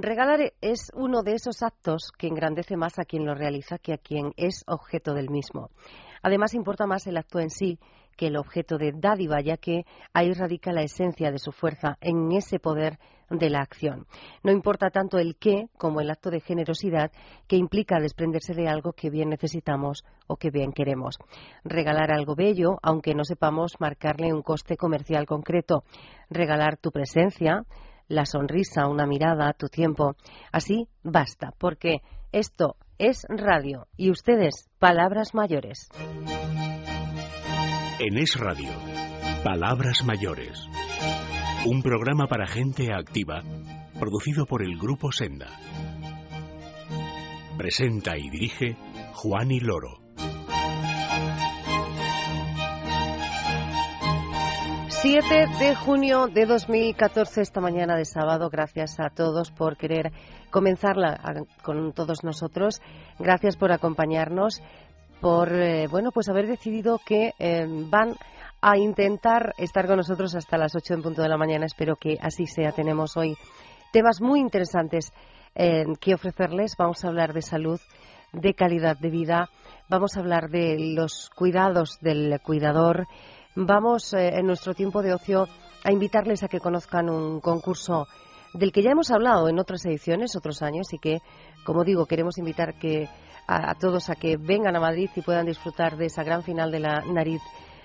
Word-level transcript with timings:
Regalar 0.00 0.52
es 0.60 0.92
uno 0.94 1.24
de 1.24 1.32
esos 1.32 1.60
actos 1.64 2.12
que 2.16 2.28
engrandece 2.28 2.76
más 2.76 3.00
a 3.00 3.04
quien 3.04 3.26
lo 3.26 3.34
realiza 3.34 3.78
que 3.78 3.92
a 3.92 3.98
quien 3.98 4.32
es 4.36 4.62
objeto 4.68 5.12
del 5.12 5.28
mismo. 5.28 5.70
Además, 6.22 6.54
importa 6.54 6.86
más 6.86 7.08
el 7.08 7.16
acto 7.16 7.40
en 7.40 7.50
sí 7.50 7.80
que 8.16 8.28
el 8.28 8.36
objeto 8.36 8.78
de 8.78 8.92
dádiva, 8.94 9.40
ya 9.40 9.56
que 9.56 9.86
ahí 10.12 10.32
radica 10.32 10.70
la 10.70 10.82
esencia 10.82 11.32
de 11.32 11.40
su 11.40 11.50
fuerza, 11.50 11.98
en 12.00 12.30
ese 12.30 12.60
poder 12.60 13.00
de 13.28 13.50
la 13.50 13.58
acción. 13.58 14.06
No 14.44 14.52
importa 14.52 14.90
tanto 14.90 15.18
el 15.18 15.36
qué 15.36 15.66
como 15.76 16.00
el 16.00 16.10
acto 16.10 16.30
de 16.30 16.40
generosidad 16.40 17.10
que 17.48 17.56
implica 17.56 17.98
desprenderse 17.98 18.54
de 18.54 18.68
algo 18.68 18.92
que 18.92 19.10
bien 19.10 19.30
necesitamos 19.30 20.04
o 20.28 20.36
que 20.36 20.50
bien 20.50 20.70
queremos. 20.70 21.18
Regalar 21.64 22.12
algo 22.12 22.36
bello, 22.36 22.78
aunque 22.82 23.16
no 23.16 23.24
sepamos 23.24 23.72
marcarle 23.80 24.32
un 24.32 24.42
coste 24.42 24.76
comercial 24.76 25.26
concreto. 25.26 25.82
Regalar 26.30 26.76
tu 26.76 26.92
presencia, 26.92 27.64
la 28.08 28.26
sonrisa, 28.26 28.88
una 28.88 29.06
mirada, 29.06 29.52
tu 29.52 29.68
tiempo. 29.68 30.16
Así 30.50 30.88
basta, 31.02 31.52
porque 31.58 32.02
esto 32.32 32.76
es 32.98 33.24
radio 33.28 33.86
y 33.96 34.10
ustedes, 34.10 34.68
palabras 34.78 35.34
mayores. 35.34 35.88
En 38.00 38.16
Es 38.16 38.38
Radio, 38.38 38.70
Palabras 39.44 40.04
Mayores. 40.04 40.68
Un 41.66 41.82
programa 41.82 42.26
para 42.28 42.46
gente 42.46 42.92
activa, 42.92 43.42
producido 43.98 44.46
por 44.46 44.62
el 44.62 44.78
Grupo 44.78 45.10
Senda. 45.10 45.48
Presenta 47.56 48.16
y 48.16 48.30
dirige 48.30 48.76
Juan 49.14 49.48
Loro. 49.60 50.07
7 55.00 55.46
de 55.60 55.76
junio 55.76 56.26
de 56.26 56.44
2014, 56.44 57.42
esta 57.42 57.60
mañana 57.60 57.94
de 57.94 58.04
sábado. 58.04 58.50
Gracias 58.50 58.98
a 58.98 59.10
todos 59.10 59.52
por 59.52 59.76
querer 59.76 60.10
comenzarla 60.50 61.20
con 61.62 61.92
todos 61.92 62.24
nosotros. 62.24 62.80
Gracias 63.16 63.56
por 63.56 63.70
acompañarnos, 63.70 64.60
por 65.20 65.52
eh, 65.52 65.86
bueno, 65.88 66.10
pues 66.10 66.28
haber 66.28 66.48
decidido 66.48 66.98
que 67.06 67.32
eh, 67.38 67.64
van 67.88 68.16
a 68.60 68.76
intentar 68.76 69.54
estar 69.56 69.86
con 69.86 69.98
nosotros 69.98 70.34
hasta 70.34 70.58
las 70.58 70.74
8 70.74 70.94
en 70.94 71.02
punto 71.02 71.22
de 71.22 71.28
la 71.28 71.38
mañana. 71.38 71.66
Espero 71.66 71.94
que 71.94 72.18
así 72.20 72.46
sea. 72.46 72.72
Tenemos 72.72 73.16
hoy 73.16 73.36
temas 73.92 74.20
muy 74.20 74.40
interesantes 74.40 75.12
eh, 75.54 75.84
que 76.00 76.14
ofrecerles. 76.14 76.74
Vamos 76.76 77.04
a 77.04 77.08
hablar 77.08 77.34
de 77.34 77.42
salud, 77.42 77.78
de 78.32 78.52
calidad 78.52 78.98
de 78.98 79.10
vida. 79.10 79.48
Vamos 79.88 80.16
a 80.16 80.20
hablar 80.20 80.50
de 80.50 80.76
los 80.96 81.30
cuidados 81.36 82.00
del 82.00 82.40
cuidador 82.40 83.06
vamos 83.66 84.12
eh, 84.14 84.38
en 84.38 84.46
nuestro 84.46 84.74
tiempo 84.74 85.02
de 85.02 85.12
ocio 85.12 85.48
a 85.82 85.92
invitarles 85.92 86.42
a 86.42 86.48
que 86.48 86.60
conozcan 86.60 87.10
un 87.10 87.40
concurso 87.40 88.06
del 88.54 88.72
que 88.72 88.82
ya 88.82 88.90
hemos 88.90 89.10
hablado 89.10 89.48
en 89.48 89.58
otras 89.58 89.84
ediciones, 89.84 90.36
otros 90.36 90.62
años, 90.62 90.92
y 90.92 90.98
que, 90.98 91.18
como 91.64 91.84
digo, 91.84 92.06
queremos 92.06 92.38
invitar 92.38 92.78
que 92.78 93.08
a, 93.46 93.74
todos 93.74 94.10
a 94.10 94.14
que 94.14 94.36
vengan 94.36 94.76
a 94.76 94.80
Madrid 94.80 95.10
y 95.14 95.22
puedan 95.22 95.46
disfrutar 95.46 95.96
de 95.96 96.06
esa 96.06 96.22
gran 96.22 96.42
final 96.42 96.70
de 96.70 96.80
la 96.80 97.00
nariz 97.00 97.42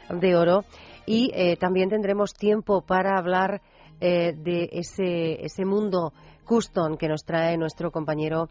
de 0.10 0.36
oro. 0.36 0.64
Y 1.06 1.32
eh, 1.34 1.58
también 1.58 1.90
tendremos 1.90 2.34
tiempo 2.34 2.82
para 2.82 3.18
hablar 3.18 3.62
eh, 4.00 4.34
de 4.36 4.70
ese, 4.72 5.44
ese 5.44 5.66
mundo 5.66 6.14
custom 6.46 6.98
que 6.98 7.08
nos 7.08 7.24
trae 7.24 7.58
nuestro 7.58 7.92
compañero 7.92 8.50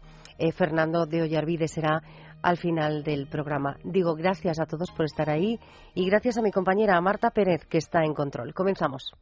Fernando 0.55 1.05
de 1.05 1.21
Ollarvide. 1.21 1.67
Será 1.67 2.01
al 2.43 2.57
final 2.57 3.03
del 3.03 3.25
programa. 3.27 3.77
Digo 3.83 4.13
gracias 4.15 4.59
a 4.59 4.65
todos 4.65 4.91
por 4.91 5.05
estar 5.05 5.29
ahí 5.29 5.59
y 5.95 6.05
gracias 6.05 6.37
a 6.37 6.41
mi 6.41 6.51
compañera 6.51 7.01
Marta 7.01 7.31
Pérez 7.31 7.65
que 7.65 7.79
está 7.79 8.03
en 8.03 8.13
control. 8.13 8.53
Comenzamos. 8.53 9.13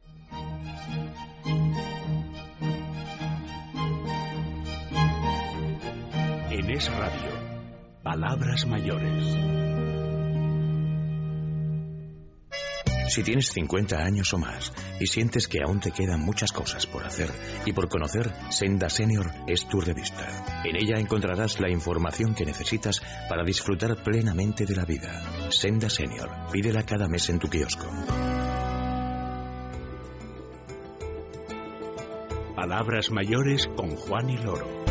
En 6.50 6.70
Es 6.70 6.92
Radio, 6.98 8.02
Palabras 8.02 8.66
Mayores. 8.66 9.81
Si 13.12 13.22
tienes 13.22 13.52
50 13.52 13.98
años 13.98 14.32
o 14.32 14.38
más 14.38 14.72
y 14.98 15.06
sientes 15.06 15.46
que 15.46 15.58
aún 15.62 15.80
te 15.80 15.90
quedan 15.90 16.20
muchas 16.20 16.50
cosas 16.50 16.86
por 16.86 17.04
hacer 17.04 17.28
y 17.66 17.74
por 17.74 17.90
conocer, 17.90 18.32
Senda 18.48 18.88
Senior 18.88 19.30
es 19.46 19.68
tu 19.68 19.82
revista. 19.82 20.62
En 20.64 20.76
ella 20.76 20.98
encontrarás 20.98 21.60
la 21.60 21.68
información 21.68 22.34
que 22.34 22.46
necesitas 22.46 23.02
para 23.28 23.44
disfrutar 23.44 24.02
plenamente 24.02 24.64
de 24.64 24.76
la 24.76 24.86
vida. 24.86 25.50
Senda 25.50 25.90
Senior, 25.90 26.30
pídela 26.50 26.86
cada 26.86 27.06
mes 27.06 27.28
en 27.28 27.38
tu 27.38 27.50
kiosco. 27.50 27.86
Palabras 32.56 33.10
mayores 33.10 33.68
con 33.76 33.90
Juan 33.94 34.30
y 34.30 34.38
Loro. 34.38 34.81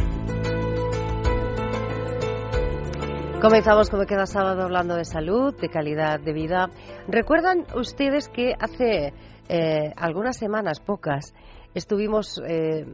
Comenzamos 3.42 3.90
como 3.90 4.06
queda 4.06 4.28
sábado 4.28 4.62
hablando 4.62 4.96
de 4.96 5.04
salud, 5.04 5.56
de 5.60 5.68
calidad 5.68 6.20
de 6.20 6.32
vida. 6.32 6.70
¿Recuerdan 7.08 7.66
ustedes 7.76 8.30
que 8.30 8.54
hace 8.54 9.16
eh, 9.50 9.92
algunas 9.98 10.38
semanas, 10.38 10.80
pocas, 10.80 11.34
estuvimos 11.74 12.40
eh, 12.48 12.86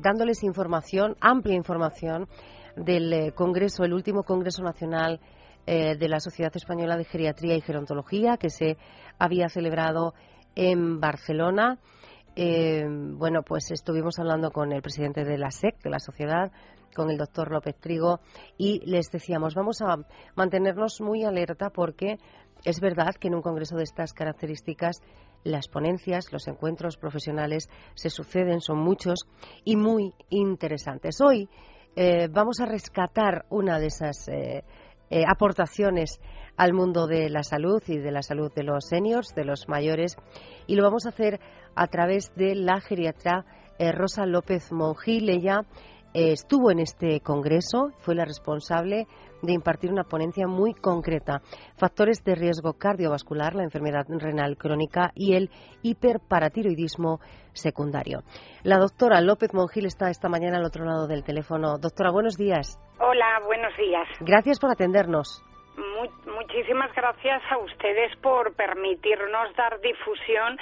dándoles 0.00 0.44
información, 0.44 1.16
amplia 1.20 1.56
información, 1.56 2.28
del 2.76 3.12
eh, 3.12 3.32
Congreso, 3.32 3.82
el 3.82 3.92
último 3.92 4.22
Congreso 4.22 4.62
Nacional 4.62 5.18
de 5.66 6.08
la 6.08 6.18
Sociedad 6.18 6.52
Española 6.54 6.96
de 6.96 7.04
Geriatría 7.04 7.54
y 7.54 7.60
Gerontología, 7.60 8.38
que 8.38 8.48
se 8.48 8.78
había 9.18 9.50
celebrado 9.50 10.14
en 10.54 10.98
Barcelona? 10.98 11.76
bueno, 12.36 13.42
pues 13.42 13.72
estuvimos 13.72 14.18
hablando 14.18 14.50
con 14.52 14.72
el 14.72 14.80
presidente 14.80 15.24
de 15.24 15.36
la 15.36 15.50
SEC, 15.50 15.82
de 15.82 15.90
la 15.90 15.98
Sociedad, 15.98 16.52
con 16.94 17.10
el 17.10 17.18
doctor 17.18 17.50
López 17.50 17.76
Trigo 17.78 18.20
y 18.56 18.80
les 18.84 19.10
decíamos, 19.10 19.54
vamos 19.54 19.80
a 19.82 19.96
mantenernos 20.34 21.00
muy 21.00 21.24
alerta 21.24 21.70
porque 21.70 22.18
es 22.64 22.80
verdad 22.80 23.14
que 23.18 23.28
en 23.28 23.34
un 23.34 23.42
congreso 23.42 23.76
de 23.76 23.84
estas 23.84 24.12
características 24.12 25.00
las 25.44 25.68
ponencias, 25.68 26.32
los 26.32 26.46
encuentros 26.48 26.96
profesionales 26.96 27.68
se 27.94 28.10
suceden, 28.10 28.60
son 28.60 28.78
muchos 28.78 29.20
y 29.64 29.76
muy 29.76 30.12
interesantes. 30.30 31.20
Hoy 31.20 31.48
eh, 31.96 32.28
vamos 32.28 32.60
a 32.60 32.66
rescatar 32.66 33.46
una 33.50 33.78
de 33.78 33.86
esas 33.86 34.28
eh, 34.28 34.64
eh, 35.10 35.22
aportaciones 35.26 36.20
al 36.56 36.72
mundo 36.72 37.06
de 37.06 37.30
la 37.30 37.42
salud 37.42 37.82
y 37.86 37.98
de 37.98 38.10
la 38.10 38.22
salud 38.22 38.52
de 38.54 38.64
los 38.64 38.86
seniors, 38.86 39.34
de 39.34 39.44
los 39.44 39.68
mayores, 39.68 40.16
y 40.66 40.74
lo 40.74 40.82
vamos 40.82 41.06
a 41.06 41.10
hacer 41.10 41.40
a 41.74 41.86
través 41.86 42.34
de 42.34 42.54
la 42.54 42.80
geriatra 42.80 43.44
Rosa 43.94 44.26
López 44.26 44.72
Monjil. 44.72 45.30
Ella 45.30 45.60
eh, 46.14 46.32
estuvo 46.32 46.70
en 46.70 46.78
este 46.78 47.20
congreso, 47.20 47.90
fue 47.98 48.14
la 48.14 48.24
responsable 48.24 49.06
de 49.42 49.52
impartir 49.52 49.92
una 49.92 50.04
ponencia 50.04 50.46
muy 50.46 50.74
concreta. 50.74 51.40
Factores 51.76 52.24
de 52.24 52.34
riesgo 52.34 52.72
cardiovascular, 52.74 53.54
la 53.54 53.64
enfermedad 53.64 54.06
renal 54.08 54.56
crónica 54.56 55.10
y 55.14 55.34
el 55.34 55.50
hiperparatiroidismo 55.82 57.20
secundario. 57.52 58.20
La 58.62 58.78
doctora 58.78 59.20
López 59.20 59.52
Monjil 59.52 59.86
está 59.86 60.10
esta 60.10 60.28
mañana 60.28 60.58
al 60.58 60.64
otro 60.64 60.84
lado 60.84 61.06
del 61.06 61.24
teléfono. 61.24 61.78
Doctora, 61.78 62.10
buenos 62.10 62.36
días. 62.36 62.78
Hola, 63.00 63.40
buenos 63.44 63.76
días. 63.76 64.08
Gracias 64.20 64.58
por 64.58 64.70
atendernos. 64.70 65.42
muchísimas 66.26 66.92
gracias 66.94 67.42
a 67.50 67.58
ustedes 67.58 68.16
por 68.22 68.54
permitirnos 68.54 69.54
dar 69.56 69.80
difusión 69.80 70.58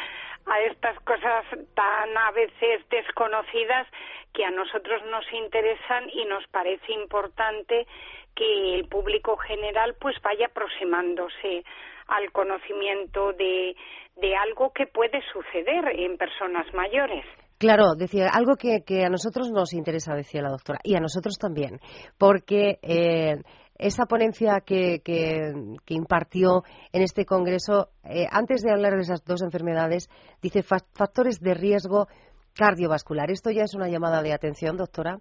a 0.46 0.60
estas 0.60 0.98
cosas 1.00 1.44
tan 1.74 2.16
a 2.16 2.30
veces 2.32 2.88
desconocidas 2.88 3.86
que 4.32 4.44
a 4.44 4.50
nosotros 4.50 5.02
nos 5.10 5.24
interesan 5.32 6.08
y 6.12 6.24
nos 6.26 6.46
parece 6.48 6.92
importante 6.92 7.86
que 8.34 8.76
el 8.76 8.88
público 8.88 9.36
general 9.36 9.96
pues 10.00 10.14
vaya 10.22 10.46
aproximándose 10.46 11.64
al 12.08 12.30
conocimiento 12.32 13.32
de, 13.32 13.74
de 14.16 14.36
algo 14.36 14.72
que 14.72 14.86
puede 14.86 15.20
suceder 15.32 15.88
en 15.98 16.16
personas 16.16 16.72
mayores. 16.74 17.24
Claro, 17.58 17.94
decía 17.96 18.28
algo 18.30 18.54
que, 18.56 19.02
a 19.02 19.08
nosotros 19.08 19.50
nos 19.50 19.72
interesa, 19.72 20.14
decía 20.14 20.42
la 20.42 20.50
doctora, 20.50 20.78
y 20.84 20.94
a 20.94 21.00
nosotros 21.00 21.38
también, 21.38 21.80
porque 22.18 22.78
eh, 22.82 23.36
esa 23.78 24.06
ponencia 24.06 24.60
que, 24.64 25.00
que, 25.04 25.94
impartió 25.94 26.62
en 26.92 27.02
este 27.02 27.24
congreso, 27.24 27.88
eh, 28.04 28.26
antes 28.30 28.62
de 28.62 28.72
hablar 28.72 28.94
de 28.94 29.02
esas 29.02 29.24
dos 29.24 29.42
enfermedades, 29.42 30.08
dice 30.42 30.62
factores 30.62 31.40
de 31.40 31.54
riesgo 31.54 32.06
cardiovascular. 32.54 33.30
¿Esto 33.30 33.50
ya 33.50 33.64
es 33.64 33.74
una 33.74 33.88
llamada 33.88 34.22
de 34.22 34.32
atención, 34.32 34.76
doctora? 34.76 35.18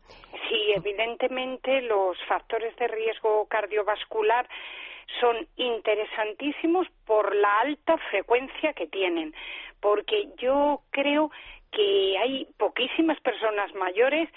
Sí, 0.50 0.72
evidentemente 0.75 1.81
los 1.81 2.18
factores 2.28 2.75
de 2.78 2.88
riesgo 2.88 3.46
cardiovascular 3.48 4.48
son 5.19 5.48
interesantísimos 5.56 6.88
por 7.06 7.36
la 7.36 7.60
alta 7.60 7.98
frecuencia 8.10 8.74
que 8.74 8.88
tienen, 8.88 9.34
porque 9.80 10.30
yo 10.38 10.81
creo 10.92 11.30
que 11.72 12.18
hay 12.18 12.48
poquísimas 12.57 13.19
personas 13.19 13.74
mayores 13.75 14.30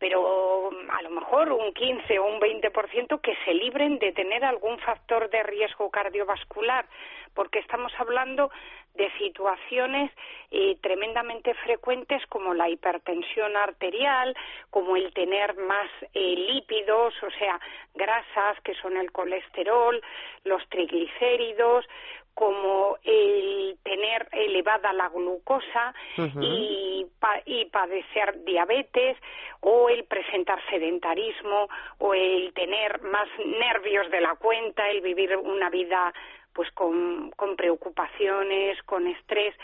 pero 0.00 0.70
a 0.88 1.02
lo 1.02 1.10
mejor 1.10 1.52
un 1.52 1.72
15 1.74 2.18
o 2.18 2.24
un 2.24 2.40
20% 2.40 3.20
que 3.20 3.36
se 3.44 3.52
libren 3.52 3.98
de 3.98 4.12
tener 4.12 4.44
algún 4.44 4.78
factor 4.78 5.28
de 5.28 5.42
riesgo 5.42 5.90
cardiovascular, 5.90 6.86
porque 7.34 7.58
estamos 7.60 7.92
hablando 7.98 8.50
de 8.94 9.10
situaciones 9.18 10.10
eh, 10.50 10.76
tremendamente 10.80 11.54
frecuentes 11.54 12.26
como 12.26 12.54
la 12.54 12.68
hipertensión 12.68 13.56
arterial, 13.56 14.34
como 14.70 14.96
el 14.96 15.12
tener 15.12 15.54
más 15.56 15.88
eh, 16.14 16.34
lípidos, 16.34 17.14
o 17.22 17.30
sea, 17.38 17.60
grasas 17.94 18.60
que 18.64 18.74
son 18.74 18.96
el 18.96 19.12
colesterol, 19.12 20.02
los 20.44 20.66
triglicéridos, 20.70 21.86
como 22.34 22.96
el 23.02 23.76
tener 23.82 24.28
elevada 24.32 24.92
la 24.92 25.08
glucosa 25.08 25.94
y, 26.40 27.06
y 27.46 27.64
padecer 27.66 28.44
diabetes 28.44 29.16
o 29.60 29.88
el 29.88 30.04
presentar 30.04 30.58
sedentarismo 30.70 31.68
o 31.98 32.14
el 32.14 32.52
tener 32.54 33.02
más 33.02 33.28
nervios 33.44 34.10
de 34.10 34.20
la 34.20 34.34
cuenta, 34.36 34.88
el 34.88 35.00
vivir 35.00 35.36
una 35.36 35.70
vida 35.70 36.12
pues 36.52 36.70
con, 36.72 37.30
con 37.36 37.56
preocupaciones, 37.56 38.82
con 38.84 39.06
estrés. 39.06 39.54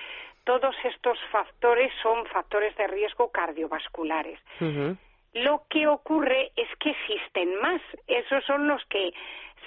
Todos 0.44 0.76
estos 0.84 1.18
factores 1.32 1.92
son 2.02 2.24
factores 2.26 2.76
de 2.76 2.86
riesgo 2.86 3.30
cardiovasculares. 3.30 4.38
Lo 5.32 5.64
que 5.68 5.86
ocurre 5.86 6.52
es 6.56 6.68
que 6.78 6.90
existen 6.90 7.60
más. 7.60 7.82
Esos 8.06 8.44
son 8.44 8.68
los 8.68 8.84
que 8.86 9.12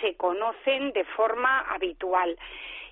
se 0.02 0.16
conocen 0.16 0.92
de 0.94 1.04
forma 1.04 1.60
habitual. 1.70 2.38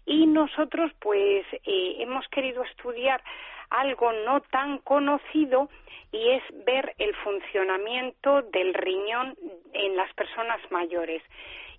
Y 0.07 0.25
nosotros, 0.25 0.91
pues, 0.99 1.45
eh, 1.51 1.97
hemos 1.99 2.25
querido 2.29 2.63
estudiar 2.63 3.21
algo 3.69 4.13
no 4.13 4.39
tan 4.39 4.77
conocido 4.79 5.69
y 6.13 6.29
es 6.29 6.43
ver 6.65 6.95
el 6.97 7.13
funcionamiento 7.17 8.41
del 8.41 8.73
riñón 8.73 9.35
en 9.73 9.97
las 9.97 10.11
personas 10.13 10.59
mayores. 10.71 11.21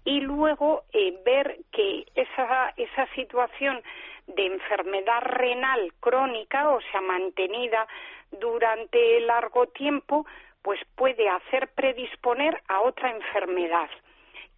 Y 0.04 0.20
luego 0.20 0.84
eh, 0.92 1.18
ver 1.24 1.56
que 1.72 2.04
esa, 2.14 2.74
esa 2.76 3.06
situación 3.14 3.82
de 4.26 4.44
enfermedad 4.44 5.22
renal 5.22 5.90
crónica, 5.98 6.68
o 6.68 6.80
sea, 6.92 7.00
mantenida 7.00 7.88
durante 8.30 9.20
largo 9.20 9.68
tiempo, 9.68 10.26
pues 10.60 10.78
puede 10.96 11.30
hacer 11.30 11.68
predisponer 11.74 12.60
a 12.68 12.82
otra 12.82 13.10
enfermedad, 13.10 13.88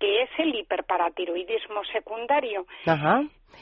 que 0.01 0.23
es 0.23 0.31
el 0.39 0.55
hiperparatiroidismo 0.55 1.85
secundario. 1.93 2.67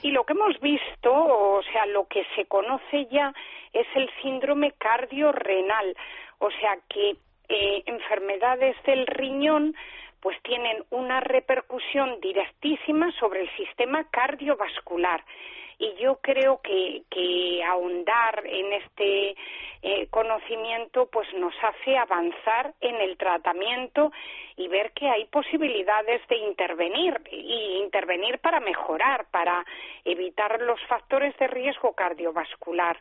Y 0.02 0.12
lo 0.12 0.25
que 0.25 0.32
hemos 0.32 0.58
visto, 0.61 1.12
o 1.12 1.62
sea, 1.64 1.85
lo 1.87 2.06
que 2.06 2.25
se 2.37 2.46
conoce 2.46 3.06
ya, 3.11 3.35
es 3.73 3.87
el 3.94 4.08
síndrome 4.23 4.73
cardiorrenal, 4.79 5.96
o 6.38 6.50
sea, 6.52 6.79
que 6.88 7.17
eh, 7.49 7.82
enfermedades 7.87 8.76
del 8.85 9.06
riñón 9.06 9.75
pues 10.20 10.37
tienen 10.43 10.85
una 10.90 11.20
repercusión 11.20 12.20
directísima 12.20 13.12
sobre 13.12 13.43
el 13.43 13.56
sistema 13.56 14.05
cardiovascular. 14.11 15.25
Y 15.78 15.94
yo 16.02 16.19
creo 16.20 16.60
que, 16.60 17.02
que 17.10 17.62
ahondar 17.64 18.42
en 18.44 18.72
este 18.72 19.36
eh, 19.82 20.08
conocimiento 20.10 21.06
pues 21.06 21.32
nos 21.34 21.54
hace 21.62 21.96
avanzar 21.96 22.75
en 22.80 22.96
el 22.96 23.16
tratamiento 23.16 24.10
y 24.56 24.66
ver 24.66 24.90
que 24.92 25.08
hay 25.08 25.26
posibilidades 25.26 26.26
de 26.28 26.36
intervenir 26.36 27.20
y 27.30 27.80
intervenir 27.84 28.40
para 28.40 28.58
mejorar, 28.58 29.26
para 29.30 29.64
evitar 30.04 30.60
los 30.62 30.80
factores 30.88 31.36
de 31.38 31.46
riesgo 31.46 31.92
cardiovascular. 31.92 32.98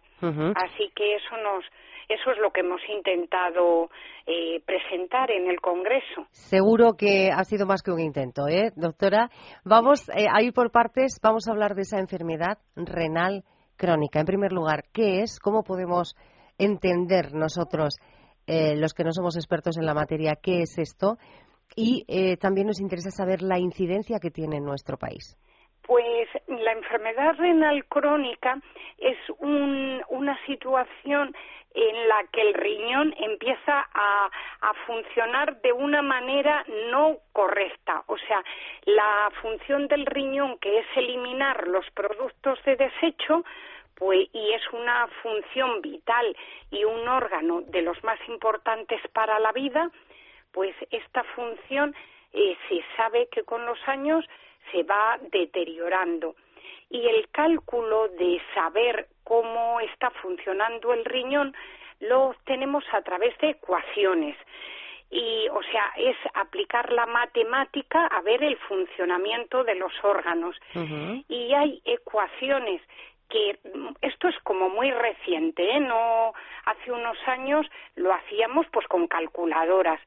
Así 0.56 0.91
que 0.95 1.15
eso 1.15 1.38
nos 1.38 1.65
eso 2.09 2.31
es 2.31 2.38
lo 2.39 2.51
que 2.51 2.62
hemos 2.62 2.81
intentado 2.89 3.89
eh, 4.25 4.62
presentar 4.65 5.30
en 5.31 5.50
el 5.50 5.59
Congreso. 5.59 6.27
Seguro 6.31 6.94
que 6.98 7.30
ha 7.31 7.44
sido 7.44 7.65
más 7.65 7.81
que 7.81 7.92
un 7.92 8.00
intento, 8.00 8.48
¿eh, 8.48 8.71
doctora? 8.75 9.30
Vamos 9.65 10.07
eh, 10.09 10.27
a 10.31 10.42
ir 10.42 10.54
por 10.54 10.71
partes, 10.71 11.19
vamos 11.21 11.48
a 11.48 11.51
hablar 11.51 11.75
de 11.75 11.81
esa 11.81 12.00
enfermedad 12.00 12.59
renal 12.75 13.44
crónica. 13.75 14.19
En 14.19 14.25
primer 14.25 14.54
lugar, 14.54 14.86
¿qué 14.94 15.21
es? 15.21 15.39
¿Cómo 15.39 15.63
podemos 15.63 16.15
entender 16.57 17.33
nosotros, 17.33 18.00
eh, 18.48 18.75
los 18.77 18.94
que 18.94 19.03
no 19.03 19.12
somos 19.12 19.36
expertos 19.36 19.77
en 19.77 19.86
la 19.86 19.94
materia, 19.94 20.38
qué 20.42 20.62
es 20.62 20.77
esto? 20.77 21.18
Y 21.75 22.38
también 22.38 22.65
nos 22.65 22.80
interesa 22.80 23.12
saber 23.12 23.44
la 23.44 23.60
incidencia 23.60 24.18
que 24.19 24.31
tiene 24.31 24.57
en 24.57 24.63
nuestro 24.63 24.98
país. 24.98 25.38
Pues 25.86 26.27
la 26.48 26.71
enfermedad 26.71 27.36
renal 27.38 27.86
crónica 27.86 28.60
es 28.98 29.18
una 29.39 30.38
situación 30.48 31.36
en 31.77 32.07
la 32.07 32.24
que 32.31 32.41
el 32.41 32.56
riñón 32.56 33.13
empieza 33.19 33.88
a, 33.94 34.29
funcionar 34.85 35.62
de 35.62 35.74
una 35.74 36.01
manera 36.01 36.63
no 36.91 37.18
correcta. 37.33 38.03
O 38.07 38.18
sea, 38.18 38.44
la 38.85 39.29
función 39.41 39.88
del 39.88 40.06
riñón, 40.06 40.57
que 40.59 40.79
es 40.79 40.85
eliminar 40.95 41.68
los 41.68 41.85
productos 41.91 42.57
de 42.63 42.77
desecho, 42.77 43.44
pues, 43.95 44.29
y 44.33 44.53
es 44.53 44.62
una 44.71 45.07
función 45.21 45.81
vital 45.81 46.35
y 46.71 46.83
un 46.83 47.07
órgano 47.07 47.62
de 47.62 47.81
los 47.81 48.01
más 48.03 48.19
importantes 48.27 49.01
para 49.13 49.39
la 49.39 49.51
vida, 49.51 49.91
pues 50.51 50.75
esta 50.89 51.24
función 51.35 51.94
eh, 52.33 52.57
se 52.69 52.83
sabe 52.95 53.27
que 53.31 53.44
con 53.44 53.65
los 53.65 53.79
años 53.88 54.25
se 54.71 54.83
va 54.83 55.18
deteriorando. 55.31 56.35
Y 56.90 57.06
el 57.08 57.30
cálculo 57.30 58.08
de 58.10 58.42
saber 58.54 59.08
cómo 59.24 59.80
está 59.81 60.10
funcionando 60.12 60.94
el 60.94 61.04
riñón 61.06 61.54
lo 62.00 62.30
obtenemos 62.30 62.84
a 62.94 63.02
través 63.02 63.38
de 63.40 63.50
ecuaciones. 63.50 64.38
Y, 65.10 65.48
o 65.50 65.62
sea, 65.64 65.94
es 65.98 66.18
aplicar 66.34 66.92
la 66.92 67.06
matemática 67.06 68.08
a 68.08 68.22
ver 68.22 68.44
el 68.44 68.58
funcionamiento 68.58 69.64
de 69.64 69.75
los 69.75 69.94
órganos. 70.04 70.56
Y 71.30 71.54
hay 71.54 71.81
ecuaciones 71.86 72.81
que 73.30 73.60
esto 74.02 74.28
es 74.30 74.40
como 74.44 74.70
muy 74.70 74.92
reciente, 74.92 75.70
¿eh? 75.70 75.80
no 75.80 76.34
hace 76.66 76.92
unos 76.92 77.18
años 77.28 77.66
lo 77.96 78.13
hacíamos 78.13 78.66
pues 78.72 78.88
con 78.88 79.08
calculadoras 79.08 80.00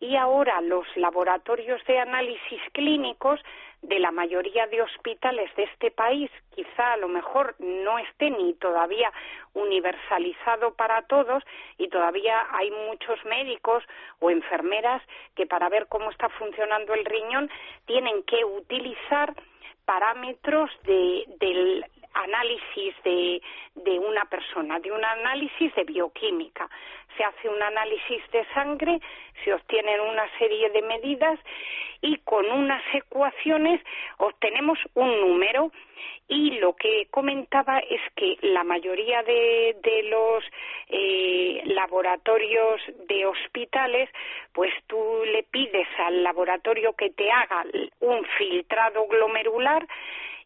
y 0.00 0.14
ahora 0.14 0.60
los 0.60 0.86
laboratorios 0.96 1.84
de 1.86 1.98
análisis 1.98 2.60
clínicos 2.72 3.40
de 3.82 3.98
la 4.00 4.10
mayoría 4.10 4.66
de 4.66 4.82
hospitales 4.82 5.54
de 5.56 5.64
este 5.64 5.90
país. 5.90 6.30
Quizá 6.54 6.92
a 6.92 6.96
lo 6.96 7.08
mejor 7.08 7.54
no 7.58 7.98
esté 7.98 8.30
ni 8.30 8.54
todavía 8.54 9.12
universalizado 9.54 10.74
para 10.74 11.02
todos 11.02 11.42
y 11.78 11.88
todavía 11.88 12.46
hay 12.52 12.70
muchos 12.70 13.24
médicos 13.24 13.84
o 14.20 14.30
enfermeras 14.30 15.02
que 15.34 15.46
para 15.46 15.68
ver 15.68 15.86
cómo 15.88 16.10
está 16.10 16.28
funcionando 16.30 16.94
el 16.94 17.04
riñón 17.04 17.50
tienen 17.86 18.22
que 18.24 18.44
utilizar 18.44 19.34
parámetros 19.84 20.70
de, 20.84 21.24
del 21.38 21.84
análisis 22.22 22.94
de, 23.04 23.40
de 23.74 23.98
una 23.98 24.24
persona, 24.26 24.78
de 24.80 24.92
un 24.92 25.04
análisis 25.04 25.74
de 25.74 25.84
bioquímica. 25.84 26.68
Se 27.16 27.24
hace 27.24 27.48
un 27.48 27.62
análisis 27.62 28.22
de 28.32 28.44
sangre, 28.54 29.00
se 29.44 29.52
obtienen 29.52 30.00
una 30.00 30.28
serie 30.38 30.70
de 30.70 30.82
medidas 30.82 31.38
y 32.00 32.18
con 32.18 32.50
unas 32.50 32.82
ecuaciones 32.94 33.80
obtenemos 34.18 34.78
un 34.94 35.20
número 35.20 35.72
y 36.28 36.58
lo 36.58 36.76
que 36.76 37.08
comentaba 37.10 37.78
es 37.78 38.00
que 38.14 38.36
la 38.42 38.62
mayoría 38.62 39.22
de, 39.22 39.76
de 39.82 40.02
los 40.04 40.44
eh, 40.88 41.62
laboratorios 41.64 42.80
de 43.08 43.26
hospitales 43.26 44.10
pues 44.52 44.72
tú 44.86 45.22
le 45.24 45.42
pides 45.44 45.88
al 45.98 46.22
laboratorio 46.22 46.92
que 46.92 47.10
te 47.10 47.30
haga 47.30 47.64
un 48.00 48.24
filtrado 48.36 49.06
glomerular 49.06 49.86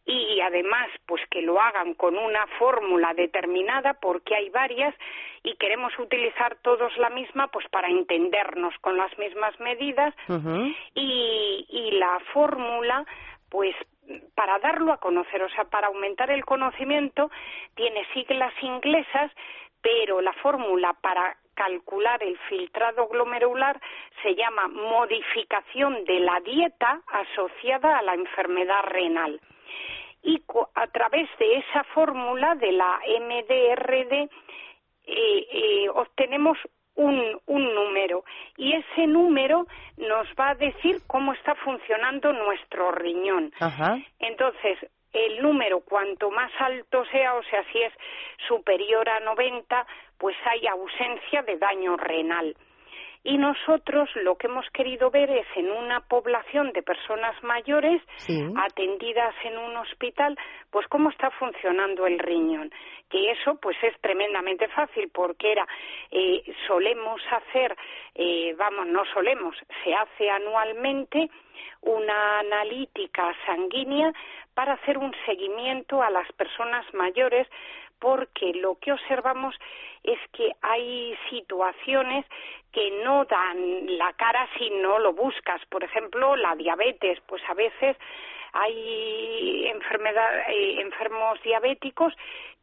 y 0.05 0.41
además 0.41 0.89
pues 1.05 1.21
que 1.29 1.41
lo 1.41 1.61
hagan 1.61 1.93
con 1.93 2.17
una 2.17 2.45
fórmula 2.59 3.13
determinada 3.13 3.93
porque 3.93 4.35
hay 4.35 4.49
varias 4.49 4.93
y 5.43 5.55
queremos 5.55 5.97
utilizar 5.97 6.57
todos 6.61 6.95
la 6.97 7.09
misma 7.09 7.47
pues 7.47 7.67
para 7.69 7.87
entendernos 7.87 8.73
con 8.81 8.97
las 8.97 9.17
mismas 9.17 9.57
medidas. 9.59 10.13
Y, 10.95 11.65
y 11.69 11.91
la 11.91 12.19
fórmula 12.33 13.05
pues 13.49 13.75
para 14.35 14.59
darlo 14.59 14.91
a 14.91 14.97
conocer, 14.97 15.41
o 15.41 15.49
sea, 15.49 15.63
para 15.65 15.87
aumentar 15.87 16.29
el 16.31 16.43
conocimiento, 16.43 17.31
tiene 17.75 18.05
siglas 18.13 18.53
inglesas, 18.61 19.31
pero 19.81 20.19
la 20.19 20.33
fórmula 20.33 20.93
para 21.01 21.37
calcular 21.53 22.21
el 22.23 22.37
filtrado 22.49 23.07
glomerular 23.07 23.79
se 24.21 24.35
llama 24.35 24.67
modificación 24.67 26.03
de 26.05 26.19
la 26.19 26.39
dieta 26.41 27.01
asociada 27.07 27.99
a 27.99 28.01
la 28.01 28.15
enfermedad 28.15 28.83
renal 28.87 29.39
y 30.23 30.41
a 30.75 30.87
través 30.87 31.29
de 31.37 31.57
esa 31.57 31.83
fórmula 31.85 32.55
de 32.55 32.71
la 32.71 32.99
MDRD 33.19 34.13
eh, 34.13 34.29
eh, 35.05 35.89
obtenemos 35.89 36.57
un, 36.95 37.39
un, 37.47 37.75
número 37.75 38.23
y 38.55 38.73
ese 38.73 39.07
número 39.07 39.67
nos 39.97 40.27
va 40.39 40.51
a 40.51 40.55
decir 40.55 41.01
cómo 41.07 41.33
está 41.33 41.55
funcionando 41.55 42.31
nuestro 42.31 42.91
riñón. 42.91 43.51
Entonces, 44.19 44.77
el 45.11 45.41
número 45.41 45.81
cuanto 45.81 46.31
más 46.31 46.51
alto 46.59 47.03
sea, 47.05 47.35
o 47.35 47.43
sea, 47.43 47.63
si 47.71 47.81
es 47.81 47.93
superior 48.47 49.07
a 49.09 49.19
90, 49.19 49.85
pues 50.17 50.35
hay 50.45 50.65
ausencia 50.67 51.43
de 51.43 51.57
daño 51.57 51.97
renal. 51.97 52.55
Y 53.23 53.37
nosotros 53.37 54.09
lo 54.15 54.35
que 54.35 54.47
hemos 54.47 54.69
querido 54.71 55.09
ver 55.09 55.29
es 55.29 55.47
en 55.55 55.71
una 55.71 56.01
población 56.01 56.73
de 56.73 56.83
personas 56.83 57.41
mayores 57.41 58.01
atendidas 58.55 59.33
en 59.45 59.57
un 59.57 59.77
hospital, 59.77 60.37
pues 60.69 60.87
cómo 60.87 61.09
está 61.09 61.31
funcionando 61.31 62.05
el 62.05 62.19
riñón. 62.19 62.71
Que 63.09 63.31
eso 63.31 63.55
pues 63.61 63.77
es 63.81 63.99
tremendamente 64.01 64.67
fácil 64.69 65.09
porque 65.13 65.53
era, 65.53 65.65
eh, 66.11 66.43
solemos 66.67 67.21
hacer, 67.31 67.75
eh, 68.15 68.53
vamos, 68.57 68.87
no 68.87 69.03
solemos, 69.13 69.55
se 69.83 69.93
hace 69.93 70.29
anualmente 70.29 71.29
una 71.81 72.39
analítica 72.39 73.33
sanguínea 73.45 74.11
para 74.53 74.73
hacer 74.73 74.97
un 74.97 75.13
seguimiento 75.25 76.01
a 76.01 76.09
las 76.09 76.29
personas 76.33 76.85
mayores 76.93 77.47
porque 78.03 78.51
lo 78.55 78.75
que 78.79 78.91
observamos 78.91 79.55
es 80.03 80.19
que 80.33 80.51
hay 80.61 81.17
situaciones 81.29 82.25
que 82.73 82.91
no 83.05 83.23
dan 83.23 83.97
la 83.97 84.11
cara 84.11 84.45
si 84.57 84.69
no 84.71 84.99
lo 84.99 85.13
buscas. 85.13 85.65
Por 85.67 85.85
ejemplo, 85.85 86.35
la 86.35 86.53
diabetes, 86.57 87.21
pues 87.25 87.41
a 87.47 87.53
veces 87.53 87.95
hay 88.51 89.67
enfermedad, 89.67 90.49
eh, 90.49 90.81
enfermos 90.81 91.41
diabéticos 91.43 92.13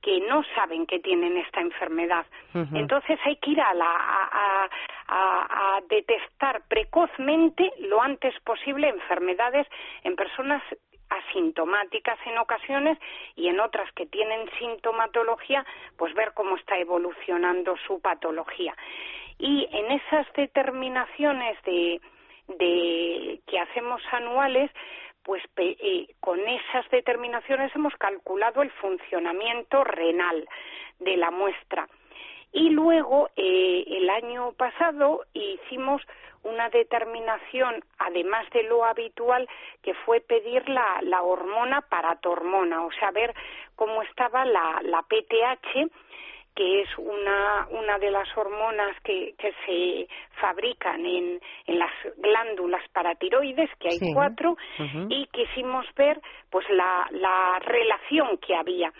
que 0.02 0.20
no 0.20 0.44
saben 0.54 0.86
que 0.86 0.98
tienen 1.00 1.38
esta 1.38 1.60
enfermedad. 1.60 2.26
Entonces 2.74 3.18
hay 3.24 3.36
que 3.36 3.52
ir 3.52 3.60
a, 3.62 3.72
la, 3.72 4.68
a, 5.08 5.80
detectar 5.88 6.62
precozmente 6.68 7.72
lo 7.78 8.02
antes 8.02 8.38
posible 8.40 8.88
enfermedades 8.88 9.66
en 10.04 10.16
personas 10.16 10.62
asintomáticas 11.10 12.18
en 12.26 12.38
ocasiones 12.38 12.98
y 13.36 13.48
en 13.48 13.60
otras 13.60 13.92
que 13.92 14.06
tienen 14.06 14.48
sintomatología, 14.58 15.64
pues 15.96 16.14
ver 16.14 16.32
cómo 16.34 16.56
está 16.56 16.78
evolucionando 16.78 17.76
su 17.86 18.00
patología. 18.00 18.74
Y 19.38 19.68
en 19.72 19.92
esas 19.92 20.26
determinaciones 20.34 21.60
de, 21.64 22.00
de 22.48 23.40
que 23.46 23.58
hacemos 23.58 24.02
anuales, 24.12 24.70
pues 25.22 25.42
eh, 25.56 26.06
con 26.20 26.38
esas 26.40 26.88
determinaciones 26.90 27.74
hemos 27.74 27.94
calculado 27.96 28.62
el 28.62 28.70
funcionamiento 28.72 29.84
renal 29.84 30.48
de 30.98 31.16
la 31.16 31.30
muestra. 31.30 31.88
Y 32.52 32.70
luego, 32.70 33.30
eh, 33.36 33.84
el 33.86 34.10
año 34.10 34.52
pasado, 34.52 35.24
hicimos 35.32 36.02
una 36.42 36.68
determinación, 36.70 37.84
además 37.98 38.48
de 38.50 38.62
lo 38.64 38.84
habitual, 38.84 39.48
que 39.82 39.94
fue 39.94 40.20
pedir 40.20 40.68
la, 40.68 41.00
la 41.02 41.22
hormona 41.22 41.82
paratormona, 41.82 42.84
o 42.84 42.92
sea, 42.92 43.10
ver 43.10 43.34
cómo 43.76 44.02
estaba 44.02 44.44
la, 44.44 44.80
la 44.82 45.02
PTH, 45.02 45.90
que 46.54 46.82
es 46.82 46.88
una, 46.98 47.68
una 47.70 47.98
de 47.98 48.10
las 48.10 48.28
hormonas 48.36 48.98
que, 49.02 49.34
que 49.38 49.52
se 49.64 50.08
fabrican 50.40 51.04
en, 51.06 51.40
en 51.66 51.78
las 51.78 51.92
glándulas 52.16 52.82
paratiroides, 52.88 53.70
que 53.78 53.88
hay 53.88 54.12
cuatro, 54.12 54.56
y 55.08 55.26
quisimos 55.26 55.86
ver 55.94 56.20
pues 56.50 56.68
la, 56.70 57.06
la 57.12 57.58
relación 57.60 58.38
que 58.38 58.56
había 58.56 58.92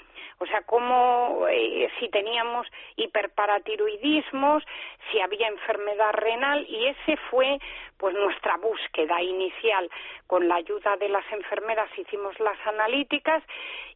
o 0.42 0.47
sea, 0.47 0.62
cómo, 0.62 1.47
eh, 1.50 1.90
si 1.99 2.09
teníamos 2.09 2.66
hiperparatiroidismos, 2.97 4.64
si 5.11 5.20
había 5.20 5.49
enfermedad 5.49 6.12
renal, 6.12 6.64
y 6.66 6.87
ese 6.87 7.18
fue 7.30 7.59
pues 7.99 8.14
nuestra 8.14 8.56
búsqueda 8.56 9.20
inicial. 9.20 9.90
Con 10.26 10.49
la 10.49 10.54
ayuda 10.54 10.97
de 10.97 11.11
las 11.11 11.30
enfermeras 11.30 11.90
hicimos 11.99 12.40
las 12.40 12.56
analíticas 12.66 13.44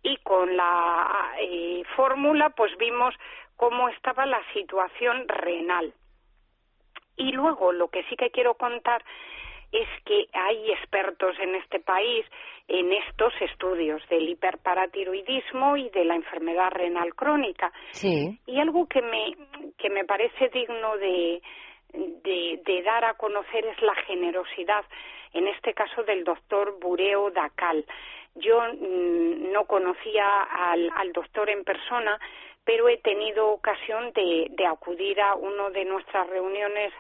y 0.03 0.19
con 0.19 0.55
la 0.55 1.33
eh, 1.41 1.83
fórmula 1.97 2.51
pues 2.51 2.77
vimos 2.77 3.15
cómo 3.57 3.89
estaba 3.89 4.27
la 4.27 4.43
situación 4.53 5.27
renal. 5.27 5.95
Y 7.17 7.33
luego 7.33 7.73
lo 7.73 7.89
que 7.89 8.03
sí 8.05 8.17
que 8.17 8.31
quiero 8.31 8.55
contar 8.55 9.03
es 9.75 9.89
que 10.05 10.27
hay 10.33 10.71
expertos 10.71 11.37
en 11.41 11.57
este 11.57 11.81
país 11.81 12.25
en 12.69 12.93
estos 12.93 13.33
estudios 13.41 14.01
del 14.09 14.29
hiperparatiroidismo 14.29 15.77
y 15.77 15.91
de 15.91 16.05
la 16.05 16.15
enfermedad 16.15 16.71
renal 16.71 17.15
crónica. 17.15 17.73
Sí. 17.91 18.39
Y 18.47 18.59
algo 18.61 18.87
que 18.87 19.03
me, 19.03 19.37
que 19.77 19.91
me 19.91 20.05
parece 20.05 20.49
digno 20.49 20.97
de, 20.97 21.43
de, 21.93 22.83
dar 22.83 23.05
a 23.05 23.15
conocer 23.15 23.67
es 23.67 23.81
la 23.83 23.95
generosidad, 24.07 24.85
en 25.33 25.49
este 25.49 25.75
caso 25.75 26.05
del 26.05 26.25
doctor 26.25 26.79
Bureo 26.81 27.31
Dacal. 27.31 27.85
Yo 28.37 28.61
mm, 28.61 29.53
no 29.53 29.65
conocía 29.67 30.43
al, 30.43 30.91
al, 30.97 31.13
doctor 31.13 31.51
en 31.51 31.65
persona, 31.65 32.19
pero 32.65 32.89
he 32.89 32.97
tenido 32.99 33.49
ocasión 33.49 34.13
de, 34.13 34.49
de 34.51 34.67
acudir 34.67 35.21
a 35.21 35.35
una 35.35 35.71
de 35.71 35.85
nuestras 35.85 36.29
reuniones 36.29 36.93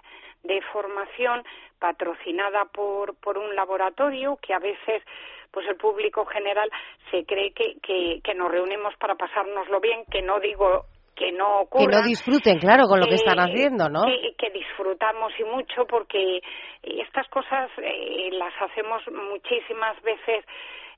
de 0.44 0.60
formación 0.72 1.42
patrocinada 1.78 2.66
por, 2.66 3.16
por 3.16 3.38
un 3.38 3.54
laboratorio 3.54 4.38
que 4.40 4.54
a 4.54 4.58
veces 4.58 5.02
pues 5.50 5.66
el 5.68 5.76
público 5.76 6.24
general 6.26 6.68
se 7.10 7.24
cree 7.24 7.52
que, 7.52 7.76
que, 7.80 8.34
nos 8.34 8.50
reunimos 8.50 8.92
para 8.96 9.14
pasárnoslo 9.14 9.80
bien, 9.80 10.04
que 10.10 10.20
no 10.20 10.40
digo 10.40 10.86
que 11.14 11.30
no 11.30 11.60
ocurra. 11.60 11.84
Que 11.84 11.96
no 11.96 12.02
disfruten, 12.02 12.58
claro, 12.58 12.88
con 12.88 12.98
lo 12.98 13.06
que 13.06 13.14
están 13.14 13.38
haciendo, 13.38 13.88
¿no? 13.88 14.02
Que, 14.02 14.34
que, 14.36 14.50
disfrutamos 14.50 15.32
y 15.38 15.44
mucho 15.44 15.86
porque 15.86 16.40
estas 16.82 17.28
cosas 17.28 17.70
eh, 17.78 18.30
las 18.32 18.52
hacemos 18.60 19.00
muchísimas 19.12 20.00
veces 20.02 20.44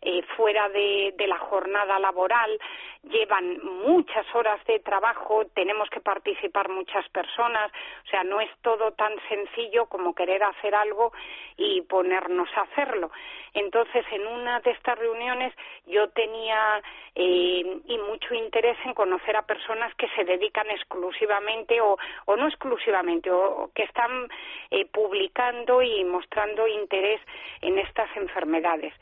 eh, 0.02 0.22
fuera 0.36 0.68
de, 0.68 1.14
la 1.26 1.38
jornada 1.38 1.98
laboral, 1.98 2.58
llevan 3.02 3.58
muchas 3.84 4.26
horas 4.34 4.64
de 4.66 4.78
trabajo, 4.78 5.44
tenemos 5.54 5.88
que 5.90 6.00
participar 6.00 6.68
muchas 6.68 7.08
personas, 7.08 7.72
o 8.04 8.08
sea, 8.08 8.22
no 8.22 8.40
es 8.40 8.50
todo 8.62 8.92
tan 8.92 9.12
sencillo 9.28 9.86
como 9.86 10.14
querer 10.14 10.42
hacer 10.44 10.74
algo 10.74 11.12
y 11.56 11.82
ponernos 11.82 12.48
a 12.56 12.62
hacerlo. 12.62 13.10
Entonces, 13.54 14.04
en 14.12 14.26
una 14.26 14.60
de 14.60 14.70
estas 14.70 14.98
reuniones 14.98 15.52
yo 15.86 16.08
tenía 16.10 16.82
eh, 17.14 17.80
y 17.86 17.98
mucho 17.98 18.34
interés 18.34 18.76
en 18.84 18.94
conocer 18.94 19.34
a 19.34 19.46
personas 19.46 19.94
que 19.94 20.08
se 20.10 20.24
dedican 20.24 20.68
exclusivamente 20.70 21.80
o, 21.80 21.96
o 22.26 22.36
no 22.36 22.46
exclusivamente, 22.46 23.30
o, 23.30 23.70
que 23.74 23.84
están 23.84 24.28
eh, 24.70 24.84
publicando 24.86 25.80
y 25.80 26.04
mostrando 26.04 26.68
interés 26.68 27.20
en 27.62 27.78
estas 27.78 28.14
enfermedades 28.16 28.92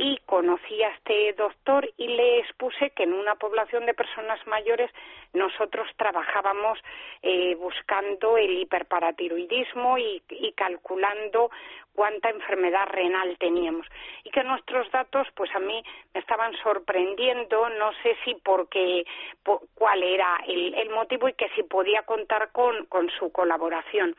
y 0.00 0.16
conocí 0.26 0.80
a 0.84 0.90
este 0.90 1.32
doctor 1.32 1.90
y 1.96 2.06
le 2.06 2.38
expuse 2.38 2.90
que 2.90 3.02
en 3.02 3.12
una 3.12 3.34
población 3.34 3.84
de 3.84 3.94
personas 3.94 4.38
mayores 4.46 4.92
nosotros 5.34 5.88
trabajábamos 5.96 6.78
eh, 7.22 7.56
buscando 7.56 8.38
el 8.38 8.60
hiperparatiroidismo 8.60 9.98
y, 9.98 10.22
calculando 10.54 11.50
cuánta 11.98 12.30
enfermedad 12.30 12.86
renal 12.92 13.36
teníamos. 13.38 13.84
Y 14.22 14.30
que 14.30 14.44
nuestros 14.44 14.88
datos 14.92 15.26
pues 15.34 15.52
a 15.52 15.58
mí 15.58 15.82
me 16.14 16.20
estaban 16.20 16.56
sorprendiendo 16.62 17.68
no 17.70 17.90
sé 18.04 18.16
si 18.24 18.36
porque 18.36 19.04
cuál 19.74 20.04
era 20.04 20.38
el, 20.46 20.74
el 20.74 20.90
motivo 20.90 21.28
y 21.28 21.32
que 21.32 21.48
si 21.56 21.64
podía 21.64 22.02
contar 22.02 22.52
con, 22.52 22.86
con 22.86 23.10
su 23.18 23.32
colaboración. 23.32 24.14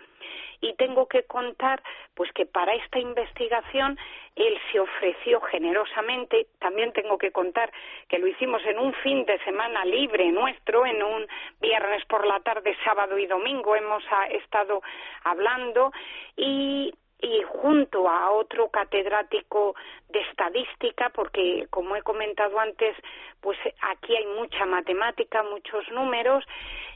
Y 0.59 0.73
tengo 0.73 1.07
que 1.07 1.23
contar 1.23 1.81
pues 2.15 2.29
que 2.33 2.45
para 2.45 2.73
esta 2.73 2.99
investigación 2.99 3.97
él 4.35 4.59
se 4.73 4.81
ofreció 4.81 5.39
generosamente. 5.39 6.47
También 6.59 6.91
tengo 6.91 7.17
que 7.17 7.31
contar 7.31 7.71
que 8.09 8.19
lo 8.19 8.27
hicimos 8.27 8.61
en 8.65 8.77
un 8.77 8.93
fin 8.95 9.23
de 9.23 9.39
semana 9.45 9.85
libre 9.85 10.29
nuestro 10.33 10.85
en 10.85 11.01
un 11.01 11.25
viernes 11.61 12.03
por 12.07 12.27
la 12.27 12.41
tarde 12.41 12.75
sábado 12.83 13.17
y 13.17 13.25
domingo 13.25 13.73
hemos 13.73 14.03
ah, 14.11 14.27
estado 14.27 14.81
hablando 15.23 15.93
y 16.35 16.93
y 17.21 17.41
junto 17.43 18.09
a 18.09 18.31
otro 18.31 18.69
catedrático 18.69 19.75
de 20.09 20.21
estadística, 20.21 21.09
porque 21.09 21.67
como 21.69 21.95
he 21.95 22.01
comentado 22.01 22.59
antes, 22.59 22.95
pues 23.41 23.57
aquí 23.81 24.15
hay 24.15 24.25
mucha 24.27 24.65
matemática, 24.65 25.43
muchos 25.43 25.89
números, 25.91 26.43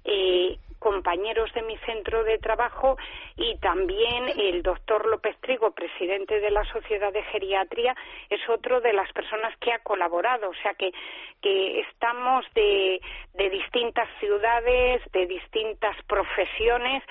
eh, 0.05 0.57
compañeros 0.83 1.51
de 1.53 1.61
mi 1.61 1.77
centro 1.77 2.25
de 2.25 2.37
trabajo 2.39 2.97
y 3.37 3.57
también 3.59 4.27
el 4.37 4.61
doctor 4.61 5.07
López 5.07 5.37
Trigo, 5.39 5.71
presidente 5.71 6.41
de 6.41 6.51
la 6.51 6.65
Sociedad 6.65 7.13
de 7.13 7.23
Geriatría, 7.23 7.95
es 8.29 8.41
otro 8.49 8.81
de 8.81 8.91
las 8.91 9.09
personas 9.13 9.55
que 9.59 9.71
ha 9.71 9.79
colaborado. 9.79 10.49
O 10.49 10.53
sea 10.55 10.73
que, 10.73 10.91
que 11.41 11.79
estamos 11.79 12.45
de, 12.53 12.99
de 13.33 13.49
distintas 13.49 14.09
ciudades, 14.19 15.01
de 15.13 15.25
distintas 15.25 15.95
profesiones, 16.03 17.01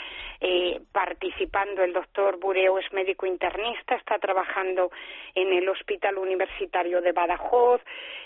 eh, 0.45 0.81
participando. 0.93 1.83
El 1.83 1.93
doctor 1.93 2.39
Bureo 2.39 2.79
es 2.79 2.93
médico 2.93 3.27
internista, 3.27 3.95
está 3.95 4.19
trabajando 4.19 4.91
en 5.35 5.53
el 5.53 5.69
Hospital 5.69 6.19
Universitario 6.19 7.01
de 7.01 7.13
Badajoz. 7.13 7.81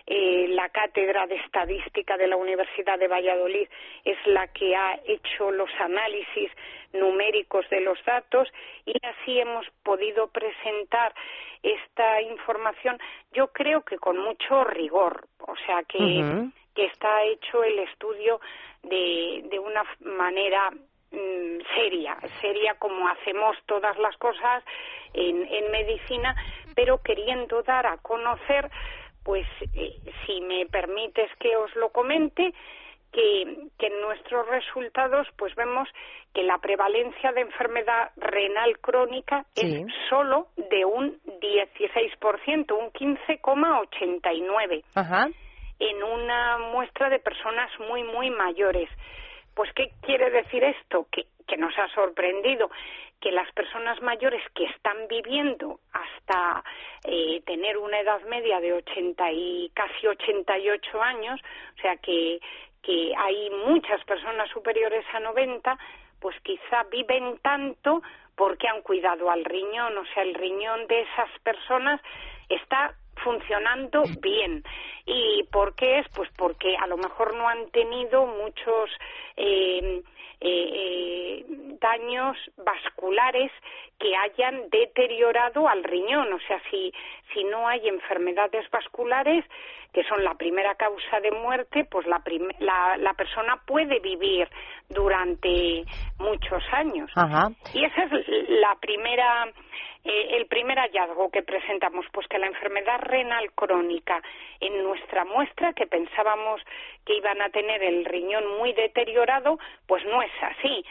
Eh, 0.07 0.47
la 0.49 0.69
cátedra 0.71 1.27
de 1.27 1.37
estadística 1.37 2.17
de 2.17 2.27
la 2.27 2.37
Universidad 2.37 2.99
de 2.99 3.09
Valladolid 3.09 3.69
es 4.05 4.17
la 4.27 4.47
que 4.49 4.75
ha 4.75 4.99
hecho 5.05 5.36
los 5.39 5.71
análisis 5.79 6.51
numéricos 6.93 7.69
de 7.71 7.81
los 7.81 8.03
datos 8.05 8.49
y 8.85 8.95
así 9.05 9.39
hemos 9.39 9.67
podido 9.83 10.29
presentar 10.29 11.15
esta 11.63 12.21
información, 12.23 12.99
yo 13.33 13.49
creo 13.49 13.83
que 13.83 13.99
con 13.99 14.19
mucho 14.19 14.65
rigor, 14.65 15.27
o 15.41 15.55
sea 15.67 15.83
que, 15.85 16.49
que 16.75 16.87
está 16.87 17.23
hecho 17.25 17.65
el 17.65 17.79
estudio 17.81 18.41
de, 18.83 19.45
de 19.51 19.59
una 19.59 19.83
manera 20.01 20.71
mm, 21.11 21.59
seria, 21.75 22.17
seria 22.41 22.75
como 22.75 23.09
hacemos 23.09 23.57
todas 23.67 23.99
las 23.99 24.17
cosas 24.19 24.63
en, 25.13 25.47
en 25.47 25.71
medicina, 25.71 26.35
pero 26.75 27.03
queriendo 27.03 27.63
dar 27.63 27.87
a 27.87 27.99
conocer, 27.99 28.71
pues 29.25 29.47
eh, 29.75 29.99
si 30.25 30.41
me 30.41 30.67
permites 30.67 31.31
que 31.41 31.57
os 31.57 31.75
lo 31.75 31.89
comente, 31.89 32.55
que, 33.17 33.69
que, 33.79 33.87
en 33.87 34.01
nuestros 34.03 34.47
resultados 34.47 35.27
pues 35.39 35.55
vemos 35.55 35.89
que 36.35 36.43
la 36.43 36.59
prevalencia 36.59 37.33
de 37.33 37.41
enfermedad 37.41 38.11
renal 38.17 38.79
crónica 38.81 39.47
es 39.55 39.87
solo 40.11 40.49
de 40.57 40.85
un 40.85 41.19
16%, 41.41 42.73
un 42.73 42.93
15,89 42.93 44.85
en 45.79 46.03
una 46.03 46.59
muestra 46.59 47.09
de 47.09 47.19
personas 47.19 47.71
muy, 47.89 48.03
muy 48.03 48.29
mayores. 48.31 48.91
Pues, 49.55 49.73
¿qué 49.75 49.91
quiere 50.03 50.31
decir 50.31 50.63
esto? 50.65 51.07
Que, 51.11 51.25
que 51.47 51.57
nos 51.57 51.73
ha 51.79 51.89
sorprendido 51.95 52.71
que 53.21 53.33
las 53.33 53.51
personas 53.53 54.01
mayores 54.03 54.43
que 54.55 54.65
están 54.65 55.09
viviendo 55.09 55.81
hasta 55.93 56.63
eh, 57.05 57.41
tener 57.47 57.79
una 57.79 58.01
edad 58.01 58.21
media 58.23 58.61
de 58.61 58.75
80 58.75 59.33
y 59.33 59.71
casi 59.75 60.07
88 60.07 61.03
años, 61.03 61.41
o 61.79 61.81
sea 61.81 61.97
que, 61.97 62.41
que 62.87 63.13
hay 63.19 63.51
muchas 63.67 64.03
personas 64.05 64.49
superiores 64.51 65.05
a 65.13 65.19
90, 65.19 65.77
pues 66.21 66.37
quizá 66.43 66.85
viven 66.85 67.39
tanto 67.43 68.01
porque 68.37 68.69
han 68.69 68.83
cuidado 68.83 69.29
al 69.29 69.45
riñón, 69.45 69.99
o 69.99 70.05
sea, 70.15 70.23
el 70.23 70.35
riñón 70.35 70.87
de 70.87 71.01
esas 71.01 71.31
personas 71.43 72.01
está 72.49 72.95
funcionando 73.25 74.05
bien. 74.21 74.63
¿Y 75.05 75.43
por 75.51 75.75
qué 75.75 75.99
es? 75.99 76.07
Pues 76.15 76.31
porque 76.37 76.77
a 76.77 76.87
lo 76.87 76.97
mejor 76.97 77.35
no 77.35 77.49
han 77.49 77.69
tenido 77.71 78.27
muchos 78.27 78.91
eh, 79.37 80.03
eh, 80.41 81.45
daños 81.81 82.37
vasculares 82.57 83.51
que 83.99 84.15
hayan 84.17 84.69
deteriorado 84.71 85.69
al 85.69 85.83
riñón. 85.85 86.33
O 86.33 86.39
sea, 86.47 86.61
si, 86.71 86.93
si 87.33 87.45
no 87.45 87.67
hay 87.67 87.89
enfermedades 87.89 88.69
vasculares, 88.71 89.45
que 89.93 90.05
son 90.05 90.23
la 90.23 90.35
primera 90.35 90.75
causa 90.75 91.21
de 91.21 91.31
muerte, 91.31 91.87
pues 91.91 92.07
la, 92.07 92.23
la, 92.59 92.97
la 92.99 93.15
persona 93.15 93.63
puede 93.67 93.99
vivir 94.01 94.49
durante 94.91 95.85
muchos 96.19 96.63
años. 96.73 97.11
Y 97.73 97.85
esa 97.85 98.05
es 98.05 98.29
la 98.49 98.77
primera 98.81 99.47
eh, 100.07 100.37
el 100.37 100.47
primer 100.47 100.79
hallazgo 100.79 101.31
que 101.31 101.43
presentamos, 101.43 102.07
pues 102.13 102.29
que 102.29 102.39
la 102.39 102.47
enfermedad 102.47 103.01
renal 103.01 103.53
crónica 103.53 104.23
en 104.61 104.83
nuestra 104.85 105.25
muestra, 105.25 105.73
que 105.73 105.87
pensábamos 105.87 106.61
que 107.05 107.17
iban 107.17 107.43
a 107.43 107.51
tener 107.51 107.83
el 107.83 108.05
riñón 108.05 108.59
muy 108.59 108.73
deteriorado, 108.73 109.59
pues 109.87 110.05
no 110.05 110.23
es 110.23 110.31
así. 110.43 110.85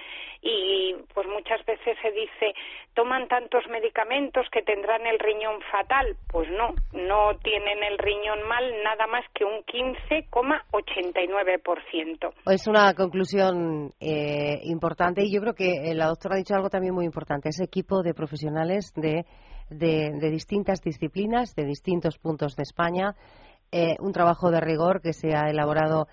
Y 0.47 0.93
pues 1.11 1.25
muchas 1.27 1.65
veces 1.65 1.97
se 2.03 2.11
dice, 2.11 2.53
toman 2.93 3.27
tantos 3.27 3.67
medicamentos 3.67 4.45
que 4.51 4.61
tendrán 4.61 5.07
el 5.07 5.17
riñón 5.17 5.59
fatal. 5.71 6.15
Pues 6.27 6.47
no, 6.51 6.75
no 6.93 7.35
tienen 7.41 7.83
el 7.83 7.97
riñón 7.97 8.47
mal 8.47 8.63
nada 8.83 9.07
más 9.07 9.25
que 9.33 9.43
un 9.43 9.63
15,89%. 9.65 12.31
Es 12.51 12.67
una 12.67 12.93
conclusión 12.93 13.91
eh, 13.99 14.59
importante 14.65 15.23
y 15.23 15.33
yo 15.33 15.41
creo 15.41 15.55
que 15.55 15.95
la 15.95 16.09
doctora 16.09 16.35
ha 16.35 16.37
dicho 16.37 16.53
algo 16.53 16.69
también 16.69 16.93
muy 16.93 17.05
importante. 17.05 17.49
Ese 17.49 17.63
equipo 17.63 18.03
de 18.03 18.13
profesionales 18.13 18.93
de, 18.95 19.25
de, 19.71 20.29
distintas 20.29 20.79
disciplinas, 20.81 21.55
de 21.55 21.65
distintos 21.65 22.19
puntos 22.19 22.55
de 22.55 22.61
España, 22.61 23.15
eh, 23.71 23.95
un 23.99 24.13
trabajo 24.13 24.51
de 24.51 24.61
rigor 24.61 25.01
que 25.01 25.13
se 25.13 25.35
ha 25.35 25.49
elaborado 25.49 26.07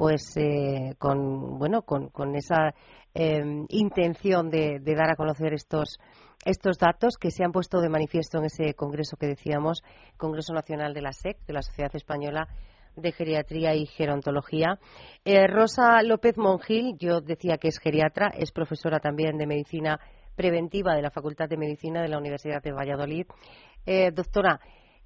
pues 0.00 0.34
eh, 0.38 0.94
con 0.98 1.58
bueno 1.58 1.82
con, 1.82 2.08
con 2.08 2.34
esa 2.34 2.72
em, 3.12 3.66
intención 3.68 4.48
de, 4.48 4.80
dar 4.80 5.10
a 5.10 5.14
conocer 5.14 5.52
estos 5.52 5.98
estos 6.42 6.78
datos 6.78 7.18
que 7.20 7.30
se 7.30 7.44
han 7.44 7.52
puesto 7.52 7.82
de 7.82 7.90
manifiesto 7.90 8.38
en 8.38 8.46
ese 8.46 8.72
congreso 8.72 9.18
que 9.18 9.26
decíamos 9.26 9.82
Congreso 10.16 10.54
Nacional 10.54 10.94
de 10.94 11.02
la 11.02 11.12
SEC 11.12 11.44
de 11.46 11.52
la 11.52 11.60
Sociedad 11.60 11.94
Española 11.94 12.48
de 12.96 13.12
Geriatría 13.12 13.74
y 13.74 13.84
Gerontología. 13.84 14.78
Eh, 15.26 15.46
Rosa 15.46 16.02
López 16.02 16.38
Mongil, 16.38 16.96
yo 16.98 17.20
decía 17.20 17.58
que 17.58 17.68
es 17.68 17.78
geriatra, 17.78 18.28
es 18.28 18.52
profesora 18.52 19.00
también 19.00 19.36
de 19.36 19.46
Medicina 19.46 20.00
Preventiva 20.34 20.94
de 20.94 21.02
la 21.02 21.10
Facultad 21.10 21.46
de 21.46 21.58
Medicina 21.58 22.00
de 22.00 22.08
la 22.08 22.16
Universidad 22.16 22.62
de 22.62 22.72
Valladolid. 22.72 23.26
Eh, 23.84 24.10
doctora, 24.12 24.60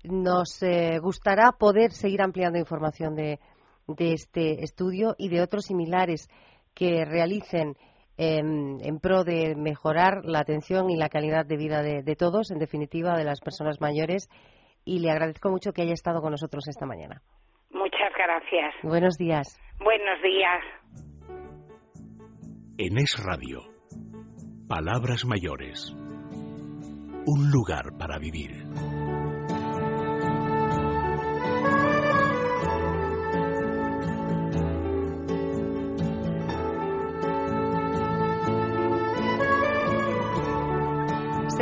nos 0.05 0.61
gustará 1.01 1.51
poder 1.59 1.91
seguir 1.91 2.23
ampliando 2.23 2.59
información 2.59 3.17
de, 3.17 3.41
de 3.87 4.13
este 4.13 4.63
estudio 4.63 5.15
y 5.19 5.29
de 5.29 5.43
otros 5.43 5.65
similares 5.67 6.29
que 6.75 7.05
realicen 7.05 7.77
en, 8.17 9.01
pro 9.01 9.25
de 9.25 9.55
mejorar 9.57 10.25
la 10.25 10.41
atención 10.41 10.91
y 10.91 10.97
la 10.97 11.09
calidad 11.09 11.47
de 11.47 11.57
vida 11.57 11.83
de, 11.83 12.17
todos, 12.17 12.51
en 12.51 12.59
definitiva 12.59 13.17
de 13.17 13.25
las 13.25 13.41
personas 13.41 13.81
mayores. 13.81 14.29
Y 14.85 15.01
le 15.01 15.11
agradezco 15.11 15.51
mucho 15.51 15.73
que 15.73 15.83
haya 15.83 15.95
estado 15.95 16.21
con 16.21 16.31
nosotros 16.31 16.69
esta 16.69 16.87
mañana. 16.87 17.23
Muchas 17.71 18.13
gracias. 18.17 18.75
Buenos 18.83 19.17
días. 19.17 19.59
Buenos 19.79 20.21
días. 20.23 20.63
En 22.77 22.99
Es 22.99 23.17
Radio, 23.25 23.61
Palabras 24.69 25.25
Mayores. 25.25 25.95
Un 27.27 27.51
lugar 27.51 27.97
para 27.99 28.19
vivir. 28.19 29.24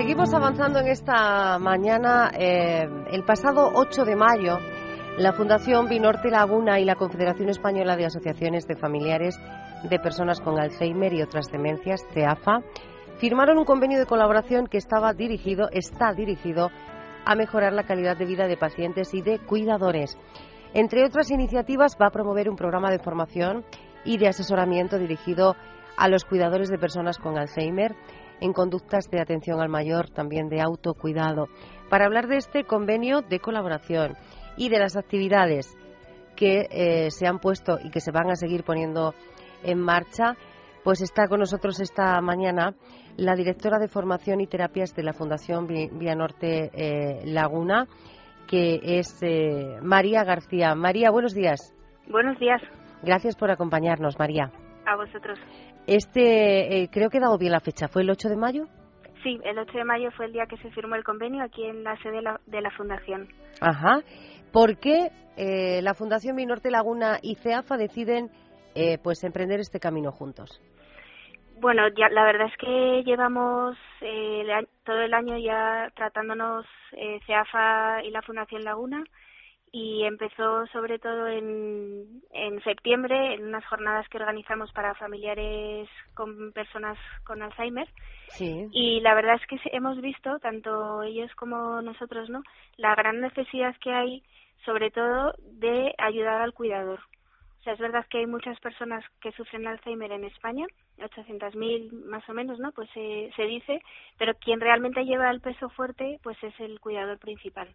Seguimos 0.03 0.35
avanzando 0.35 0.81
en 0.81 0.89
esta 0.89 1.61
mañana. 1.61 2.33
Eh, 2.37 2.89
el 3.13 3.23
pasado 3.23 3.71
8 3.73 4.05
de 4.05 4.17
mayo, 4.17 4.59
la 5.17 5.33
Fundación 5.33 5.89
Binorte 5.89 6.29
Laguna 6.29 6.81
y 6.81 6.85
la 6.85 6.97
Confederación 6.97 7.51
Española 7.51 7.95
de 7.95 8.07
Asociaciones 8.07 8.67
de 8.67 8.75
Familiares 8.75 9.39
de 9.89 9.99
Personas 10.01 10.41
con 10.41 10.59
Alzheimer 10.59 11.13
y 11.13 11.23
otras 11.23 11.47
demencias, 11.53 12.05
CEAFA, 12.13 12.63
firmaron 13.19 13.59
un 13.59 13.65
convenio 13.65 14.01
de 14.01 14.07
colaboración 14.07 14.67
que 14.67 14.79
estaba 14.79 15.13
dirigido, 15.13 15.69
está 15.71 16.13
dirigido 16.13 16.71
a 17.25 17.37
mejorar 17.37 17.73
la 17.73 17.85
calidad 17.85 18.17
de 18.17 18.27
vida 18.27 18.49
de 18.49 18.57
pacientes 18.57 19.15
y 19.15 19.23
de 19.23 19.39
cuidadores. 19.39 20.19
Entre 20.75 21.05
otras 21.05 21.31
iniciativas, 21.31 21.97
va 21.97 22.09
a 22.09 22.13
promover 22.13 22.51
un 22.51 22.57
programa 22.57 22.91
de 22.91 22.99
formación 22.99 23.65
y 24.05 24.19
de 24.19 24.27
asesoramiento 24.27 24.99
dirigido 24.99 25.55
a 25.97 26.09
los 26.09 26.25
cuidadores 26.25 26.71
de 26.71 26.79
personas 26.79 27.19
con 27.19 27.39
Alzheimer 27.39 27.95
en 28.43 28.53
conductas 28.53 29.09
de 29.09 29.21
atención 29.21 29.61
al 29.61 29.69
mayor, 29.69 30.11
también 30.11 30.49
de 30.49 30.61
autocuidado. 30.61 31.47
Para 31.89 32.07
hablar 32.07 32.27
de 32.27 32.39
este 32.39 32.65
convenio 32.65 33.23
de 33.23 33.39
colaboración 33.39 34.17
y 34.57 34.69
de 34.69 34.81
las 34.81 34.97
actividades 34.97 35.77
que 36.37 36.67
eh, 36.71 37.11
se 37.11 37.27
han 37.27 37.39
puesto 37.39 37.79
y 37.83 37.91
que 37.91 38.01
se 38.01 38.11
van 38.11 38.31
a 38.31 38.35
seguir 38.35 38.65
poniendo 38.65 39.15
en 39.63 39.79
marcha, 39.79 40.37
pues 40.83 41.01
está 41.03 41.29
con 41.29 41.39
nosotros 41.39 41.79
esta 41.81 42.21
mañana 42.21 42.75
la 43.17 43.37
directora 43.37 43.79
de 43.79 43.87
formación 43.87 44.41
y 44.41 44.49
terapias 44.49 44.95
de 44.97 45.05
la 45.05 45.13
Fundación 45.13 45.69
Vía 45.69 46.17
Norte 46.17 46.71
eh, 46.75 47.23
Laguna, 47.27 47.87
que 48.49 48.81
es 48.83 49.23
eh, 49.23 49.79
María 49.83 50.25
García. 50.25 50.75
María, 50.75 51.11
buenos 51.11 51.35
días. 51.35 51.73
Buenos 52.09 52.39
días. 52.41 52.61
Gracias 53.03 53.37
por 53.37 53.51
acompañarnos, 53.51 54.19
María. 54.19 54.51
A 54.87 54.97
vosotros. 54.97 55.39
Este, 55.87 56.83
eh, 56.83 56.89
creo 56.91 57.11
que 57.11 57.19
he 57.19 57.21
dado 57.21 57.39
bien 57.39 57.53
la 57.53 57.61
fecha, 57.61 57.89
¿fue 57.89 58.03
el 58.03 58.11
8 58.11 58.29
de 58.29 58.37
mayo? 58.37 58.65
Sí, 59.23 59.39
el 59.45 59.59
8 59.59 59.79
de 59.79 59.85
mayo 59.85 60.11
fue 60.13 60.27
el 60.27 60.33
día 60.33 60.47
que 60.47 60.57
se 60.59 60.71
firmó 60.71 60.95
el 60.95 61.05
convenio 61.05 61.45
aquí 61.45 61.65
en 61.65 61.85
la 61.85 61.97
sede 62.03 62.21
de 62.47 62.61
la, 62.61 62.71
Fundación. 62.71 63.29
Ajá. 63.61 64.01
¿Por 64.53 64.79
qué 64.79 65.11
eh, 65.37 65.81
la 65.83 65.95
Fundación 65.95 66.37
Minorte 66.37 66.71
Laguna 66.71 67.19
y 67.23 67.37
CEAFA 67.37 67.77
deciden 67.77 68.31
eh, 68.75 68.99
pues 69.03 69.23
emprender 69.25 69.61
este 69.61 69.81
camino 69.81 70.11
juntos? 70.11 70.61
Bueno, 71.61 71.83
ya, 71.97 72.09
la 72.09 72.25
verdad 72.25 72.49
es 72.49 72.57
que 72.59 73.03
llevamos 73.05 73.77
todo 74.85 75.01
el 75.01 75.15
año 75.15 75.39
ya 75.39 75.89
tratándonos 75.95 76.67
CEAFA 77.27 78.03
y 78.03 78.11
la 78.11 78.23
Fundación 78.23 78.65
Laguna 78.65 79.05
y 79.75 80.05
empezó 80.05 80.67
sobre 80.67 80.99
todo 80.99 81.27
en, 81.29 82.23
en 82.31 82.63
septiembre 82.63 83.35
en 83.35 83.47
unas 83.47 83.65
jornadas 83.65 84.07
que 84.11 84.19
organizamos 84.19 84.71
para 84.73 84.95
familiares 84.95 85.89
con 86.15 86.53
personas 86.53 86.99
con 87.25 87.43
Alzheimer. 87.43 87.89
Sí. 88.29 88.67
y 88.73 89.01
la 89.01 89.15
verdad 89.15 89.37
es 89.41 89.47
que 89.47 89.59
hemos 89.77 90.01
visto 90.01 90.39
tanto 90.39 91.03
ellos 91.03 91.31
como 91.35 91.83
nosotros 91.83 92.31
no 92.31 92.43
la 92.77 92.95
gran 92.95 93.21
necesidad 93.21 93.75
que 93.79 93.93
hay 93.93 94.23
sobre 94.65 94.91
todo 94.91 95.35
de 95.39 95.95
ayudar 95.99 96.41
al 96.41 96.55
cuidador. 96.55 97.01
O 97.61 97.63
sea 97.63 97.73
es 97.73 97.79
verdad 97.79 98.07
que 98.11 98.19
hay 98.19 98.27
muchas 98.27 98.59
personas 98.61 99.05
que 99.21 99.33
sufren 99.33 99.67
Alzheimer 99.67 100.13
en 100.13 100.25
España 100.25 100.67
800.000 100.99 101.93
más 102.07 102.29
o 102.29 102.35
menos 102.35 102.59
no 102.59 102.73
pues 102.73 102.91
se 102.91 103.43
dice 103.43 103.81
pero 104.19 104.35
quien 104.35 104.61
realmente 104.61 105.05
lleva 105.05 105.31
el 105.31 105.41
peso 105.41 105.71
fuerte 105.71 106.19
pues 106.23 106.37
es 106.43 106.59
el 106.61 106.79
cuidador 106.81 107.19
principal 107.19 107.69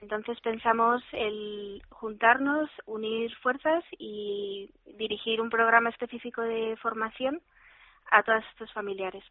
entonces 0.00 0.38
pensamos 0.40 1.02
el 1.12 1.82
juntarnos, 1.90 2.70
unir 2.86 3.30
fuerzas 3.42 3.84
y 3.98 4.70
dirigir 4.98 5.40
un 5.40 5.50
programa 5.50 5.90
específico 5.90 6.42
de 6.42 6.76
formación 6.82 7.40
a 8.10 8.22
todos 8.22 8.42
estos 8.52 8.72
familiares. 8.72 9.22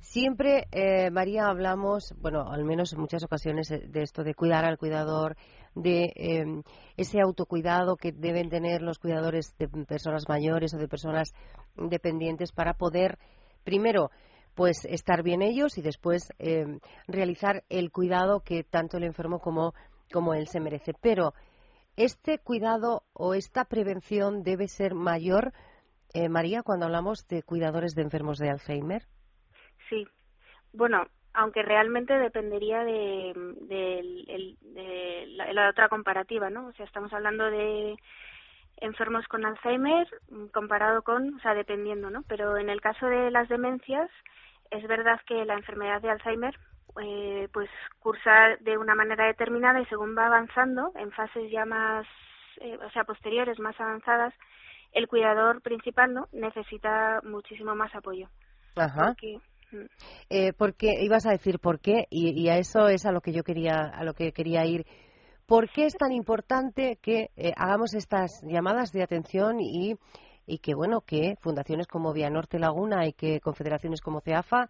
Siempre, 0.00 0.66
eh, 0.70 1.10
María, 1.10 1.46
hablamos, 1.46 2.14
bueno, 2.20 2.50
al 2.50 2.64
menos 2.64 2.92
en 2.92 3.00
muchas 3.00 3.24
ocasiones, 3.24 3.70
eh, 3.70 3.84
de 3.88 4.02
esto 4.02 4.22
de 4.22 4.34
cuidar 4.34 4.64
al 4.66 4.76
cuidador, 4.76 5.34
de 5.74 6.12
em, 6.16 6.62
ese 6.96 7.20
autocuidado 7.20 7.96
que 7.96 8.12
deben 8.12 8.50
tener 8.50 8.82
los 8.82 8.98
cuidadores 8.98 9.56
de 9.58 9.66
personas 9.68 10.28
mayores 10.28 10.74
o 10.74 10.78
de 10.78 10.88
personas 10.88 11.32
dependientes 11.76 12.52
para 12.52 12.74
poder, 12.74 13.18
primero, 13.64 14.10
pues 14.54 14.84
estar 14.84 15.22
bien 15.22 15.42
ellos 15.42 15.78
y 15.78 15.82
después 15.82 16.32
em, 16.38 16.80
realizar 17.06 17.64
el 17.68 17.90
cuidado 17.90 18.40
que 18.40 18.64
tanto 18.64 18.96
el 18.96 19.04
enfermo 19.04 19.40
como, 19.40 19.74
como 20.12 20.34
él 20.34 20.46
se 20.46 20.60
merece. 20.60 20.92
Pero 21.00 21.34
este 21.96 22.38
cuidado 22.38 23.02
o 23.12 23.34
esta 23.34 23.64
prevención 23.64 24.42
debe 24.42 24.68
ser 24.68 24.94
mayor, 24.94 25.52
eh, 26.12 26.28
María, 26.28 26.62
cuando 26.62 26.86
hablamos 26.86 27.26
de 27.28 27.42
cuidadores 27.42 27.94
de 27.94 28.02
enfermos 28.02 28.38
de 28.38 28.50
Alzheimer. 28.50 29.02
Sí. 29.88 30.06
Bueno, 30.72 31.06
aunque 31.34 31.62
realmente 31.62 32.14
dependería 32.14 32.84
de, 32.84 33.32
de, 33.62 34.56
la, 35.52 35.68
otra 35.68 35.88
comparativa, 35.88 36.48
¿no? 36.50 36.68
O 36.68 36.72
sea, 36.72 36.86
estamos 36.86 37.12
hablando 37.12 37.44
de 37.50 37.96
enfermos 38.84 39.26
con 39.28 39.44
Alzheimer 39.44 40.06
comparado 40.52 41.02
con, 41.02 41.34
o 41.34 41.38
sea, 41.40 41.54
dependiendo, 41.54 42.10
¿no? 42.10 42.22
Pero 42.28 42.56
en 42.58 42.68
el 42.68 42.80
caso 42.80 43.06
de 43.06 43.30
las 43.30 43.48
demencias, 43.48 44.10
es 44.70 44.86
verdad 44.86 45.20
que 45.26 45.44
la 45.44 45.54
enfermedad 45.54 46.00
de 46.00 46.10
Alzheimer 46.10 46.54
eh, 47.02 47.48
pues 47.52 47.68
cursa 47.98 48.56
de 48.60 48.78
una 48.78 48.94
manera 48.94 49.26
determinada 49.26 49.80
y 49.80 49.86
según 49.86 50.16
va 50.16 50.26
avanzando 50.26 50.92
en 50.96 51.10
fases 51.10 51.50
ya 51.50 51.64
más, 51.64 52.06
eh, 52.60 52.78
o 52.84 52.90
sea, 52.90 53.04
posteriores, 53.04 53.58
más 53.58 53.78
avanzadas, 53.80 54.32
el 54.92 55.08
cuidador 55.08 55.60
principal 55.60 56.14
no 56.14 56.28
necesita 56.32 57.20
muchísimo 57.24 57.74
más 57.74 57.94
apoyo. 57.94 58.28
Ajá. 58.76 59.14
Eh, 60.30 60.52
porque 60.56 61.02
ibas 61.02 61.26
a 61.26 61.32
decir 61.32 61.58
por 61.58 61.80
qué 61.80 62.06
y, 62.10 62.48
a 62.48 62.58
eso 62.58 62.88
es 62.88 63.06
a 63.06 63.12
lo 63.12 63.20
que 63.20 63.32
yo 63.32 63.42
quería 63.42 63.80
a 63.80 64.04
lo 64.04 64.14
que 64.14 64.32
quería 64.32 64.64
ir. 64.64 64.86
¿Por 65.46 65.70
qué 65.70 65.84
es 65.84 65.94
tan 65.94 66.12
importante 66.12 66.98
que 67.02 67.30
eh, 67.36 67.52
hagamos 67.56 67.94
estas 67.94 68.42
llamadas 68.42 68.92
de 68.92 69.02
atención 69.02 69.60
y, 69.60 69.96
y 70.46 70.58
que 70.58 70.74
bueno 70.74 71.02
que 71.02 71.36
fundaciones 71.40 71.86
como 71.86 72.12
Vía 72.12 72.30
Norte 72.30 72.58
Laguna 72.58 73.06
y 73.06 73.12
que 73.12 73.40
confederaciones 73.40 74.00
como 74.00 74.20
CEAFA 74.20 74.68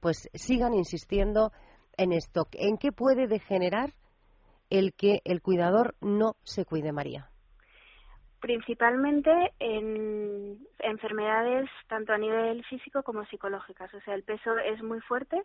pues 0.00 0.28
sigan 0.34 0.74
insistiendo 0.74 1.52
en 1.96 2.12
esto? 2.12 2.46
¿En 2.52 2.76
qué 2.78 2.92
puede 2.92 3.26
degenerar 3.28 3.92
el 4.70 4.94
que 4.94 5.20
el 5.24 5.42
cuidador 5.42 5.94
no 6.00 6.36
se 6.42 6.64
cuide, 6.64 6.92
María? 6.92 7.30
principalmente 8.40 9.30
en 9.58 10.66
enfermedades 10.78 11.68
tanto 11.88 12.14
a 12.14 12.18
nivel 12.18 12.64
físico 12.64 13.02
como 13.02 13.24
psicológicas. 13.26 13.92
O 13.92 14.00
sea, 14.00 14.14
el 14.14 14.22
peso 14.22 14.56
es 14.56 14.82
muy 14.82 15.00
fuerte 15.00 15.42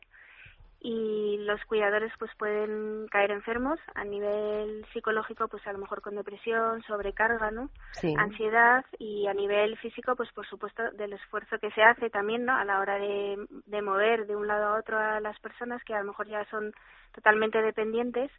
y 0.85 1.37
los 1.39 1.65
cuidadores 1.65 2.13
pues 2.19 2.29
pueden 2.37 3.07
caer 3.09 3.31
enfermos. 3.31 3.79
A 3.95 4.03
nivel 4.03 4.85
psicológico 4.93 5.47
pues 5.47 5.65
a 5.65 5.73
lo 5.73 5.79
mejor 5.79 6.01
con 6.01 6.15
depresión 6.15 6.83
sobrecarga 6.83 7.49
no 7.49 7.71
ansiedad 8.19 8.85
y 8.99 9.25
a 9.25 9.33
nivel 9.33 9.77
físico 9.77 10.15
pues 10.15 10.31
por 10.31 10.45
supuesto 10.45 10.83
del 10.91 11.13
esfuerzo 11.13 11.57
que 11.57 11.71
se 11.71 11.81
hace 11.81 12.11
también 12.11 12.45
no 12.45 12.55
a 12.55 12.63
la 12.65 12.79
hora 12.79 12.99
de, 12.99 13.47
de 13.65 13.81
mover 13.81 14.27
de 14.27 14.35
un 14.35 14.47
lado 14.47 14.65
a 14.67 14.79
otro 14.79 14.99
a 14.99 15.19
las 15.19 15.39
personas 15.39 15.83
que 15.83 15.95
a 15.95 15.99
lo 15.99 16.05
mejor 16.05 16.27
ya 16.27 16.45
son 16.51 16.71
totalmente 17.13 17.63
dependientes 17.63 18.29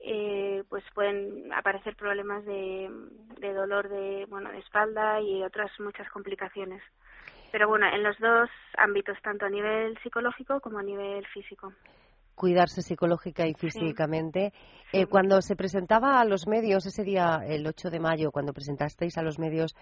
eh, 0.00 0.64
pues 0.68 0.82
pueden 0.94 1.52
aparecer 1.52 1.94
problemas 1.94 2.44
de, 2.44 2.90
de 3.38 3.52
dolor 3.52 3.88
de 3.88 4.26
bueno 4.28 4.50
de 4.50 4.58
espalda 4.58 5.20
y 5.20 5.44
otras 5.44 5.70
muchas 5.78 6.08
complicaciones 6.10 6.82
pero 7.52 7.68
bueno 7.68 7.86
en 7.86 8.02
los 8.02 8.18
dos 8.18 8.50
ámbitos 8.76 9.16
tanto 9.22 9.46
a 9.46 9.50
nivel 9.50 9.98
psicológico 10.02 10.60
como 10.60 10.78
a 10.78 10.82
nivel 10.82 11.26
físico 11.26 11.72
cuidarse 12.34 12.82
psicológica 12.82 13.48
y 13.48 13.54
físicamente. 13.54 14.52
Eh, 14.92 15.06
cuando 15.06 15.42
se 15.42 15.56
presentaba 15.56 16.20
a 16.20 16.24
los 16.24 16.46
medios 16.46 16.86
ese 16.86 17.02
día, 17.02 17.40
el 17.44 17.66
8 17.66 17.90
de 17.90 17.98
mayo, 17.98 18.30
cuando 18.30 18.52
presentasteis 18.52 19.18
a 19.18 19.22
los 19.22 19.40
medios 19.40 19.74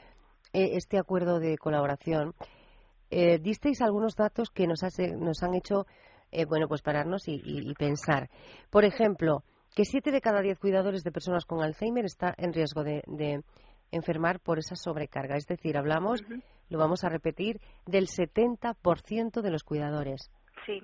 eh, 0.55 0.71
este 0.73 0.99
acuerdo 0.99 1.39
de 1.39 1.59
colaboración, 1.59 2.35
eh, 3.11 3.39
disteis 3.39 3.83
algunos 3.83 4.17
datos 4.17 4.51
que 4.51 4.67
nos, 4.67 4.81
nos 5.19 5.43
han 5.43 5.55
hecho, 5.55 5.87
eh, 6.33 6.45
bueno, 6.45 6.67
pues 6.67 6.83
pararnos 6.83 7.29
y, 7.29 7.41
y, 7.45 7.75
pensar. 7.75 8.31
Por 8.71 8.85
ejemplo, 8.85 9.45
que 9.75 9.85
siete 9.85 10.11
de 10.11 10.21
cada 10.21 10.41
diez 10.41 10.59
cuidadores 10.59 11.05
de 11.05 11.13
personas 11.13 11.45
con 11.45 11.63
Alzheimer 11.63 12.05
está 12.05 12.35
en 12.37 12.53
riesgo 12.53 12.83
de, 12.83 13.43
enfermar 13.91 14.41
por 14.41 14.59
esa 14.59 14.77
sobrecarga. 14.77 15.37
Es 15.37 15.47
decir, 15.47 15.77
hablamos, 15.77 16.23
lo 16.69 16.79
vamos 16.79 17.05
a 17.05 17.09
repetir, 17.09 17.61
del 17.87 18.07
70% 18.07 19.41
de 19.41 19.51
los 19.51 19.63
cuidadores. 19.65 20.31
Sí, 20.65 20.83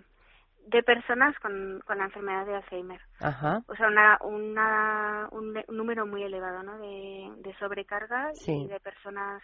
de 0.67 0.83
personas 0.83 1.39
con, 1.41 1.81
con 1.87 1.99
la 1.99 2.05
enfermedad 2.05 2.47
de 2.47 2.57
Alzheimer. 2.57 3.01
Ajá. 3.21 3.63
O 3.69 3.75
sea, 3.75 3.89
una, 3.89 4.19
una, 4.23 5.29
un, 5.33 5.61
número 5.69 6.07
muy 6.07 6.23
elevado 6.23 6.63
¿no? 6.63 6.79
de, 6.79 7.31
de 7.39 7.55
sobrecarga 7.59 8.31
y 8.47 8.67
de 8.67 8.81
personas 8.81 9.43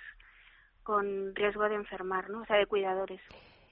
con 0.82 1.34
riesgo 1.34 1.68
de 1.68 1.74
enfermar, 1.74 2.30
¿no? 2.30 2.42
o 2.42 2.46
sea, 2.46 2.56
de 2.56 2.66
cuidadores. 2.66 3.20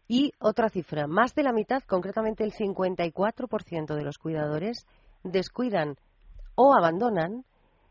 Y 0.08 0.32
otra 0.38 0.68
cifra, 0.68 1.06
más 1.06 1.34
de 1.34 1.42
la 1.42 1.52
mitad, 1.52 1.82
concretamente 1.82 2.44
el 2.44 2.52
54% 2.52 3.94
de 3.94 4.04
los 4.04 4.18
cuidadores, 4.18 4.86
descuidan 5.24 5.96
o 6.54 6.74
abandonan 6.76 7.44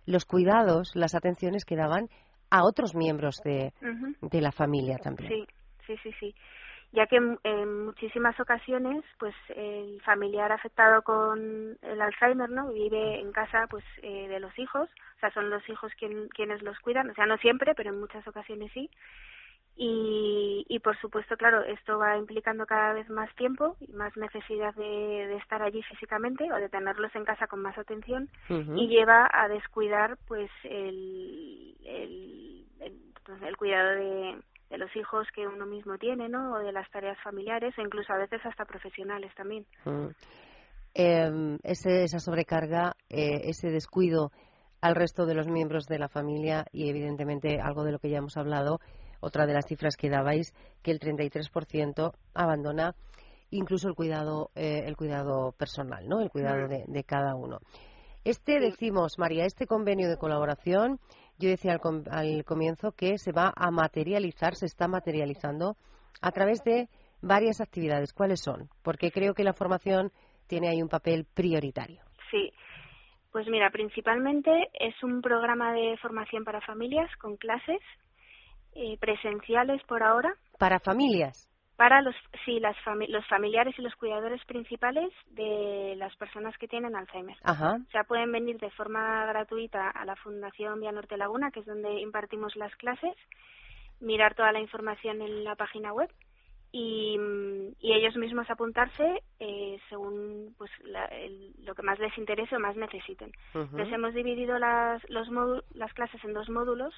los 0.06 0.26
cuidados, 0.26 0.96
las 0.96 1.16
atenciones 1.16 1.66
que 1.66 1.76
daban 1.76 2.10
a 2.50 2.64
otros 2.64 2.96
miembros 2.96 3.42
de, 3.44 3.74
de 4.22 4.42
la 4.42 4.52
familia 4.52 4.98
también. 4.98 5.30
Sí, 5.30 5.48
sí, 5.88 5.96
sí, 6.04 6.12
sí. 6.20 6.36
Ya 6.92 7.08
que 7.08 7.18
en, 7.18 7.86
muchísimas 7.86 8.40
ocasiones, 8.40 9.04
pues 9.20 9.36
el 9.50 10.02
familiar 10.04 10.52
afectado 10.52 11.02
con 11.02 11.78
el 11.82 12.02
Alzheimer, 12.02 12.50
¿no? 12.50 12.72
Vive 12.72 13.20
en 13.20 13.34
casa, 13.34 13.68
pues, 13.70 13.84
eh, 14.02 14.30
de 14.30 14.40
los 14.40 14.58
hijos. 14.58 14.90
O 15.18 15.20
sea, 15.20 15.30
son 15.32 15.50
los 15.50 15.68
hijos 15.68 15.92
quien, 16.00 16.30
quienes 16.30 16.62
los 16.62 16.80
cuidan. 16.80 17.10
O 17.10 17.14
sea, 17.14 17.26
no 17.26 17.38
siempre, 17.38 17.74
pero 17.76 17.90
en 17.90 18.00
muchas 18.00 18.26
ocasiones 18.28 18.72
sí. 18.74 18.90
Y, 19.78 20.66
y 20.70 20.80
por 20.80 20.98
supuesto, 21.02 21.36
claro, 21.36 21.62
esto 21.64 21.98
va 21.98 22.18
implicando 22.18 22.66
cada 22.66 22.94
vez 22.94 23.10
más 23.10 23.34
tiempo 23.36 23.76
y 23.82 23.92
más 23.92 24.16
necesidad 24.16 24.74
de, 24.76 25.36
estar 25.36 25.62
allí 25.62 25.84
físicamente 25.84 26.50
o 26.52 26.56
de 26.56 26.70
tenerlos 26.70 27.14
en 27.14 27.26
casa 27.26 27.48
con 27.48 27.62
más 27.62 27.78
atención 27.78 28.30
y 28.50 28.88
lleva 28.88 29.30
a 29.34 29.50
descuidar 29.50 30.18
pues 30.28 30.50
el, 30.64 31.76
el, 31.84 32.66
pues, 33.26 33.58
cuidado 33.58 33.90
de, 33.96 34.40
de 34.70 34.78
los 34.78 34.96
hijos 34.96 35.28
que 35.34 35.48
uno 35.48 35.66
mismo 35.66 35.98
tiene, 35.98 36.30
¿no? 36.30 36.54
O 36.54 36.60
de 36.60 36.72
las 36.72 36.90
tareas 36.92 37.18
familiares 37.22 37.74
o 37.78 37.82
incluso 37.82 38.14
a 38.14 38.18
veces 38.18 38.40
hasta 38.46 38.66
profesionales 38.66 39.34
también. 39.36 39.66
eh, 40.94 41.58
esa 41.64 42.20
sobrecarga, 42.20 42.96
eh, 43.10 43.42
ese 43.50 43.70
descuido 43.70 44.32
al 44.82 44.96
resto 44.96 45.26
de 45.26 45.36
los 45.36 45.48
miembros 45.48 45.88
de 45.88 46.00
la 46.00 46.08
familia 46.08 46.66
y 46.72 46.90
evidentemente 46.90 47.60
algo 47.60 47.84
de 47.84 47.92
lo 47.92 48.00
que 48.00 48.10
ya 48.10 48.20
hemos 48.20 48.38
hablado 48.38 48.80
otra 49.20 49.46
de 49.46 49.54
las 49.54 49.66
cifras 49.66 49.98
que 49.98 50.10
dabais, 50.10 50.54
que 50.82 50.92
el 50.92 51.00
33% 51.00 52.14
abandona 52.34 52.96
incluso 53.52 53.88
el 53.88 53.96
cuidado, 53.96 54.52
eh, 54.56 54.84
el 54.86 54.96
cuidado 54.96 55.54
personal, 55.54 56.08
¿no? 56.08 56.22
El 56.22 56.30
cuidado 56.30 56.68
de, 56.68 57.04
cada 57.04 57.36
uno. 57.36 57.60
Este, 58.24 58.60
decimos, 58.60 59.20
María, 59.20 59.46
este 59.46 59.68
convenio 59.68 60.10
de 60.10 60.18
colaboración, 60.18 61.00
yo 61.38 61.50
decía 61.50 61.74
al, 61.74 62.44
comienzo 62.44 62.92
que 62.92 63.18
se 63.18 63.32
va 63.32 63.54
a 63.56 63.72
materializar, 63.72 64.56
se 64.56 64.66
está 64.66 64.88
materializando 64.88 65.76
a 66.22 66.32
través 66.32 66.64
de 66.64 66.90
varias 67.22 67.62
actividades. 67.62 68.14
¿Cuáles 68.14 68.42
son? 68.42 68.70
Porque 68.84 69.12
creo 69.12 69.34
que 69.34 69.44
la 69.44 69.54
formación 69.54 70.12
tiene 70.48 70.70
ahí 70.70 70.82
un 70.82 70.90
papel 70.90 71.26
prioritario. 71.34 72.02
Sí. 72.32 72.52
Pues 73.32 73.48
mira, 73.48 73.70
principalmente 73.70 74.70
es 74.74 74.96
un 75.04 75.22
programa 75.22 75.74
de 75.74 75.98
formación 75.98 76.46
para 76.46 76.62
familias 76.62 77.10
con 77.18 77.36
clases 77.36 77.82
eh, 78.76 78.98
presenciales 79.00 79.82
por 79.84 80.04
ahora. 80.04 80.36
¿Para 80.60 80.80
familias? 80.80 81.50
Para 81.78 82.02
los, 82.02 82.16
sí, 82.46 82.60
las 82.60 82.76
los 83.10 83.28
familiares 83.28 83.78
y 83.78 83.82
los 83.82 83.96
cuidadores 83.96 84.44
principales 84.46 85.12
de 85.32 85.96
las 85.98 86.16
personas 86.16 86.58
que 86.58 86.70
tienen 86.70 86.96
Alzheimer. 86.96 87.36
Ajá. 87.44 87.78
O 87.86 87.92
sea, 87.92 88.06
pueden 88.06 88.32
venir 88.32 88.58
de 88.60 88.70
forma 88.72 89.26
gratuita 89.26 89.90
a 89.90 90.06
la 90.06 90.16
Fundación 90.16 90.80
Vía 90.80 90.94
Norte 90.94 91.18
Laguna, 91.18 91.52
que 91.52 91.60
es 91.60 91.66
donde 91.66 92.00
impartimos 92.00 92.56
las 92.56 92.74
clases, 92.78 93.16
mirar 94.00 94.36
toda 94.36 94.54
la 94.54 94.62
información 94.62 95.22
en 95.22 95.44
la 95.44 95.56
página 95.56 95.92
web 95.92 96.10
y, 96.78 97.18
y 97.80 97.94
ellos 97.94 98.18
mismos 98.18 98.50
apuntarse 98.50 99.24
eh, 99.40 99.80
según 99.88 100.54
pues 100.58 100.70
lo 101.64 101.74
que 101.74 101.82
más 101.82 101.98
les 102.00 102.18
interese 102.18 102.58
o 102.58 102.60
más 102.60 102.76
necesiten. 102.76 103.32
Entonces 103.54 103.94
hemos 103.94 104.14
dividido 104.14 104.60
las, 104.60 105.02
los 105.10 105.30
las 105.74 105.94
clases 105.94 106.22
en 106.26 106.34
dos 106.34 106.50
módulos 106.50 106.94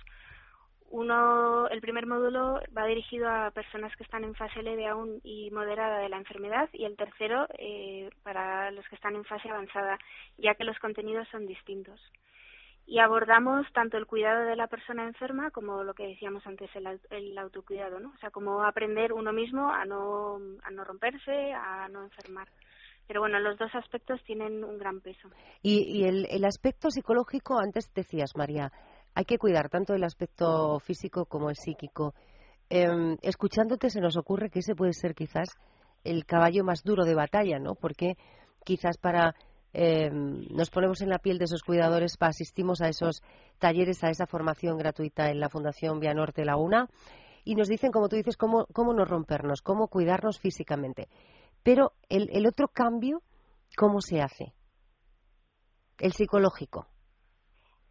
uno, 0.89 1.67
el 1.67 1.81
primer 1.81 2.05
módulo 2.05 2.61
va 2.75 2.85
dirigido 2.85 3.27
a 3.29 3.51
personas 3.51 3.95
que 3.95 4.03
están 4.03 4.23
en 4.23 4.35
fase 4.35 4.63
leve 4.63 4.87
aún 4.87 5.19
y 5.23 5.51
moderada 5.51 5.99
de 5.99 6.09
la 6.09 6.17
enfermedad 6.17 6.69
y 6.73 6.85
el 6.85 6.95
tercero 6.95 7.47
eh, 7.57 8.09
para 8.23 8.71
los 8.71 8.87
que 8.87 8.95
están 8.95 9.15
en 9.15 9.25
fase 9.25 9.49
avanzada, 9.49 9.97
ya 10.37 10.55
que 10.55 10.63
los 10.63 10.79
contenidos 10.79 11.27
son 11.29 11.45
distintos. 11.45 11.99
y 12.89 12.99
abordamos 12.99 13.67
tanto 13.73 13.97
el 13.97 14.05
cuidado 14.05 14.45
de 14.45 14.55
la 14.55 14.67
persona 14.67 15.03
enferma 15.03 15.51
como 15.51 15.83
lo 15.83 15.93
que 15.93 16.07
decíamos 16.07 16.47
antes, 16.47 16.69
el, 17.09 17.37
autocuidado, 17.37 17.99
¿no? 17.99 18.13
O 18.15 18.17
sea, 18.19 18.31
como 18.31 18.63
aprender 18.63 19.11
uno 19.11 19.33
mismo 19.33 19.69
a 19.69 19.83
no, 19.83 20.39
a 20.63 20.71
no 20.71 20.85
romperse, 20.85 21.51
a 21.51 21.89
no 21.89 22.03
enfermar. 22.03 22.47
Pero 23.05 23.19
bueno, 23.21 23.39
los 23.39 23.57
dos 23.57 23.73
aspectos 23.75 24.21
tienen 24.23 24.63
un 24.63 24.77
gran 24.77 25.01
peso. 25.01 25.29
Y, 25.61 25.83
y 25.99 26.05
el, 26.05 26.27
el 26.29 26.45
aspecto 26.45 26.89
psicológico, 26.89 27.59
antes 27.59 27.93
decías, 27.93 28.35
María, 28.37 28.71
hay 29.17 29.25
que 29.25 29.39
cuidar 29.39 29.67
tanto 29.67 29.95
el 29.95 30.03
aspecto 30.03 30.79
físico 30.79 31.25
como 31.25 31.49
el 31.49 31.55
psíquico. 31.55 32.13
Em, 32.69 33.17
escuchándote 33.23 33.89
se 33.89 33.99
nos 33.99 34.15
ocurre 34.15 34.51
que 34.51 34.59
ese 34.59 34.75
puede 34.75 34.93
ser 34.93 35.15
quizás 35.15 35.57
el 36.03 36.23
caballo 36.27 36.63
más 36.63 36.83
duro 36.83 37.03
de 37.03 37.15
batalla, 37.15 37.57
¿no? 37.57 37.73
Porque 37.73 38.15
quizás 38.63 38.99
para 38.99 39.33
eh, 39.73 40.11
nos 40.11 40.69
ponemos 40.69 41.01
en 41.01 41.09
la 41.09 41.17
piel 41.17 41.39
de 41.39 41.45
esos 41.45 41.63
cuidadores, 41.63 42.15
asistimos 42.19 42.79
a 42.81 42.89
esos 42.89 43.23
talleres, 43.57 44.03
a 44.03 44.11
esa 44.11 44.27
formación 44.27 44.77
gratuita 44.77 45.31
en 45.31 45.39
la 45.39 45.49
Fundación 45.49 45.99
Vía 45.99 46.13
Norte 46.13 46.45
Laguna 46.45 46.87
y 47.43 47.55
nos 47.55 47.69
dicen, 47.69 47.91
como 47.91 48.09
tú 48.09 48.17
dices, 48.17 48.37
cómo, 48.37 48.67
cómo 48.71 48.93
no 48.93 49.03
rompernos, 49.03 49.63
cómo 49.63 49.87
cuidarnos 49.87 50.37
físicamente. 50.37 51.09
Pero 51.63 51.93
el, 52.07 52.29
el 52.31 52.45
otro 52.45 52.67
cambio, 52.67 53.23
¿cómo 53.75 53.99
se 53.99 54.21
hace? 54.21 54.53
El 55.97 56.13
psicológico. 56.13 56.85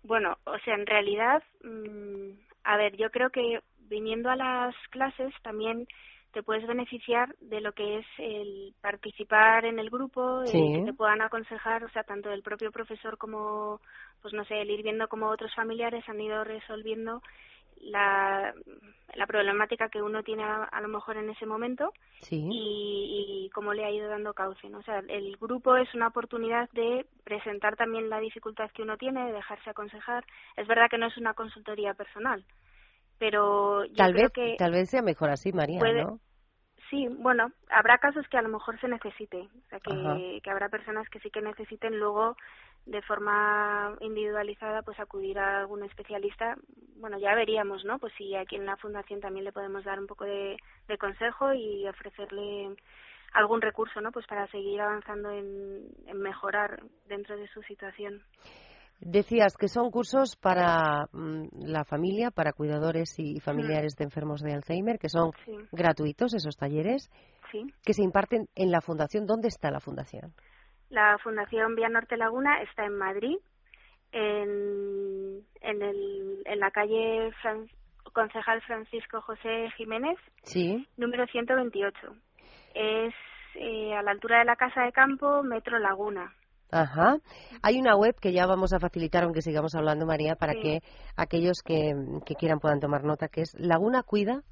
Bueno, 0.06 0.38
o 0.44 0.56
sea, 0.60 0.74
en 0.74 0.86
realidad, 0.86 1.42
mm, 1.64 2.30
a 2.64 2.76
ver, 2.76 2.96
yo 2.96 3.10
creo 3.10 3.30
que 3.30 3.60
viniendo 3.88 4.30
a 4.30 4.36
las 4.36 4.74
clases 4.90 5.32
también 5.42 5.86
te 6.32 6.42
puedes 6.42 6.66
beneficiar 6.66 7.34
de 7.40 7.60
lo 7.60 7.72
que 7.72 7.98
es 7.98 8.06
el 8.18 8.74
participar 8.80 9.64
en 9.64 9.78
el 9.78 9.90
grupo, 9.90 10.44
y 10.44 10.74
que 10.74 10.82
te 10.84 10.92
puedan 10.92 11.22
aconsejar, 11.22 11.82
o 11.82 11.88
sea, 11.88 12.04
tanto 12.04 12.30
el 12.30 12.42
propio 12.42 12.70
profesor 12.70 13.16
como, 13.16 13.80
pues 14.22 14.34
no 14.34 14.44
sé, 14.44 14.60
el 14.60 14.70
ir 14.70 14.82
viendo 14.82 15.08
cómo 15.08 15.28
otros 15.28 15.54
familiares 15.54 16.08
han 16.08 16.20
ido 16.20 16.44
resolviendo 16.44 17.22
la, 17.80 18.54
la 19.14 19.26
problemática 19.26 19.88
que 19.88 20.02
uno 20.02 20.22
tiene 20.22 20.42
a, 20.44 20.80
lo 20.80 20.88
mejor 20.88 21.16
en 21.16 21.30
ese 21.30 21.46
momento 21.46 21.92
y, 22.30 23.46
y, 23.46 23.50
cómo 23.50 23.72
le 23.72 23.84
ha 23.84 23.90
ido 23.90 24.08
dando 24.08 24.34
cauce. 24.34 24.68
¿no? 24.68 24.78
O 24.78 24.82
sea, 24.82 25.02
el 25.08 25.36
grupo 25.36 25.76
es 25.76 25.92
una 25.94 26.08
oportunidad 26.08 26.68
de 26.70 27.06
presentar 27.24 27.76
también 27.76 28.10
la 28.10 28.20
dificultad 28.20 28.70
que 28.72 28.82
uno 28.82 28.96
tiene, 28.96 29.26
de 29.26 29.32
dejarse 29.32 29.70
aconsejar. 29.70 30.24
Es 30.56 30.66
verdad 30.66 30.88
que 30.90 30.98
no 30.98 31.06
es 31.06 31.16
una 31.16 31.34
consultoría 31.34 31.94
personal, 31.94 32.44
pero 33.18 33.84
tal 33.96 34.14
vez 34.14 34.30
que 34.32 34.56
tal 34.58 34.72
vez 34.72 34.90
sea 34.90 35.02
mejor 35.02 35.30
así 35.30 35.52
María 35.52 35.80
¿no? 35.80 36.20
sí 36.90 37.08
bueno 37.08 37.50
habrá 37.70 37.98
casos 37.98 38.26
que 38.28 38.36
a 38.36 38.42
lo 38.42 38.48
mejor 38.48 38.78
se 38.80 38.88
necesite 38.88 39.38
o 39.38 39.68
sea 39.70 39.80
que, 39.80 40.40
que 40.42 40.50
habrá 40.50 40.68
personas 40.68 41.08
que 41.08 41.20
sí 41.20 41.30
que 41.30 41.40
necesiten 41.40 41.98
luego 41.98 42.36
de 42.86 43.02
forma 43.02 43.96
individualizada 44.00 44.82
pues 44.82 44.98
acudir 44.98 45.38
a 45.38 45.60
algún 45.60 45.84
especialista. 45.84 46.56
Bueno 46.96 47.18
ya 47.18 47.34
veríamos 47.34 47.84
no 47.84 47.98
pues 47.98 48.12
si 48.16 48.34
aquí 48.34 48.56
en 48.56 48.66
la 48.66 48.76
fundación 48.76 49.20
también 49.20 49.44
le 49.44 49.52
podemos 49.52 49.84
dar 49.84 49.98
un 49.98 50.06
poco 50.06 50.24
de, 50.24 50.56
de 50.88 50.98
consejo 50.98 51.52
y 51.52 51.86
ofrecerle 51.88 52.76
algún 53.32 53.60
recurso 53.60 54.00
no 54.00 54.12
pues 54.12 54.26
para 54.26 54.46
seguir 54.48 54.80
avanzando 54.80 55.30
en, 55.30 55.88
en 56.06 56.18
mejorar 56.18 56.82
dentro 57.08 57.36
de 57.36 57.48
su 57.48 57.62
situación. 57.62 58.22
Decías 59.00 59.56
que 59.58 59.68
son 59.68 59.90
cursos 59.90 60.36
para 60.36 61.06
mm, 61.12 61.66
la 61.66 61.84
familia, 61.84 62.30
para 62.30 62.52
cuidadores 62.52 63.18
y 63.18 63.40
familiares 63.40 63.94
de 63.94 64.04
enfermos 64.04 64.40
de 64.40 64.54
Alzheimer, 64.54 64.98
que 64.98 65.10
son 65.10 65.32
gratuitos 65.70 66.32
esos 66.32 66.56
talleres, 66.56 67.10
que 67.84 67.92
se 67.92 68.02
imparten 68.02 68.48
en 68.54 68.70
la 68.70 68.80
fundación. 68.80 69.26
¿Dónde 69.26 69.48
está 69.48 69.70
la 69.70 69.80
fundación? 69.80 70.32
La 70.90 71.18
Fundación 71.18 71.74
Vía 71.74 71.88
Norte 71.88 72.16
Laguna 72.16 72.62
está 72.62 72.84
en 72.84 72.96
Madrid, 72.96 73.36
en, 74.12 75.44
en, 75.60 75.82
el, 75.82 76.42
en 76.44 76.60
la 76.60 76.70
calle 76.70 77.32
Concejal 78.12 78.62
Francisco 78.62 79.20
José 79.20 79.70
Jiménez, 79.76 80.16
sí. 80.42 80.86
número 80.96 81.26
128. 81.26 81.98
Es 82.74 83.14
eh, 83.56 83.94
a 83.94 84.02
la 84.02 84.12
altura 84.12 84.38
de 84.38 84.44
la 84.44 84.56
Casa 84.56 84.82
de 84.82 84.92
Campo, 84.92 85.42
Metro 85.42 85.78
Laguna. 85.78 86.32
Ajá. 86.70 87.16
Hay 87.62 87.78
una 87.78 87.96
web 87.96 88.14
que 88.20 88.32
ya 88.32 88.46
vamos 88.46 88.72
a 88.72 88.80
facilitar, 88.80 89.24
aunque 89.24 89.42
sigamos 89.42 89.74
hablando, 89.74 90.06
María, 90.06 90.36
para 90.36 90.54
que 90.54 90.80
aquellos 91.16 91.62
que, 91.64 91.92
quieran 92.38 92.58
puedan 92.58 92.80
tomar 92.80 93.04
nota, 93.04 93.28
que 93.28 93.42
es 93.42 93.54
lagunacuida.org. 93.58 94.42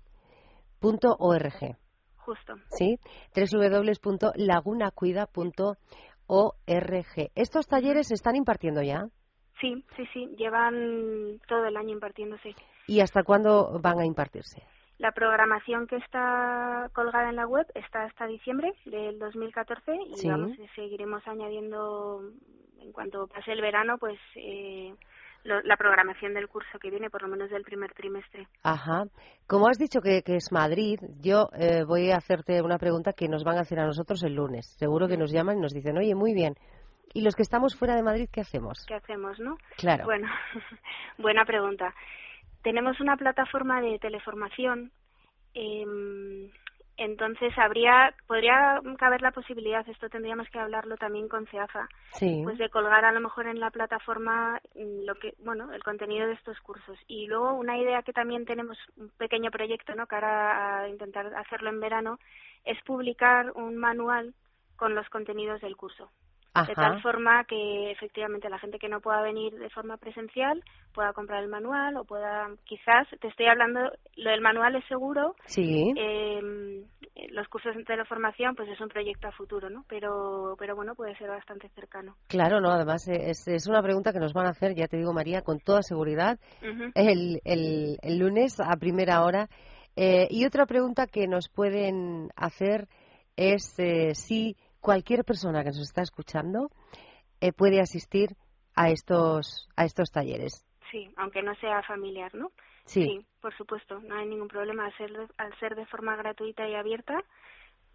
Justo. 2.19 2.55
Sí, 2.71 2.99
www.lagunacuida.org. 3.35 5.79
¿Estos 7.35 7.67
talleres 7.67 8.09
se 8.09 8.15
están 8.15 8.37
impartiendo 8.37 8.83
ya? 8.83 9.09
Sí, 9.61 9.85
sí, 9.97 10.05
sí, 10.13 10.35
llevan 10.37 11.41
todo 11.47 11.67
el 11.67 11.77
año 11.77 11.91
impartiéndose. 11.91 12.55
¿Y 12.87 13.01
hasta 13.01 13.23
cuándo 13.23 13.79
van 13.81 13.99
a 13.99 14.05
impartirse? 14.05 14.63
La 14.99 15.13
programación 15.13 15.87
que 15.87 15.97
está 15.97 16.89
colgada 16.93 17.29
en 17.29 17.37
la 17.37 17.47
web 17.47 17.67
está 17.75 18.05
hasta 18.05 18.27
diciembre 18.27 18.73
del 18.85 19.19
2014 19.19 19.93
y 20.17 20.29
vamos, 20.29 20.53
seguiremos 20.75 21.27
añadiendo 21.27 22.21
en 22.81 22.93
cuanto 22.93 23.27
pase 23.27 23.53
el 23.53 23.61
verano, 23.61 23.99
pues 23.99 24.19
eh, 24.37 24.95
la 25.45 25.77
programación 25.77 26.33
del 26.33 26.49
curso 26.49 26.79
que 26.79 26.91
viene, 26.91 27.11
por 27.11 27.23
lo 27.23 27.29
menos 27.29 27.51
del 27.51 27.63
primer 27.63 27.93
trimestre. 27.93 28.49
Ajá. 28.63 29.05
Como 29.47 29.69
has 29.69 29.79
dicho 29.79 30.01
que, 30.01 30.23
es 30.25 30.51
Madrid, 30.53 30.99
yo 31.21 31.51
eh, 31.53 31.85
voy 31.85 32.11
a 32.11 32.17
hacerte 32.17 32.63
una 32.63 32.79
pregunta 32.79 33.13
que 33.13 33.29
nos 33.29 33.45
van 33.45 33.59
a 33.59 33.61
hacer 33.61 33.79
a 33.79 33.87
nosotros 33.87 34.23
el 34.23 34.35
lunes. 34.35 34.67
Seguro 34.79 35.07
que 35.07 35.19
nos 35.19 35.31
llaman 35.31 35.59
y 35.59 35.61
nos 35.61 35.75
dicen, 35.75 35.99
oye, 35.99 36.15
muy 36.15 36.33
bien. 36.33 36.55
¿Y 37.13 37.23
los 37.23 37.37
que 37.37 37.43
estamos 37.43 37.77
fuera 37.77 37.95
de 37.95 38.03
Madrid, 38.03 38.29
qué 38.33 38.41
hacemos? 38.41 38.85
¿Qué 38.89 38.95
hacemos, 38.95 39.39
no? 39.39 39.59
Claro. 39.77 40.05
Bueno, 40.05 40.29
buena 41.19 41.45
pregunta. 41.45 41.95
Tenemos 42.63 42.99
una 43.01 43.17
plataforma 43.17 43.83
de 43.83 43.99
teleformación. 43.99 44.91
Eh, 45.53 46.51
entonces 46.97 47.53
habría, 47.59 48.15
podría 48.27 48.81
caber 48.99 49.21
la 49.21 49.33
posibilidad, 49.33 49.89
esto 49.89 50.09
tendríamos 50.09 50.49
que 50.49 50.59
hablarlo 50.59 50.97
también 50.97 51.29
con 51.29 51.47
CEAFA, 51.47 51.89
pues 52.19 52.59
de 52.59 52.69
colgar 52.69 53.05
a 53.05 53.13
lo 53.13 53.21
mejor 53.21 53.47
en 53.47 53.59
la 53.59 53.71
plataforma 53.71 54.61
mm, 54.75 55.05
lo 55.05 55.15
que, 55.17 55.35
bueno, 55.39 55.73
el 55.73 55.83
contenido 55.83 56.27
de 56.27 56.35
estos 56.35 56.59
cursos. 56.61 56.99
Y 57.09 57.27
luego 57.27 57.55
una 57.55 57.77
idea 57.79 58.03
que 58.03 58.13
también 58.13 58.45
tenemos, 58.45 58.79
un 58.97 59.11
pequeño 59.19 59.51
proyecto, 59.51 59.95
¿no? 59.95 60.07
Cara 60.07 60.83
a 60.83 60.89
intentar 60.89 61.35
hacerlo 61.35 61.71
en 61.71 61.81
verano, 61.81 62.19
es 62.65 62.81
publicar 62.85 63.51
un 63.57 63.77
manual 63.77 64.35
con 64.77 64.95
los 64.95 65.09
contenidos 65.09 65.61
del 65.61 65.77
curso 65.77 66.11
de 66.63 66.75
tal 66.75 67.03
forma 67.03 67.45
que 67.45 67.91
efectivamente 67.91 68.49
la 68.49 68.59
gente 68.59 68.79
que 68.79 68.89
no 68.89 69.01
pueda 69.01 69.23
venir 69.23 69.53
de 69.55 69.71
forma 69.71 69.97
presencial 69.97 70.63
pueda 70.93 71.13
comprar 71.13 71.43
el 71.43 71.49
manual 71.49 71.97
o 71.97 72.05
pueda, 72.05 72.49
quizás, 72.65 73.09
te 73.21 73.27
estoy 73.27 73.47
hablando, 73.47 73.81
lo 74.17 74.31
del 74.31 74.41
manual 74.41 74.77
es 74.77 74.85
seguro, 74.87 75.35
sí. 75.47 75.93
Eh, 75.97 76.85
los 77.31 77.49
cursos 77.49 77.75
de 77.77 77.85
teleformación 77.85 78.55
pues 78.55 78.69
es 78.69 78.81
un 78.81 78.89
proyecto 78.89 79.27
a 79.27 79.33
futuro, 79.33 79.69
¿no? 79.69 79.85
Pero, 79.89 80.55
pero 80.59 80.77
bueno, 80.77 80.95
puede 80.95 81.17
ser 81.17 81.29
bastante 81.29 81.69
cercano. 81.71 82.15
Claro, 82.29 82.61
no, 82.61 82.71
además 82.71 83.09
es, 83.09 83.49
es 83.49 83.67
una 83.67 83.83
pregunta 83.83 84.13
que 84.13 84.21
nos 84.21 84.33
van 84.33 84.47
a 84.47 84.51
hacer, 84.51 84.75
ya 84.75 84.87
te 84.87 84.97
digo 84.97 85.13
María, 85.13 85.43
con 85.43 85.59
toda 85.59 85.83
seguridad, 85.83 86.39
el, 86.95 87.41
el, 87.45 87.99
el, 88.01 88.19
lunes 88.19 88.61
a 88.61 88.77
primera 88.77 89.25
hora. 89.25 89.49
Eh, 89.97 90.27
y 90.31 90.45
otra 90.45 90.67
pregunta 90.67 91.07
que 91.07 91.27
nos 91.27 91.49
pueden 91.49 92.31
hacer 92.37 92.89
es 93.37 93.79
eh, 93.79 94.15
si 94.15 94.57
cualquier 94.85 95.25
persona 95.25 95.63
que 95.63 95.71
nos 95.71 95.81
está 95.81 96.03
escuchando 96.03 96.69
eh, 97.41 97.53
puede 97.53 97.81
asistir 97.81 98.37
a 98.77 98.91
estos, 98.91 99.67
a 99.77 99.87
estos 99.87 100.13
talleres. 100.13 100.63
Sí, 100.91 101.11
aunque 101.17 101.43
no 101.43 101.55
sea 101.57 101.83
familiar, 101.83 102.35
¿no? 102.35 102.53
Sí. 102.85 103.27
por 103.41 103.57
supuesto, 103.57 103.99
no 104.01 104.15
hay 104.15 104.27
ningún 104.27 104.49
problema. 104.49 104.85
Al 104.85 104.97
ser, 104.99 105.11
de, 105.11 105.27
al 105.39 105.59
ser 105.59 105.75
de 105.75 105.87
forma 105.87 106.17
gratuita 106.17 106.69
y 106.69 106.75
abierta, 106.75 107.15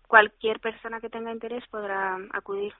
cualquier 0.07 0.59
persona 0.59 0.99
que 0.99 1.09
tenga 1.09 1.31
interés 1.31 1.63
podrá 1.69 2.17
acudir. 2.33 2.73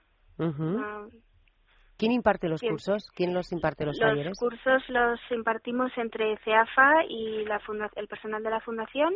¿Quién 1.96 2.12
imparte 2.12 2.48
los 2.48 2.60
cursos? 2.60 3.12
¿Quién 3.14 3.32
los 3.32 3.52
imparte 3.52 3.86
los, 3.86 3.96
talleres? 3.96 4.30
Los 4.30 4.38
cursos 4.38 4.82
los 4.88 5.20
impartimos 5.30 5.92
entre 5.96 6.36
CEAFA 6.38 7.04
y 7.08 7.44
la 7.44 7.60
el 7.94 8.08
personal 8.08 8.42
de 8.42 8.50
la 8.50 8.60
fundación 8.60 9.14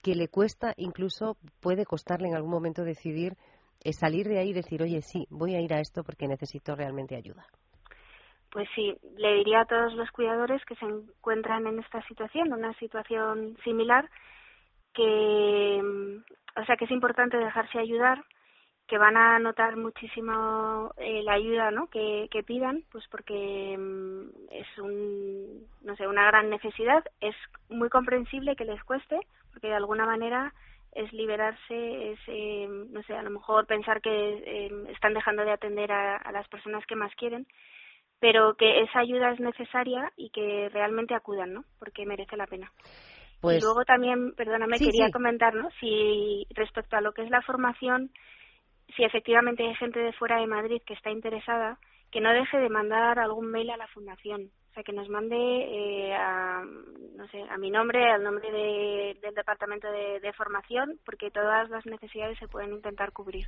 que 0.02 0.14
le 0.14 0.28
cuesta, 0.28 0.74
incluso 0.76 1.38
puede 1.60 1.86
costarle 1.86 2.28
en 2.28 2.34
algún 2.34 2.50
momento 2.50 2.82
decidir 2.82 3.38
salir 3.92 4.28
de 4.28 4.40
ahí 4.40 4.50
y 4.50 4.52
decir, 4.52 4.82
oye, 4.82 5.00
sí, 5.00 5.24
voy 5.30 5.54
a 5.54 5.60
ir 5.60 5.72
a 5.72 5.80
esto 5.80 6.02
porque 6.02 6.26
necesito 6.26 6.74
realmente 6.74 7.16
ayuda. 7.16 7.46
Pues 8.50 8.68
sí, 8.74 8.96
le 9.16 9.34
diría 9.34 9.60
a 9.60 9.66
todos 9.66 9.92
los 9.94 10.10
cuidadores 10.10 10.64
que 10.64 10.74
se 10.76 10.86
encuentran 10.86 11.66
en 11.66 11.78
esta 11.80 12.02
situación, 12.06 12.52
una 12.52 12.72
situación 12.74 13.56
similar, 13.62 14.08
que, 14.94 15.82
o 16.56 16.64
sea, 16.64 16.76
que 16.76 16.86
es 16.86 16.90
importante 16.90 17.36
dejarse 17.36 17.78
ayudar, 17.78 18.24
que 18.86 18.96
van 18.96 19.18
a 19.18 19.38
notar 19.38 19.76
muchísimo 19.76 20.92
eh, 20.96 21.22
la 21.22 21.34
ayuda, 21.34 21.70
¿no? 21.70 21.88
Que, 21.88 22.28
pidan, 22.46 22.84
pues 22.90 23.06
porque 23.10 23.76
mm, 23.78 24.28
es 24.50 24.78
un, 24.78 25.66
no 25.82 25.94
sé, 25.96 26.08
una 26.08 26.26
gran 26.26 26.48
necesidad. 26.48 27.04
Es 27.20 27.36
muy 27.68 27.90
comprensible 27.90 28.56
que 28.56 28.64
les 28.64 28.82
cueste, 28.84 29.20
porque 29.52 29.68
de 29.68 29.74
alguna 29.74 30.06
manera 30.06 30.54
es 30.92 31.12
liberarse, 31.12 32.12
es, 32.12 32.18
eh, 32.28 32.66
no 32.66 33.02
sé, 33.02 33.12
a 33.14 33.22
lo 33.22 33.28
mejor 33.28 33.66
pensar 33.66 34.00
que 34.00 34.10
eh, 34.10 34.70
están 34.88 35.12
dejando 35.12 35.44
de 35.44 35.52
atender 35.52 35.92
a 35.92 36.32
las 36.32 36.48
personas 36.48 36.86
que 36.86 36.96
más 36.96 37.14
quieren 37.14 37.46
pero 38.20 38.54
que 38.54 38.80
esa 38.80 39.00
ayuda 39.00 39.30
es 39.30 39.40
necesaria 39.40 40.12
y 40.16 40.30
que 40.30 40.68
realmente 40.72 41.14
acudan, 41.14 41.54
¿no? 41.54 41.64
Porque 41.78 42.06
merece 42.06 42.36
la 42.36 42.46
pena. 42.46 42.72
Pues... 43.40 43.58
Y 43.58 43.60
luego 43.60 43.84
también, 43.84 44.32
perdóname, 44.34 44.78
quería 44.78 45.10
comentar, 45.10 45.54
¿no? 45.54 45.68
Si 45.80 46.46
respecto 46.50 46.96
a 46.96 47.00
lo 47.00 47.12
que 47.12 47.22
es 47.22 47.30
la 47.30 47.42
formación, 47.42 48.10
si 48.96 49.04
efectivamente 49.04 49.62
hay 49.62 49.74
gente 49.76 50.00
de 50.00 50.12
fuera 50.12 50.40
de 50.40 50.46
Madrid 50.46 50.82
que 50.84 50.94
está 50.94 51.10
interesada, 51.10 51.78
que 52.10 52.20
no 52.20 52.32
deje 52.32 52.58
de 52.58 52.68
mandar 52.68 53.18
algún 53.18 53.50
mail 53.50 53.70
a 53.70 53.76
la 53.76 53.86
fundación, 53.88 54.50
o 54.70 54.74
sea, 54.74 54.82
que 54.82 54.92
nos 54.92 55.08
mande 55.08 55.36
eh, 55.36 56.14
a, 56.14 56.64
no 56.64 57.28
sé, 57.28 57.42
a 57.48 57.58
mi 57.58 57.70
nombre, 57.70 58.10
al 58.10 58.24
nombre 58.24 58.50
del 58.50 59.34
departamento 59.34 59.88
de 59.90 60.32
formación, 60.32 60.98
porque 61.04 61.30
todas 61.30 61.68
las 61.70 61.86
necesidades 61.86 62.38
se 62.38 62.48
pueden 62.48 62.72
intentar 62.72 63.12
cubrir. 63.12 63.46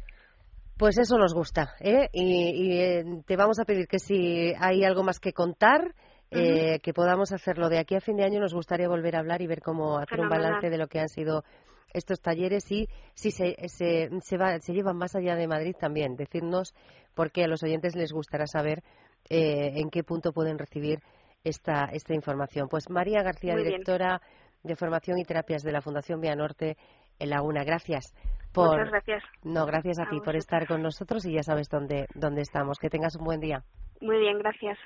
Pues 0.80 0.96
eso 0.96 1.18
nos 1.18 1.34
gusta, 1.34 1.74
¿eh? 1.78 2.08
Y, 2.10 2.72
eh, 2.72 3.04
te 3.26 3.36
vamos 3.36 3.58
a 3.58 3.66
pedir 3.66 3.86
que 3.86 3.98
si 3.98 4.54
hay 4.58 4.82
algo 4.82 5.02
más 5.02 5.20
que 5.20 5.34
contar, 5.34 5.94
eh, 6.30 6.78
que 6.82 6.94
podamos 6.94 7.32
hacerlo. 7.32 7.68
De 7.68 7.78
aquí 7.78 7.96
a 7.96 8.00
fin 8.00 8.16
de 8.16 8.24
año 8.24 8.40
nos 8.40 8.54
gustaría 8.54 8.88
volver 8.88 9.14
a 9.14 9.18
hablar 9.18 9.42
y 9.42 9.46
ver 9.46 9.60
cómo 9.60 9.98
hacer 9.98 10.18
un 10.20 10.30
balance 10.30 10.70
de 10.70 10.78
lo 10.78 10.86
que 10.86 10.98
han 10.98 11.10
sido 11.10 11.44
estos 11.92 12.22
talleres 12.22 12.72
y 12.72 12.88
si 13.12 13.30
se, 13.30 13.56
se, 13.68 14.08
se, 14.22 14.38
va, 14.38 14.58
se 14.58 14.72
llevan 14.72 14.96
más 14.96 15.14
allá 15.14 15.36
de 15.36 15.46
Madrid 15.46 15.76
también. 15.78 16.16
Decirnos, 16.16 16.72
porque 17.14 17.44
a 17.44 17.46
los 17.46 17.62
oyentes 17.62 17.94
les 17.94 18.10
gustará 18.10 18.46
saber 18.46 18.82
eh, 19.28 19.72
en 19.74 19.90
qué 19.90 20.02
punto 20.02 20.32
pueden 20.32 20.58
recibir 20.58 21.00
esta, 21.44 21.90
esta 21.92 22.14
información. 22.14 22.68
Pues 22.70 22.88
María 22.88 23.22
García, 23.22 23.54
directora 23.54 24.22
de 24.62 24.76
Formación 24.76 25.18
y 25.18 25.24
Terapias 25.24 25.62
de 25.62 25.72
la 25.72 25.82
Fundación 25.82 26.22
Vía 26.22 26.34
Norte 26.34 26.78
en 27.18 27.28
Laguna. 27.28 27.64
Gracias. 27.64 28.14
Muchas 28.56 28.90
gracias. 28.90 29.22
No, 29.42 29.66
gracias 29.66 29.98
a, 29.98 30.06
ti 30.06 30.20
por 30.20 30.36
estar 30.36 30.66
con 30.66 30.82
nosotros 30.82 31.24
y 31.24 31.32
ya 31.32 31.42
sabes 31.42 31.68
dónde, 31.68 32.06
dónde 32.14 32.42
estamos. 32.42 32.78
Que 32.78 32.90
tengas 32.90 33.16
un 33.16 33.24
buen 33.24 33.40
día. 33.40 33.62
Muy 34.00 34.18
bien, 34.18 34.38
gracias. 34.38 34.78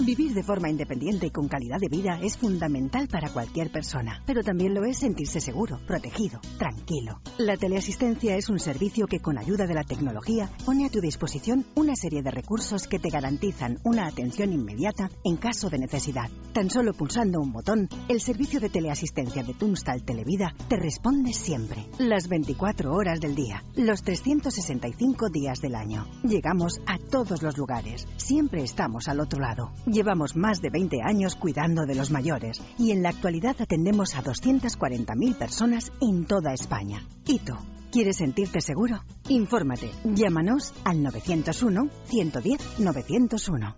Vivir 0.00 0.34
de 0.34 0.42
forma 0.42 0.70
independiente 0.70 1.26
y 1.26 1.30
con 1.30 1.48
calidad 1.48 1.78
de 1.78 1.88
vida 1.88 2.18
es 2.22 2.36
fundamental 2.36 3.08
para 3.08 3.28
cualquier 3.28 3.70
persona, 3.70 4.22
pero 4.26 4.42
también 4.42 4.74
lo 4.74 4.84
es 4.84 4.98
sentirse 4.98 5.40
seguro, 5.40 5.80
protegido, 5.86 6.40
tranquilo. 6.58 7.20
La 7.38 7.56
teleasistencia 7.56 8.36
es 8.36 8.48
un 8.48 8.58
servicio 8.58 9.06
que 9.06 9.20
con 9.20 9.38
ayuda 9.38 9.66
de 9.66 9.74
la 9.74 9.84
tecnología 9.84 10.50
pone 10.64 10.86
a 10.86 10.90
tu 10.90 11.00
disposición 11.00 11.66
una 11.74 11.96
serie 11.96 12.22
de 12.22 12.30
recursos 12.30 12.86
que 12.86 12.98
te 12.98 13.10
garantizan 13.10 13.78
una 13.84 14.06
atención 14.06 14.52
inmediata 14.52 15.10
en 15.24 15.36
caso 15.36 15.70
de 15.70 15.78
necesidad. 15.78 16.30
Tan 16.52 16.70
solo 16.70 16.92
pulsando 16.92 17.40
un 17.40 17.52
botón, 17.52 17.88
el 18.08 18.20
servicio 18.20 18.60
de 18.60 18.70
teleasistencia 18.70 19.42
de 19.42 19.54
Tunstal 19.54 20.02
Televida 20.02 20.54
te 20.68 20.76
responde 20.76 21.32
siempre, 21.32 21.86
las 21.98 22.28
24 22.28 22.92
horas 22.92 23.20
del 23.20 23.34
día, 23.34 23.64
los 23.76 24.02
365 24.02 25.28
días 25.30 25.60
del 25.60 25.74
año. 25.74 26.06
Llegamos 26.22 26.80
a 26.86 26.98
todos 26.98 27.42
los 27.42 27.56
lugares, 27.58 28.06
siempre 28.16 28.62
estamos 28.62 29.08
al 29.08 29.20
otro 29.20 29.40
lado. 29.40 29.59
Llevamos 29.86 30.36
más 30.36 30.60
de 30.60 30.68
20 30.70 30.98
años 31.02 31.36
cuidando 31.36 31.86
de 31.86 31.94
los 31.94 32.10
mayores 32.10 32.60
y 32.78 32.90
en 32.92 33.02
la 33.02 33.08
actualidad 33.10 33.56
atendemos 33.60 34.14
a 34.14 34.22
240.000 34.22 35.34
personas 35.36 35.92
en 36.00 36.24
toda 36.24 36.52
España. 36.52 37.04
¿Y 37.26 37.40
tú? 37.40 37.54
¿Quieres 37.90 38.18
sentirte 38.18 38.60
seguro? 38.60 39.02
Infórmate. 39.28 39.90
Llámanos 40.04 40.72
al 40.84 40.98
901-110-901. 40.98 43.74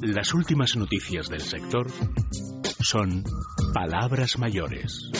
Las 0.00 0.34
últimas 0.34 0.74
noticias 0.76 1.28
del 1.28 1.42
sector 1.42 1.86
son 2.80 3.22
palabras 3.72 4.36
mayores. 4.38 5.12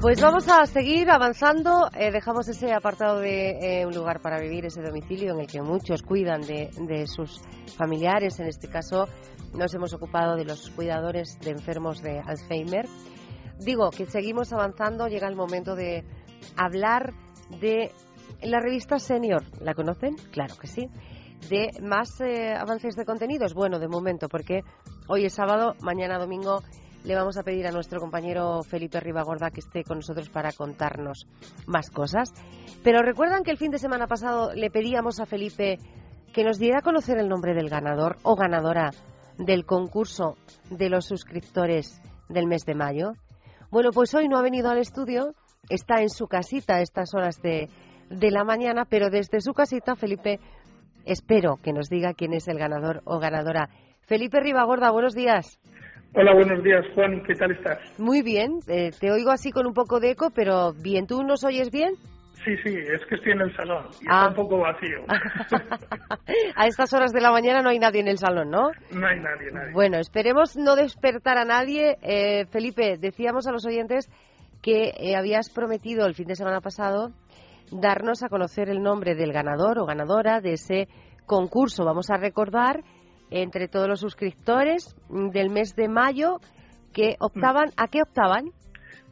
Pues 0.00 0.22
vamos 0.22 0.48
a 0.48 0.64
seguir 0.64 1.10
avanzando. 1.10 1.90
Eh, 1.92 2.10
dejamos 2.10 2.48
ese 2.48 2.72
apartado 2.72 3.20
de 3.20 3.80
eh, 3.80 3.86
un 3.86 3.94
lugar 3.94 4.22
para 4.22 4.40
vivir, 4.40 4.64
ese 4.64 4.80
domicilio 4.80 5.34
en 5.34 5.40
el 5.40 5.46
que 5.46 5.60
muchos 5.60 6.00
cuidan 6.00 6.40
de, 6.40 6.70
de, 6.88 7.06
sus 7.06 7.42
familiares. 7.76 8.40
En 8.40 8.46
este 8.46 8.66
caso, 8.68 9.08
nos 9.52 9.74
hemos 9.74 9.92
ocupado 9.92 10.36
de 10.36 10.46
los 10.46 10.70
cuidadores 10.70 11.38
de 11.40 11.50
enfermos 11.50 12.00
de 12.00 12.18
Alzheimer. 12.18 12.86
Digo 13.58 13.90
que 13.90 14.06
seguimos 14.06 14.54
avanzando. 14.54 15.06
Llega 15.06 15.28
el 15.28 15.36
momento 15.36 15.74
de 15.74 16.02
hablar 16.56 17.12
de 17.60 17.92
la 18.40 18.58
revista 18.58 18.98
Senior. 18.98 19.42
¿La 19.60 19.74
conocen? 19.74 20.16
Claro 20.32 20.56
que 20.56 20.66
sí. 20.66 20.88
De 21.50 21.72
más 21.82 22.22
eh, 22.22 22.54
avances 22.54 22.96
de 22.96 23.04
contenidos. 23.04 23.52
Bueno, 23.52 23.78
de 23.78 23.88
momento, 23.88 24.28
porque 24.30 24.62
hoy 25.08 25.26
es 25.26 25.34
sábado, 25.34 25.74
mañana 25.82 26.18
domingo 26.18 26.62
le 27.04 27.14
vamos 27.14 27.38
a 27.38 27.42
pedir 27.42 27.66
a 27.66 27.72
nuestro 27.72 28.00
compañero 28.00 28.62
Felipe 28.62 29.00
Ribagorda 29.00 29.50
que 29.50 29.60
esté 29.60 29.84
con 29.84 29.98
nosotros 29.98 30.28
para 30.28 30.52
contarnos 30.52 31.26
más 31.66 31.90
cosas. 31.90 32.32
Pero 32.82 33.02
recuerdan 33.02 33.42
que 33.42 33.50
el 33.50 33.58
fin 33.58 33.70
de 33.70 33.78
semana 33.78 34.06
pasado 34.06 34.52
le 34.54 34.70
pedíamos 34.70 35.20
a 35.20 35.26
Felipe 35.26 35.78
que 36.32 36.44
nos 36.44 36.58
diera 36.58 36.78
a 36.78 36.82
conocer 36.82 37.18
el 37.18 37.28
nombre 37.28 37.54
del 37.54 37.68
ganador 37.68 38.16
o 38.22 38.36
ganadora 38.36 38.90
del 39.38 39.64
concurso 39.64 40.36
de 40.70 40.90
los 40.90 41.06
suscriptores 41.06 42.00
del 42.28 42.46
mes 42.46 42.64
de 42.64 42.74
mayo. 42.74 43.12
Bueno, 43.70 43.90
pues 43.92 44.14
hoy 44.14 44.28
no 44.28 44.38
ha 44.38 44.42
venido 44.42 44.70
al 44.70 44.78
estudio, 44.78 45.34
está 45.68 46.02
en 46.02 46.10
su 46.10 46.26
casita 46.26 46.76
a 46.76 46.80
estas 46.82 47.14
horas 47.14 47.40
de, 47.42 47.68
de 48.10 48.30
la 48.30 48.44
mañana, 48.44 48.84
pero 48.84 49.10
desde 49.10 49.40
su 49.40 49.54
casita, 49.54 49.96
Felipe, 49.96 50.40
espero 51.04 51.56
que 51.62 51.72
nos 51.72 51.88
diga 51.88 52.14
quién 52.14 52.32
es 52.34 52.48
el 52.48 52.58
ganador 52.58 53.02
o 53.04 53.18
ganadora. 53.18 53.70
Felipe 54.02 54.40
Ribagorda, 54.40 54.90
buenos 54.90 55.14
días. 55.14 55.58
Hola, 56.12 56.34
buenos 56.34 56.64
días, 56.64 56.84
Juan. 56.94 57.22
¿Qué 57.22 57.34
tal 57.34 57.52
estás? 57.52 57.78
Muy 57.96 58.22
bien. 58.22 58.58
Eh, 58.66 58.90
te 58.98 59.12
oigo 59.12 59.30
así 59.30 59.52
con 59.52 59.66
un 59.66 59.74
poco 59.74 60.00
de 60.00 60.10
eco, 60.10 60.30
pero 60.34 60.72
bien. 60.72 61.06
¿Tú 61.06 61.22
nos 61.22 61.44
oyes 61.44 61.70
bien? 61.70 61.94
Sí, 62.44 62.56
sí, 62.64 62.74
es 62.74 63.04
que 63.06 63.14
estoy 63.14 63.32
en 63.32 63.42
el 63.42 63.54
salón 63.54 63.84
y 64.00 64.04
está 64.04 64.24
ah. 64.24 64.28
un 64.28 64.34
poco 64.34 64.58
vacío. 64.58 65.04
a 66.56 66.66
estas 66.66 66.92
horas 66.94 67.12
de 67.12 67.20
la 67.20 67.30
mañana 67.30 67.60
no 67.62 67.68
hay 67.68 67.78
nadie 67.78 68.00
en 68.00 68.08
el 68.08 68.18
salón, 68.18 68.50
¿no? 68.50 68.70
No 68.90 69.06
hay 69.06 69.20
nadie, 69.20 69.52
nadie. 69.52 69.72
Bueno, 69.72 69.98
esperemos 69.98 70.56
no 70.56 70.74
despertar 70.74 71.38
a 71.38 71.44
nadie. 71.44 71.98
Eh, 72.02 72.46
Felipe, 72.46 72.96
decíamos 72.98 73.46
a 73.46 73.52
los 73.52 73.64
oyentes 73.64 74.10
que 74.62 74.92
eh, 74.96 75.16
habías 75.16 75.50
prometido 75.50 76.06
el 76.06 76.14
fin 76.14 76.26
de 76.26 76.34
semana 76.34 76.60
pasado 76.60 77.12
darnos 77.70 78.24
a 78.24 78.28
conocer 78.28 78.68
el 78.68 78.82
nombre 78.82 79.14
del 79.14 79.32
ganador 79.32 79.78
o 79.78 79.86
ganadora 79.86 80.40
de 80.40 80.54
ese 80.54 80.88
concurso. 81.26 81.84
Vamos 81.84 82.10
a 82.10 82.16
recordar 82.16 82.82
entre 83.30 83.68
todos 83.68 83.88
los 83.88 84.00
suscriptores 84.00 84.96
del 85.08 85.50
mes 85.50 85.74
de 85.76 85.88
mayo 85.88 86.40
que 86.92 87.16
optaban, 87.20 87.70
¿a 87.76 87.88
qué 87.88 88.02
optaban? 88.02 88.50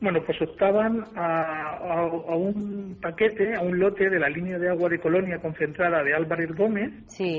Bueno, 0.00 0.20
pues 0.24 0.40
optaban 0.40 1.04
a, 1.16 2.36
un 2.36 2.98
paquete, 3.02 3.56
a 3.56 3.62
un 3.62 3.80
lote 3.80 4.08
de 4.08 4.20
la 4.20 4.28
línea 4.28 4.56
de 4.56 4.68
agua 4.68 4.88
de 4.88 5.00
colonia 5.00 5.38
concentrada 5.40 6.04
de 6.04 6.14
Álvarez 6.14 6.50
Gómez, 6.56 6.92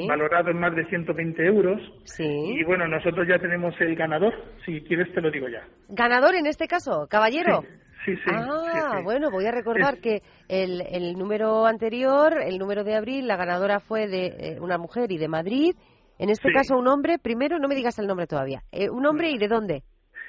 valorado 0.08 0.50
en 0.50 0.60
más 0.60 0.76
de 0.76 0.86
120 0.86 1.46
euros. 1.46 1.82
Sí. 2.04 2.26
Y 2.26 2.64
bueno, 2.66 2.86
nosotros 2.88 3.26
ya 3.30 3.40
tenemos 3.40 3.74
el 3.80 3.96
ganador. 3.96 4.34
Si 4.66 4.82
quieres, 4.82 5.14
te 5.14 5.22
lo 5.22 5.32
digo 5.32 5.48
ya. 5.48 5.66
¿Ganador 5.88 6.36
en 6.36 6.48
este 6.48 6.68
caso? 6.68 7.08
¿Caballero? 7.10 7.64
Sí, 8.06 8.16
sí. 8.16 8.32
ah, 8.34 9.02
bueno, 9.04 9.30
voy 9.32 9.46
a 9.46 9.52
recordar 9.52 10.00
que 10.00 10.22
el, 10.48 10.82
el, 10.82 11.18
número 11.18 11.66
anterior, 11.66 12.42
el 12.42 12.58
número 12.58 12.84
de 12.84 12.96
abril, 12.96 13.28
la 13.28 13.38
ganadora 13.38 13.80
fue 13.80 14.08
de 14.08 14.26
eh, 14.26 14.58
una 14.60 14.78
mujer 14.78 15.12
y 15.12 15.18
de 15.18 15.28
Madrid. 15.28 15.76
En 16.20 16.30
este 16.30 16.52
caso, 16.52 16.78
un 16.78 16.88
hombre, 16.88 17.18
primero, 17.18 17.60
no 17.60 17.70
me 17.70 17.76
digas 17.76 17.98
el 17.98 18.06
nombre 18.06 18.28
todavía. 18.28 18.62
Eh, 18.74 18.90
¿Un 18.90 19.06
hombre 19.06 19.32
y 19.32 19.38
de 19.38 19.48
dónde? 19.48 19.84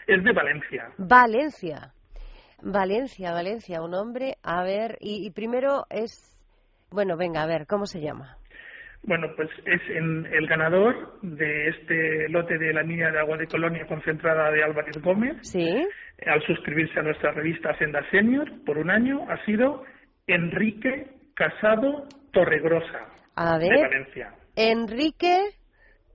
Es 0.07 0.23
de 0.23 0.33
Valencia. 0.33 0.89
Valencia. 0.99 1.93
Valencia, 2.63 3.33
Valencia, 3.33 3.83
un 3.83 3.95
hombre. 3.95 4.37
A 4.45 4.63
ver, 4.63 4.97
y, 5.01 5.31
primero 5.33 5.87
es. 5.91 6.39
Bueno, 6.91 7.17
venga, 7.17 7.43
a 7.43 7.47
ver, 7.47 7.67
¿cómo 7.67 7.87
se 7.87 8.01
llama? 8.01 8.37
Bueno, 9.03 9.29
pues 9.35 9.49
es 9.65 9.81
el 9.89 10.47
ganador 10.47 11.19
de 11.23 11.69
este 11.69 12.29
lote 12.29 12.59
de 12.59 12.73
la 12.73 12.83
línea 12.83 13.11
de 13.11 13.19
agua 13.19 13.39
de 13.39 13.47
colonia 13.47 13.87
concentrada 13.87 14.51
de 14.51 14.63
Álvarez 14.63 14.97
Gómez. 15.03 15.39
Sí. 15.43 15.87
Al 16.27 16.43
suscribirse 16.43 17.01
a 17.01 17.03
nuestra 17.03 17.33
revista 17.33 17.77
Senda 17.79 18.09
Senior 18.11 18.49
por 18.65 18.77
un 18.77 18.91
año 18.91 19.25
ha 19.29 19.43
sido 19.47 19.85
Enrique 20.27 21.07
Casado 21.35 22.07
Torregrosa. 22.33 23.09
A 23.37 23.59
ver. 23.59 23.71
De 23.71 23.83
Valencia. 23.83 24.35
Enrique. 24.55 25.60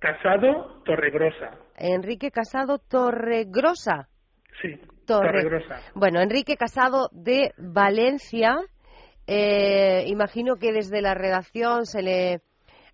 Casado 0.06 0.84
Torregrosa. 0.86 1.58
Enrique 1.78 2.30
Casado 2.30 2.78
Torregrosa. 2.78 4.08
Sí. 4.62 4.80
Torre. 5.08 5.44
Bueno, 5.96 6.22
Enrique 6.22 6.58
Casado 6.58 7.10
de 7.12 7.54
Valencia. 7.58 8.56
Eh, 9.26 10.04
imagino 10.06 10.58
que 10.58 10.72
desde 10.74 11.02
la 11.02 11.16
redacción 11.16 11.88
se 11.88 12.04
le 12.04 12.42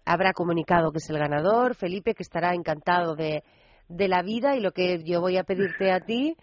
habrá 0.05 0.31
comunicado 0.31 0.93
que 0.93 0.99
es 0.99 1.09
el 1.09 1.19
ganador. 1.19 1.75
Felipe, 1.75 2.13
que 2.13 2.23
estará 2.23 2.53
encantado 2.53 3.15
de, 3.15 3.43
de 3.89 4.07
la 4.07 4.21
vida. 4.21 4.55
Y 4.55 4.61
lo 4.61 4.71
que 4.71 5.03
yo 5.03 5.19
voy 5.19 5.35
a 5.35 5.43
pedirte 5.43 5.91
a 5.91 5.99
ti 5.99 6.37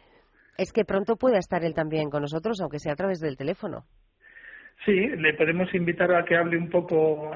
es 0.58 0.70
que 0.72 0.84
pronto 0.84 1.16
pueda 1.16 1.38
estar 1.38 1.64
él 1.64 1.72
también 1.72 2.10
con 2.10 2.20
nosotros, 2.20 2.60
aunque 2.60 2.78
sea 2.78 2.92
a 2.92 2.96
través 2.96 3.20
del 3.20 3.38
teléfono. 3.38 3.86
Sí, 4.84 4.94
le 4.94 5.34
podemos 5.34 5.72
invitar 5.74 6.14
a 6.14 6.24
que 6.24 6.36
hable 6.36 6.56
un 6.56 6.70
poco, 6.70 7.32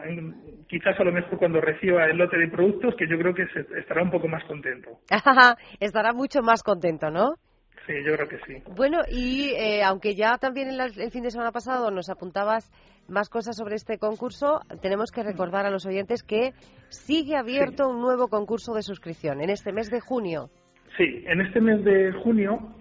quizás 0.68 0.99
a 0.99 1.05
lo 1.05 1.12
mejor 1.12 1.38
cuando 1.38 1.61
reciba 1.61 2.07
el 2.07 2.16
lote 2.16 2.38
de 2.38 2.49
productos, 2.49 2.95
que 2.97 3.09
yo 3.09 3.18
creo 3.18 3.34
que 3.34 3.47
estará 3.78 4.03
un 4.03 4.11
poco 4.11 4.28
más 4.28 4.45
contento. 4.45 5.01
estará 5.80 6.12
mucho 6.12 6.40
más 6.43 6.62
contento, 6.62 7.11
¿no? 7.11 7.34
Sí, 7.86 7.95
yo 8.07 8.14
creo 8.14 8.28
que 8.28 8.38
sí. 8.47 8.62
Bueno, 8.76 9.01
y 9.11 9.51
eh, 9.51 9.82
aunque 9.82 10.14
ya 10.14 10.38
también 10.38 10.68
el, 10.68 11.11
fin 11.11 11.24
de 11.24 11.30
semana 11.30 11.51
pasado 11.51 11.90
nos 11.90 12.11
apuntabas 12.11 12.70
más 13.09 13.28
cosas 13.28 13.57
sobre 13.57 13.74
este 13.74 13.99
concurso, 13.99 14.61
tenemos 14.80 15.11
que 15.11 15.24
recordar 15.24 15.66
a 15.66 15.70
los 15.70 15.84
oyentes 15.84 16.22
que 16.22 16.53
sigue 16.90 17.36
abierto 17.36 17.88
un 17.88 18.01
nuevo 18.01 18.28
concurso 18.28 18.72
de 18.74 18.82
suscripción 18.82 19.40
en 19.40 19.51
este 19.51 19.72
mes 19.72 19.90
de 19.90 20.01
junio. 20.01 20.49
Sí, 20.97 21.24
en 21.26 21.40
este 21.40 21.61
mes 21.61 21.82
de 21.82 22.12
junio 22.12 22.76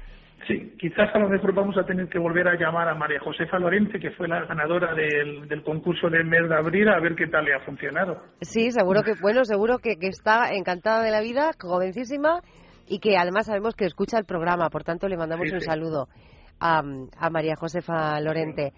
Sí, 0.45 0.75
quizás 0.79 1.13
a 1.13 1.19
lo 1.19 1.29
mejor 1.29 1.53
vamos 1.53 1.77
a 1.77 1.85
tener 1.85 2.07
que 2.07 2.19
volver 2.19 2.47
a 2.47 2.55
llamar 2.55 2.87
a 2.87 2.95
María 2.95 3.19
Josefa 3.19 3.59
Lorente, 3.59 3.99
que 3.99 4.11
fue 4.11 4.27
la 4.27 4.45
ganadora 4.45 4.93
del, 4.93 5.47
del 5.47 5.63
concurso 5.63 6.09
del 6.09 6.25
mes 6.25 6.47
de 6.47 6.55
abril, 6.55 6.87
a 6.89 6.99
ver 6.99 7.15
qué 7.15 7.27
tal 7.27 7.43
le 7.45 7.55
ha 7.55 7.59
funcionado. 7.61 8.21
Sí, 8.41 8.71
seguro 8.71 9.03
que, 9.03 9.13
bueno, 9.21 9.43
seguro 9.43 9.79
que, 9.79 9.97
que 9.97 10.07
está 10.07 10.53
encantada 10.53 11.03
de 11.03 11.11
la 11.11 11.21
vida, 11.21 11.51
jovencísima, 11.59 12.41
y 12.87 12.99
que 12.99 13.17
además 13.17 13.47
sabemos 13.47 13.75
que 13.75 13.85
escucha 13.85 14.17
el 14.17 14.25
programa, 14.25 14.69
por 14.69 14.83
tanto 14.83 15.07
le 15.07 15.17
mandamos 15.17 15.51
un 15.51 15.61
saludo 15.61 16.07
a, 16.59 16.81
María 17.29 17.55
Josefa 17.55 18.19
Lorente. 18.21 18.73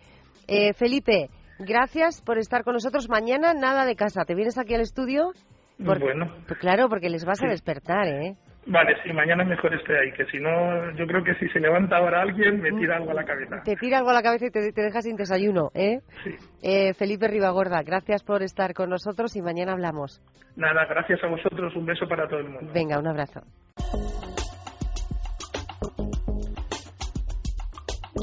Eh, 0.47 0.73
Felipe, 0.73 1.29
gracias 1.59 2.21
por 2.21 2.37
estar 2.37 2.63
con 2.63 2.73
nosotros. 2.73 3.07
Mañana 3.09 3.53
nada 3.53 3.85
de 3.85 3.95
casa, 3.95 4.25
¿te 4.25 4.35
vienes 4.35 4.57
aquí 4.57 4.73
al 4.73 4.81
estudio? 4.81 5.31
bueno. 5.77 6.33
Pues 6.47 6.59
claro, 6.59 6.89
porque 6.89 7.09
les 7.09 7.25
vas 7.25 7.41
a 7.43 7.47
despertar, 7.47 8.07
¿eh? 8.07 8.35
Vale, 8.65 8.95
sí, 9.03 9.11
mañana 9.13 9.43
mejor 9.43 9.73
esté 9.73 9.97
ahí, 9.97 10.11
que 10.11 10.25
si 10.25 10.37
no, 10.37 10.91
yo 10.95 11.07
creo 11.07 11.23
que 11.23 11.33
si 11.35 11.47
se 11.49 11.59
levanta 11.59 11.97
ahora 11.97 12.21
alguien, 12.21 12.61
me 12.61 12.71
tira 12.73 12.97
algo 12.97 13.11
a 13.11 13.15
la 13.15 13.25
cabeza. 13.25 13.63
Te 13.63 13.75
tira 13.75 13.97
algo 13.97 14.11
a 14.11 14.13
la 14.13 14.21
cabeza 14.21 14.45
y 14.45 14.51
te, 14.51 14.71
te 14.71 14.81
deja 14.81 15.01
sin 15.01 15.15
desayuno, 15.15 15.71
¿eh? 15.73 16.01
Sí. 16.23 16.35
Eh, 16.61 16.93
Felipe 16.93 17.27
Ribagorda, 17.27 17.81
gracias 17.83 18.23
por 18.23 18.43
estar 18.43 18.73
con 18.73 18.89
nosotros 18.89 19.35
y 19.35 19.41
mañana 19.41 19.71
hablamos. 19.71 20.21
Nada, 20.55 20.85
gracias 20.85 21.23
a 21.23 21.27
vosotros, 21.27 21.75
un 21.75 21.85
beso 21.85 22.07
para 22.07 22.27
todo 22.27 22.39
el 22.39 22.49
mundo. 22.49 22.71
Venga, 22.73 22.99
un 22.99 23.07
abrazo. 23.07 23.41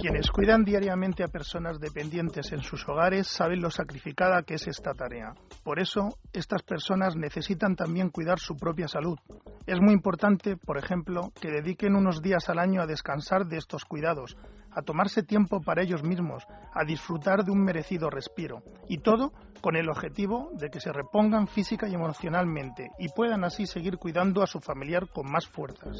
Quienes 0.09 0.31
cuidan 0.31 0.63
diariamente 0.63 1.25
a 1.25 1.27
personas 1.27 1.81
dependientes 1.81 2.53
en 2.53 2.61
sus 2.61 2.89
hogares 2.89 3.27
saben 3.27 3.61
lo 3.61 3.73
sacrificada 3.73 4.45
que 4.45 4.55
es 4.55 4.69
esta 4.69 4.93
tarea. 4.93 5.35
Por 5.65 5.81
eso, 5.81 6.11
estas 6.33 6.63
personas 6.63 7.17
necesitan 7.17 7.75
también 7.75 8.11
cuidar 8.11 8.39
su 8.39 8.55
propia 8.55 8.87
salud. 8.87 9.19
Es 9.67 9.81
muy 9.81 9.93
importante, 9.93 10.57
por 10.57 10.79
ejemplo, 10.79 11.33
que 11.41 11.51
dediquen 11.51 11.97
unos 11.97 12.23
días 12.23 12.49
al 12.49 12.61
año 12.61 12.83
a 12.83 12.87
descansar 12.87 13.47
de 13.47 13.57
estos 13.57 13.85
cuidados, 13.85 14.37
a 14.71 14.83
tomarse 14.83 15.25
tiempo 15.25 15.61
para 15.61 15.83
ellos 15.83 16.05
mismos, 16.05 16.47
a 16.73 16.85
disfrutar 16.85 17.43
de 17.43 17.51
un 17.51 17.65
merecido 17.65 18.09
respiro. 18.09 18.63
Y 18.89 18.99
todo 18.99 19.33
con 19.61 19.75
el 19.75 19.89
objetivo 19.89 20.51
de 20.53 20.71
que 20.71 20.79
se 20.79 20.93
repongan 20.93 21.49
física 21.49 21.89
y 21.89 21.95
emocionalmente 21.95 22.93
y 23.01 23.09
puedan 23.09 23.43
así 23.43 23.67
seguir 23.67 23.99
cuidando 23.99 24.45
a 24.45 24.47
su 24.47 24.61
familiar 24.61 25.09
con 25.09 25.29
más 25.29 25.49
fuerzas. 25.49 25.99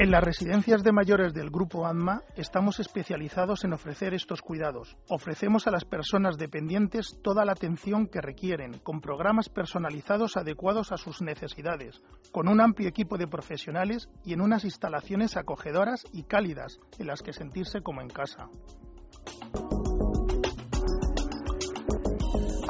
En 0.00 0.10
las 0.10 0.24
residencias 0.24 0.82
de 0.82 0.92
mayores 0.92 1.34
del 1.34 1.50
Grupo 1.50 1.86
ANMA 1.86 2.22
estamos 2.34 2.80
especializados 2.80 3.64
en 3.64 3.74
ofrecer 3.74 4.14
estos 4.14 4.40
cuidados. 4.40 4.96
Ofrecemos 5.10 5.66
a 5.66 5.70
las 5.70 5.84
personas 5.84 6.38
dependientes 6.38 7.18
toda 7.22 7.44
la 7.44 7.52
atención 7.52 8.06
que 8.06 8.22
requieren, 8.22 8.78
con 8.78 9.02
programas 9.02 9.50
personalizados 9.50 10.38
adecuados 10.38 10.90
a 10.90 10.96
sus 10.96 11.20
necesidades, 11.20 12.00
con 12.32 12.48
un 12.48 12.62
amplio 12.62 12.88
equipo 12.88 13.18
de 13.18 13.26
profesionales 13.26 14.08
y 14.24 14.32
en 14.32 14.40
unas 14.40 14.64
instalaciones 14.64 15.36
acogedoras 15.36 16.02
y 16.14 16.22
cálidas 16.22 16.78
en 16.98 17.06
las 17.06 17.20
que 17.20 17.34
sentirse 17.34 17.82
como 17.82 18.00
en 18.00 18.08
casa. 18.08 18.48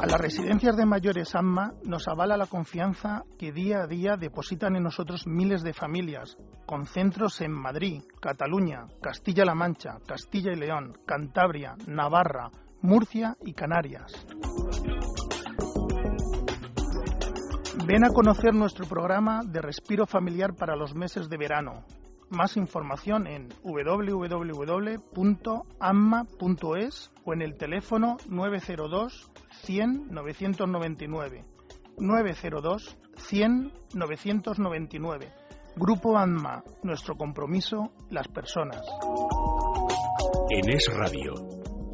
A 0.01 0.07
las 0.07 0.19
residencias 0.19 0.75
de 0.75 0.87
mayores 0.87 1.35
AMMA 1.35 1.73
nos 1.83 2.07
avala 2.07 2.35
la 2.35 2.47
confianza 2.47 3.21
que 3.37 3.51
día 3.51 3.83
a 3.83 3.87
día 3.87 4.17
depositan 4.17 4.75
en 4.75 4.81
nosotros 4.81 5.27
miles 5.27 5.61
de 5.61 5.73
familias, 5.73 6.37
con 6.65 6.87
centros 6.87 7.39
en 7.41 7.51
Madrid, 7.51 8.01
Cataluña, 8.19 8.87
Castilla-La 8.99 9.53
Mancha, 9.53 9.99
Castilla 10.07 10.53
y 10.53 10.55
León, 10.55 10.97
Cantabria, 11.05 11.75
Navarra, 11.85 12.49
Murcia 12.81 13.37
y 13.45 13.53
Canarias. 13.53 14.25
Ven 17.85 18.03
a 18.03 18.09
conocer 18.09 18.55
nuestro 18.55 18.87
programa 18.87 19.41
de 19.45 19.61
respiro 19.61 20.07
familiar 20.07 20.55
para 20.55 20.75
los 20.75 20.95
meses 20.95 21.29
de 21.29 21.37
verano. 21.37 21.85
Más 22.31 22.55
información 22.55 23.27
en 23.27 23.49
www.amma.es 23.61 24.31
o 27.25 27.33
en 27.33 27.41
el 27.41 27.57
teléfono 27.57 28.15
902 28.29 29.29
100 29.63 30.07
999. 30.09 31.45
902 31.97 32.97
100 33.17 33.73
999. 33.93 35.29
Grupo 35.75 36.17
ANMA, 36.17 36.63
nuestro 36.83 37.15
compromiso, 37.15 37.91
las 38.09 38.29
personas. 38.29 38.81
En 40.49 40.69
Es 40.69 40.87
Radio, 40.93 41.33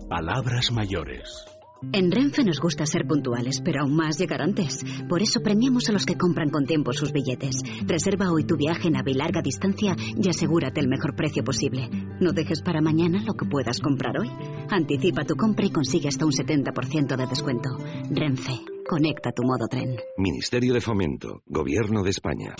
palabras 0.08 0.72
mayores. 0.72 1.57
En 1.92 2.12
Renfe 2.12 2.44
nos 2.44 2.60
gusta 2.60 2.86
ser 2.86 3.06
puntuales, 3.08 3.62
pero 3.64 3.82
aún 3.82 3.96
más 3.96 4.18
llegar 4.20 4.42
antes. 4.42 4.84
Por 5.08 5.22
eso 5.22 5.42
premiamos 5.42 5.90
a 5.90 5.92
los 5.92 6.06
que 6.06 6.18
compran 6.18 6.50
con 6.50 6.66
tiempo 6.66 6.94
sus 6.94 7.12
billetes. 7.12 7.62
Reserva 7.86 8.32
hoy 8.32 8.46
tu 8.46 8.58
viaje 8.58 8.88
en 8.88 8.98
AVE 8.98 9.14
larga 9.14 9.42
distancia 9.42 9.96
y 9.98 10.30
asegúrate 10.30 10.80
el 10.80 10.88
mejor 10.88 11.16
precio 11.16 11.44
posible. 11.44 11.90
No 12.20 12.34
dejes 12.34 12.62
para 12.62 12.82
mañana 12.82 13.24
lo 13.24 13.34
que 13.34 13.46
puedas 13.46 13.80
comprar 13.80 14.20
hoy. 14.20 14.30
Anticipa 14.70 15.24
tu 15.24 15.36
compra 15.36 15.66
y 15.66 15.72
consigue 15.72 16.08
hasta 16.08 16.26
un 16.26 16.32
70% 16.32 17.16
de 17.16 17.28
descuento. 17.28 17.70
Renfe, 18.10 18.60
conecta 18.88 19.32
tu 19.32 19.44
modo 19.44 19.68
tren. 19.68 19.98
Ministerio 20.18 20.74
de 20.74 20.82
Fomento, 20.82 21.42
Gobierno 21.46 22.04
de 22.04 22.10
España. 22.10 22.56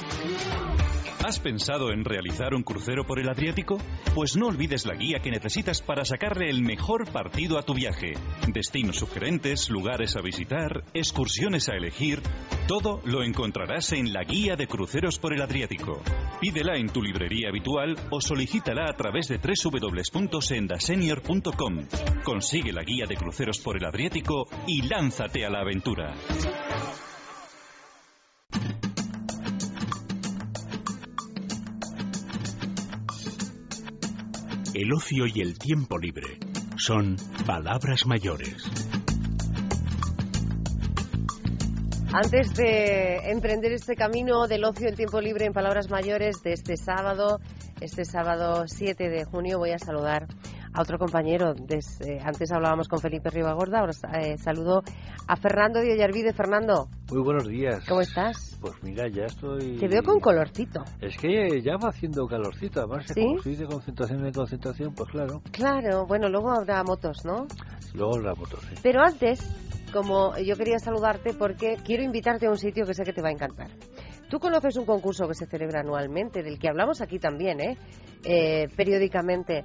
¿Has 1.28 1.40
pensado 1.42 1.92
en 1.92 2.06
realizar 2.06 2.56
un 2.56 2.64
crucero 2.64 3.06
por 3.06 3.20
el 3.20 3.28
Adriático? 3.28 3.82
Pues 4.16 4.38
no 4.38 4.48
olvides 4.48 4.86
la 4.86 4.96
guía 4.96 5.20
que 5.20 5.30
necesitas 5.30 5.82
para 5.82 6.06
sacarle 6.06 6.50
el 6.50 6.62
mejor 6.62 7.12
partido 7.12 7.60
a 7.60 7.64
tu 7.64 7.74
viaje. 7.74 8.14
Destinos 8.48 9.00
sugerentes, 9.00 9.70
lugares 9.70 10.16
a 10.16 10.22
visitar, 10.22 10.86
excursiones 10.94 11.68
a 11.68 11.74
elegir, 11.74 12.22
todo 12.66 13.02
lo 13.04 13.24
encontrarás 13.24 13.92
en 13.92 14.14
la 14.14 14.24
guía 14.24 14.56
de 14.56 14.68
cruceros 14.68 15.20
por 15.20 15.34
el 15.34 15.42
Adriático. 15.42 16.02
Pídela 16.40 16.78
en 16.78 16.88
tu 16.88 17.04
librería 17.04 17.50
habitual 17.50 17.98
o 18.10 18.22
solicítala 18.22 18.90
a 18.90 18.94
través 18.94 19.28
de 19.28 19.38
www.sendasenior.com. 19.38 21.88
Consigue 22.24 22.72
la 22.72 22.84
guía 22.84 23.06
de 23.06 23.18
cruceros 23.18 23.60
por 23.60 23.76
el 23.76 23.84
Adriático 23.84 24.48
y 24.66 24.84
lánzate 24.84 25.46
a 25.46 25.50
la 25.50 25.60
aventura. 25.60 26.16
El 34.74 34.94
ocio 34.94 35.26
y 35.34 35.42
el 35.42 35.58
tiempo 35.58 35.98
libre 35.98 36.38
son 36.78 37.16
palabras 37.46 38.06
mayores. 38.06 38.64
Antes 42.14 42.54
de 42.54 43.32
emprender 43.32 43.72
este 43.72 43.96
camino 43.96 44.48
del 44.48 44.66
ocio 44.66 44.86
y 44.86 44.90
el 44.90 44.96
tiempo 44.96 45.22
libre 45.22 45.46
en 45.46 45.54
palabras 45.54 45.90
mayores 45.90 46.42
de 46.44 46.54
este 46.54 46.78
sábado, 46.78 47.40
este 47.82 48.06
sábado 48.06 48.66
7 48.68 49.10
de 49.10 49.26
junio, 49.26 49.58
voy 49.58 49.72
a 49.72 49.80
saludar 49.80 50.28
a 50.78 50.82
otro 50.82 51.00
compañero. 51.00 51.54
Eh, 51.70 52.20
antes 52.24 52.52
hablábamos 52.52 52.88
con 52.88 53.00
Felipe 53.00 53.32
Ribagorda, 53.32 53.80
ahora 53.80 53.94
eh, 54.22 54.38
saludo 54.38 54.84
a 55.28 55.36
Fernando 55.36 55.80
de 55.80 55.94
Ollarvide. 55.94 56.34
Fernando. 56.34 56.88
Muy 57.12 57.24
buenos 57.24 57.48
días. 57.48 57.84
¿Cómo 57.88 58.02
estás? 58.02 58.58
Pues 58.62 58.76
mira, 58.84 59.08
ya 59.08 59.26
estoy... 59.26 59.78
Te 59.78 59.88
veo 59.88 60.04
con 60.04 60.20
colorcito. 60.20 60.84
Es 61.02 61.18
que 61.18 61.62
ya 61.64 61.78
va 61.78 61.90
haciendo 61.90 62.28
calorcito, 62.28 62.82
además 62.82 63.06
¿Sí? 63.08 63.26
como 63.26 63.42
de 63.42 63.66
concentración 63.66 64.24
de 64.24 64.32
concentración, 64.32 64.94
pues 64.94 65.10
claro. 65.10 65.42
Claro, 65.52 66.06
bueno, 66.06 66.30
luego 66.30 66.52
habrá 66.52 66.84
motos, 66.84 67.26
¿no? 67.26 67.48
Luego 67.96 68.16
habrá 68.18 68.36
motos, 68.36 68.60
sí. 68.70 68.76
Pero 68.84 69.02
antes, 69.02 69.40
como 69.92 70.38
yo 70.38 70.56
quería 70.56 70.78
saludarte 70.78 71.34
porque 71.34 71.78
quiero 71.84 72.04
invitarte 72.04 72.46
a 72.46 72.50
un 72.52 72.58
sitio 72.58 72.86
que 72.86 72.94
sé 72.94 73.04
que 73.04 73.14
te 73.14 73.22
va 73.22 73.30
a 73.30 73.32
encantar. 73.32 73.72
Tú 74.30 74.40
conoces 74.40 74.76
un 74.76 74.86
concurso 74.86 75.28
que 75.28 75.34
se 75.34 75.46
celebra 75.46 75.80
anualmente, 75.80 76.44
del 76.44 76.60
que 76.60 76.68
hablamos 76.68 77.00
aquí 77.02 77.18
también, 77.18 77.62
¿eh? 77.62 77.78
eh 78.26 78.68
periódicamente, 78.76 79.64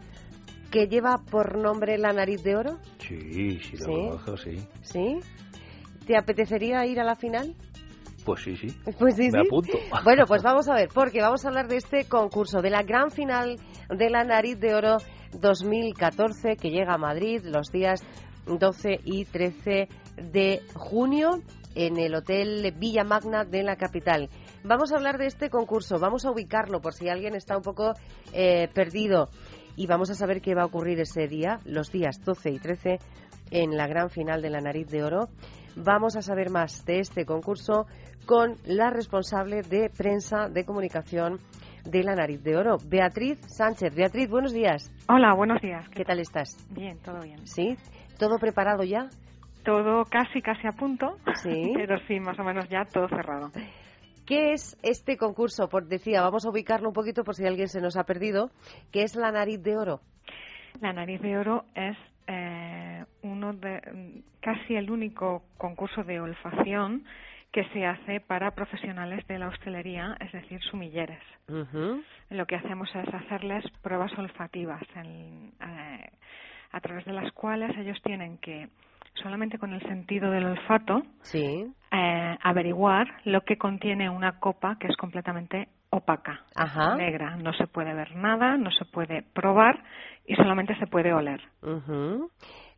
que 0.73 0.87
lleva 0.89 1.19
por 1.19 1.59
nombre 1.59 1.99
La 1.99 2.13
Nariz 2.13 2.43
de 2.43 2.57
Oro? 2.57 2.79
Sí, 2.99 3.61
sí, 3.61 3.77
lo 3.77 3.87
conozco, 3.87 4.37
sí. 4.39 4.57
¿Sí? 4.81 5.21
¿Te 6.07 6.17
apetecería 6.17 6.85
ir 6.87 6.99
a 6.99 7.05
la 7.05 7.15
final? 7.15 7.55
Pues 8.25 8.43
sí, 8.43 8.57
sí. 8.57 8.69
Pues 8.99 9.17
sí, 9.17 9.29
Me 9.31 9.41
apunto. 9.41 9.79
Bueno, 10.05 10.25
pues 10.27 10.43
vamos 10.43 10.69
a 10.69 10.75
ver, 10.75 10.89
porque 10.93 11.21
vamos 11.21 11.45
a 11.45 11.49
hablar 11.49 11.69
de 11.69 11.77
este 11.77 12.07
concurso, 12.07 12.63
de 12.63 12.71
la 12.71 12.83
gran 12.83 13.11
final 13.11 13.57
de 13.91 14.11
la 14.11 14.25
Nariz 14.25 14.59
de 14.59 14.75
Oro 14.75 14.97
2014, 15.39 16.57
que 16.57 16.71
llega 16.71 16.95
a 16.95 16.99
Madrid 16.99 17.43
los 17.45 17.71
días 17.71 18.03
12 18.47 19.01
y 19.05 19.27
13 19.27 19.89
de 20.17 20.63
junio 20.75 21.43
en 21.75 21.99
el 21.99 22.15
Hotel 22.15 22.73
Villa 22.79 23.05
Magna 23.05 23.45
de 23.45 23.63
la 23.63 23.77
capital. 23.77 24.31
Vamos 24.65 24.93
a 24.93 24.97
hablar 24.97 25.19
de 25.19 25.27
este 25.27 25.51
concurso, 25.51 25.99
vamos 25.99 26.25
a 26.25 26.31
ubicarlo 26.31 26.81
por 26.81 26.95
si 26.95 27.09
alguien 27.09 27.35
está 27.35 27.57
un 27.57 27.63
poco 27.63 27.95
eh, 28.33 28.69
perdido 28.73 29.29
y 29.77 29.87
vamos 29.87 30.11
a 30.11 30.15
saber 30.15 30.41
qué 30.41 30.55
va 30.55 30.63
a 30.63 30.67
ocurrir 30.67 31.01
ese 31.01 31.29
día, 31.29 31.59
los 31.65 31.91
días 31.91 32.25
12 32.25 32.51
y 32.51 32.59
13, 32.59 32.99
en 33.51 33.77
la 33.77 33.87
gran 33.87 34.11
final 34.11 34.43
de 34.43 34.51
la 34.51 34.61
Nariz 34.61 34.89
de 34.89 35.05
Oro. 35.05 35.29
Vamos 35.77 36.17
a 36.17 36.23
saber 36.23 36.51
más 36.51 36.85
de 36.85 37.01
este 37.01 37.25
concurso 37.25 37.87
con 38.27 38.57
la 38.65 38.91
responsable 38.91 39.63
de 39.63 39.91
prensa 39.91 40.49
de 40.49 40.65
comunicación 40.65 41.39
de 41.85 42.03
la 42.03 42.15
Nariz 42.15 42.43
de 42.43 42.57
Oro, 42.57 42.77
Beatriz 42.85 43.39
Sánchez. 43.47 43.95
Beatriz, 43.95 44.29
buenos 44.31 44.53
días. 44.53 44.91
Hola, 45.09 45.35
buenos 45.35 45.61
días. 45.61 45.89
¿Qué 45.89 46.05
tal 46.05 46.21
estás? 46.21 46.57
Bien, 46.71 46.99
todo 46.99 47.21
bien. 47.21 47.47
¿Sí? 47.47 47.77
¿Todo 48.19 48.39
preparado 48.39 48.85
ya? 48.85 49.09
Todo 49.65 50.05
casi, 50.05 50.43
casi 50.43 50.67
a 50.67 50.73
punto. 50.73 51.17
Sí. 51.43 51.73
Pero 51.75 51.99
sí, 52.07 52.21
más 52.21 52.39
o 52.39 52.45
menos 52.45 52.69
ya 52.69 52.85
todo 52.85 53.09
cerrado. 53.09 53.51
¿Qué 54.33 54.55
es 54.55 54.79
este 54.83 55.19
concurso? 55.19 55.69
Por, 55.69 55.89
decía, 55.89 56.23
vamos 56.23 56.47
a 56.47 56.49
ubicarlo 56.49 56.89
un 56.89 56.95
poquito 56.95 57.23
por 57.23 57.35
si 57.35 57.45
alguien 57.45 57.69
se 57.69 57.83
nos 57.83 57.99
ha 57.99 58.05
perdido. 58.05 58.49
¿Qué 58.91 59.03
es 59.03 59.15
la 59.15 59.31
nariz 59.31 59.63
de 59.63 59.77
oro? 59.77 60.01
La 60.81 60.95
nariz 60.95 61.21
de 61.21 61.37
oro 61.37 61.67
es 61.75 61.99
eh, 62.29 63.05
uno 63.21 63.53
de 63.53 64.23
casi 64.41 64.75
el 64.75 64.91
único 64.91 65.43
concurso 65.59 66.03
de 66.05 66.19
olfacción 66.19 67.05
que 67.53 67.65
se 67.75 67.85
hace 67.85 68.21
para 68.21 68.53
profesionales 68.53 69.23
de 69.27 69.39
la 69.39 69.49
hostelería, 69.49 70.17
es 70.19 70.33
decir, 70.33 70.63
sumilleres. 70.63 71.23
Lo 72.31 72.47
que 72.47 72.57
hacemos 72.57 72.89
es 72.95 73.13
hacerles 73.13 73.67
pruebas 73.83 74.17
olfativas 74.17 74.83
eh, 74.97 76.11
a 76.71 76.81
través 76.81 77.05
de 77.05 77.13
las 77.13 77.31
cuales 77.33 77.77
ellos 77.77 78.01
tienen 78.03 78.39
que 78.39 78.71
solamente 79.15 79.59
con 79.59 79.73
el 79.73 79.81
sentido 79.83 80.31
del 80.31 80.45
olfato, 80.45 81.03
sí. 81.23 81.67
eh, 81.91 82.39
averiguar 82.43 83.07
lo 83.25 83.43
que 83.43 83.59
contiene 83.59 84.09
una 84.11 84.39
copa 84.41 84.77
que 84.79 84.89
es 84.89 84.97
completamente 84.97 85.69
opaca, 85.91 86.45
Ajá. 86.55 86.97
negra. 86.97 87.37
No 87.37 87.53
se 87.53 87.67
puede 87.67 87.95
ver 87.95 88.17
nada, 88.17 88.57
no 88.57 88.71
se 88.71 88.85
puede 88.85 89.23
probar 89.35 89.83
y 90.27 90.35
solamente 90.35 90.75
se 90.79 90.87
puede 90.87 91.13
oler. 91.13 91.41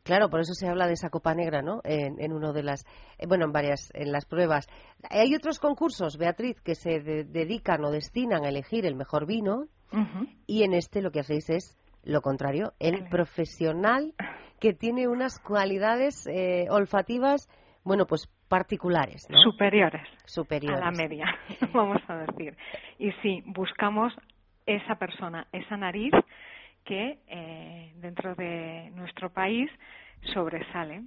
Claro, 0.03 0.29
por 0.29 0.41
eso 0.41 0.53
se 0.53 0.69
habla 0.69 0.87
de 0.87 0.95
esa 0.95 1.09
copa 1.09 1.35
negra, 1.35 1.63
¿no? 1.63 1.81
En, 1.85 2.33
uno 2.33 2.53
de 2.53 2.63
las, 2.63 2.85
eh, 3.19 3.27
bueno, 3.27 3.47
en 3.47 3.53
varias, 3.53 3.91
en 3.95 4.13
las 4.13 4.27
pruebas. 4.27 4.69
Hay 5.09 5.35
otros 5.35 5.59
concursos, 5.59 6.19
Beatriz, 6.19 6.61
que 6.61 6.75
se 6.75 7.01
dedican 7.01 7.85
o 7.85 7.91
destinan 7.91 8.45
a 8.45 8.49
elegir 8.49 8.85
el 8.85 8.97
mejor 8.97 9.27
vino, 9.27 9.67
y 10.47 10.65
en 10.65 10.75
este 10.75 11.01
lo 11.01 11.13
que 11.13 11.21
hacéis 11.21 11.49
es 11.51 11.79
lo 12.03 12.21
contrario, 12.21 12.73
el 12.81 13.09
profesional 13.09 14.13
que 14.65 14.73
tiene 14.73 15.09
unas 15.09 15.39
cualidades 15.41 16.27
eh, 16.27 16.69
olfativas, 16.71 17.51
bueno, 17.85 18.07
pues 18.07 18.31
particulares, 18.49 19.29
¿no? 19.29 19.39
Superiores. 19.43 20.09
Superiores. 20.25 20.81
A 20.81 20.87
la 20.87 20.91
media, 20.91 21.27
vamos 21.75 22.01
a 22.09 22.17
decir. 22.17 22.57
Y 22.99 23.13
sí, 23.21 23.43
buscamos 23.45 24.15
esa 24.65 24.95
persona, 24.95 25.47
esa 25.53 25.77
nariz 25.77 26.15
que 26.83 27.19
eh, 27.29 27.93
dentro 27.97 28.35
de 28.37 28.91
nuestro 28.95 29.29
país 29.29 29.71
sobresale. 30.33 31.03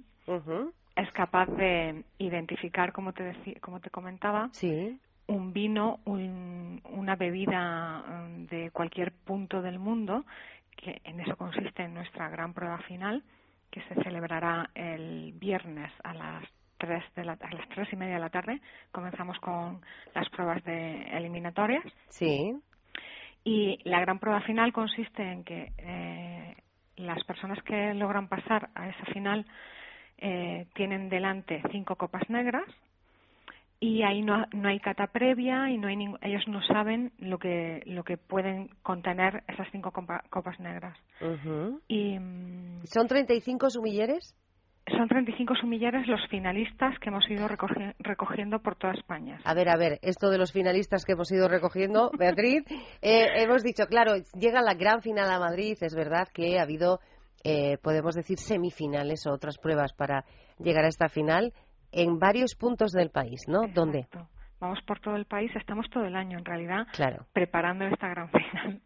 Es 0.94 1.10
capaz 1.10 1.46
de 1.46 2.04
identificar, 2.18 2.92
como 2.92 3.12
te, 3.12 3.58
como 3.60 3.80
te 3.80 3.90
comentaba, 3.90 4.50
sí. 4.52 5.00
un 5.26 5.52
vino, 5.52 5.98
una 6.04 7.16
bebida 7.16 8.04
mm, 8.06 8.46
de 8.46 8.70
cualquier 8.70 9.10
punto 9.10 9.62
del 9.62 9.80
mundo, 9.80 10.24
que 10.76 11.00
en 11.02 11.18
eso 11.18 11.34
consiste 11.36 11.82
en 11.82 11.94
nuestra 11.94 12.28
gran 12.28 12.54
prueba 12.54 12.78
final, 12.82 13.24
que 13.70 13.82
se 13.82 14.02
celebrará 14.02 14.70
el 14.74 15.32
viernes 15.32 15.92
a 16.02 16.14
las 16.14 16.44
tres 16.78 17.02
de 17.14 17.24
la, 17.24 17.32
a 17.32 17.54
las 17.54 17.68
tres 17.70 17.88
y 17.92 17.96
media 17.96 18.14
de 18.14 18.20
la 18.20 18.30
tarde. 18.30 18.60
Comenzamos 18.92 19.38
con 19.40 19.80
las 20.14 20.28
pruebas 20.30 20.62
de 20.64 21.02
eliminatorias. 21.16 21.84
Sí. 22.08 22.54
Y 23.44 23.78
la 23.84 24.00
gran 24.00 24.18
prueba 24.18 24.40
final 24.42 24.72
consiste 24.72 25.22
en 25.22 25.44
que 25.44 25.72
eh, 25.78 26.56
las 26.96 27.22
personas 27.24 27.62
que 27.62 27.94
logran 27.94 28.28
pasar 28.28 28.70
a 28.74 28.88
esa 28.88 29.04
final 29.12 29.46
eh, 30.18 30.66
tienen 30.74 31.08
delante 31.08 31.62
cinco 31.70 31.96
copas 31.96 32.28
negras 32.28 32.66
y 33.80 34.02
ahí 34.02 34.22
no, 34.22 34.44
no 34.52 34.68
hay 34.68 34.80
cata 34.80 35.06
previa 35.06 35.70
y 35.70 35.78
no 35.78 35.88
hay 35.88 35.96
ellos 36.22 36.42
no 36.48 36.60
saben 36.62 37.12
lo 37.18 37.38
que 37.38 37.82
lo 37.86 38.02
que 38.02 38.16
pueden 38.16 38.68
contener 38.82 39.44
esas 39.46 39.68
cinco 39.70 39.92
copas 39.92 40.58
negras. 40.58 40.98
Y 41.86 42.18
mm, 42.18 42.86
son 42.86 43.06
35 43.06 43.70
sumilleres 43.70 44.34
Son 44.96 45.06
35 45.06 45.54
sumilleres 45.60 46.08
los 46.08 46.20
finalistas 46.28 46.98
que 46.98 47.10
hemos 47.10 47.28
ido 47.30 47.46
recogiendo 48.00 48.58
por 48.60 48.74
toda 48.76 48.94
España. 48.94 49.38
A 49.44 49.54
ver, 49.54 49.68
a 49.68 49.76
ver, 49.76 49.98
esto 50.02 50.30
de 50.30 50.38
los 50.38 50.52
finalistas 50.52 51.04
que 51.04 51.12
hemos 51.12 51.30
ido 51.30 51.46
recogiendo, 51.46 52.10
Beatriz, 52.18 52.64
eh, 53.00 53.26
hemos 53.36 53.62
dicho, 53.62 53.86
claro, 53.86 54.14
llega 54.34 54.60
la 54.60 54.74
gran 54.74 55.02
final 55.02 55.30
a 55.30 55.38
Madrid, 55.38 55.76
es 55.80 55.94
verdad 55.94 56.26
que 56.32 56.58
ha 56.58 56.62
habido, 56.62 56.98
eh, 57.44 57.78
podemos 57.82 58.14
decir, 58.14 58.38
semifinales 58.38 59.26
o 59.26 59.32
otras 59.32 59.58
pruebas 59.58 59.92
para 59.92 60.24
llegar 60.58 60.84
a 60.84 60.88
esta 60.88 61.08
final 61.08 61.52
en 61.92 62.18
varios 62.18 62.54
puntos 62.54 62.92
del 62.92 63.10
país, 63.10 63.42
¿no? 63.48 63.66
¿Dónde? 63.72 64.06
Vamos 64.60 64.80
por 64.82 64.98
todo 65.00 65.16
el 65.16 65.24
país, 65.24 65.50
estamos 65.54 65.88
todo 65.90 66.04
el 66.04 66.16
año 66.16 66.38
en 66.38 66.44
realidad 66.44 66.86
preparando 67.32 67.84
esta 67.86 68.08
gran 68.08 68.28
final. 68.30 68.80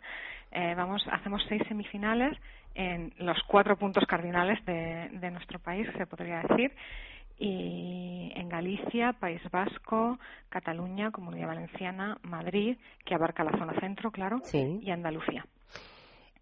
Eh, 0.51 0.75
vamos, 0.77 1.03
hacemos 1.11 1.43
seis 1.49 1.63
semifinales 1.67 2.37
en 2.75 3.13
los 3.19 3.39
cuatro 3.49 3.77
puntos 3.77 4.05
cardinales 4.07 4.63
de, 4.67 5.31
nuestro 5.31 5.59
país, 5.59 5.87
se 5.97 6.07
podría 6.07 6.43
decir, 6.43 6.73
y 7.39 8.31
en 8.35 8.49
Galicia, 8.49 9.15
País 9.15 9.41
Vasco, 9.51 10.19
Cataluña, 10.49 11.11
Comunidad 11.11 11.49
Valenciana, 11.49 12.19
Madrid, 12.23 12.77
que 13.05 13.15
abarca 13.15 13.45
la 13.45 13.59
zona 13.59 13.79
centro, 13.81 14.11
claro, 14.11 14.41
y 14.53 14.91
Andalucía. 14.91 15.45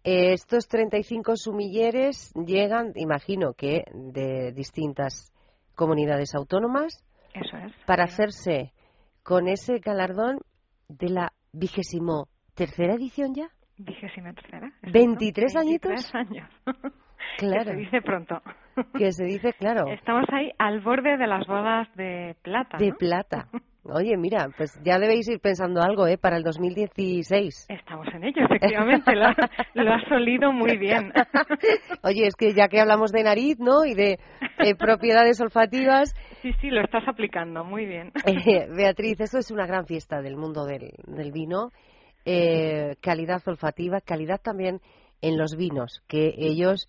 Eh, 0.03 0.33
estos 0.33 0.67
35 0.67 1.37
sumilleres 1.37 2.33
llegan, 2.33 2.91
imagino 2.95 3.53
que 3.53 3.83
de 3.93 4.51
distintas 4.51 5.31
comunidades 5.81 6.35
autónomas, 6.35 7.03
Eso 7.33 7.57
es, 7.57 7.73
para 7.87 8.03
hacerse 8.03 8.71
con 9.23 9.47
ese 9.47 9.79
galardón 9.79 10.37
de 10.89 11.09
la 11.09 11.33
vigésimo 11.53 12.27
tercera 12.53 12.93
edición 12.93 13.33
ya. 13.33 13.49
Vigésima 13.79 14.31
tercera. 14.33 14.71
¿23 14.83 15.59
añitos? 15.59 16.13
años. 16.13 16.47
Claro. 17.39 17.71
Que 17.71 17.71
se 17.71 17.75
dice 17.77 18.01
pronto. 18.01 18.41
Que 18.93 19.11
se 19.11 19.25
dice, 19.25 19.53
claro. 19.53 19.87
Estamos 19.87 20.25
ahí 20.31 20.51
al 20.59 20.81
borde 20.81 21.17
de 21.17 21.27
las 21.27 21.47
bodas 21.47 21.87
de 21.95 22.35
plata. 22.43 22.77
De 22.77 22.93
plata. 22.93 23.47
Oye, 23.83 24.15
mira, 24.15 24.49
pues 24.55 24.79
ya 24.83 24.99
debéis 24.99 25.27
ir 25.27 25.39
pensando 25.39 25.81
algo, 25.81 26.05
¿eh? 26.05 26.17
Para 26.17 26.37
el 26.37 26.43
2016. 26.43 27.65
Estamos 27.67 28.07
en 28.13 28.23
ello, 28.25 28.45
efectivamente. 28.45 29.15
lo, 29.15 29.27
lo 29.73 29.93
has 29.93 30.11
olido 30.11 30.51
muy 30.53 30.77
bien. 30.77 31.11
Oye, 32.03 32.27
es 32.27 32.35
que 32.35 32.53
ya 32.53 32.67
que 32.67 32.79
hablamos 32.79 33.11
de 33.11 33.23
nariz, 33.23 33.57
¿no? 33.59 33.83
Y 33.83 33.95
de 33.95 34.19
eh, 34.59 34.75
propiedades 34.75 35.41
olfativas. 35.41 36.13
Sí, 36.43 36.53
sí, 36.61 36.69
lo 36.69 36.81
estás 36.83 37.07
aplicando 37.07 37.63
muy 37.63 37.85
bien. 37.85 38.11
Eh, 38.43 38.67
Beatriz, 38.75 39.19
esto 39.19 39.39
es 39.39 39.51
una 39.51 39.65
gran 39.65 39.85
fiesta 39.85 40.21
del 40.21 40.35
mundo 40.35 40.65
del, 40.65 40.91
del 41.05 41.31
vino. 41.31 41.71
Eh, 42.23 42.95
calidad 43.01 43.41
olfativa, 43.47 43.99
calidad 43.99 44.39
también 44.41 44.79
en 45.21 45.37
los 45.37 45.55
vinos, 45.55 46.01
que 46.07 46.33
ellos, 46.37 46.87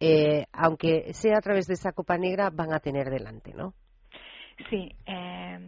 eh, 0.00 0.46
aunque 0.52 1.12
sea 1.14 1.38
a 1.38 1.40
través 1.40 1.66
de 1.66 1.74
esa 1.74 1.92
copa 1.92 2.16
negra, 2.16 2.50
van 2.50 2.72
a 2.72 2.80
tener 2.80 3.10
delante, 3.10 3.52
¿no? 3.54 3.74
Sí, 4.70 4.92
eh, 5.06 5.58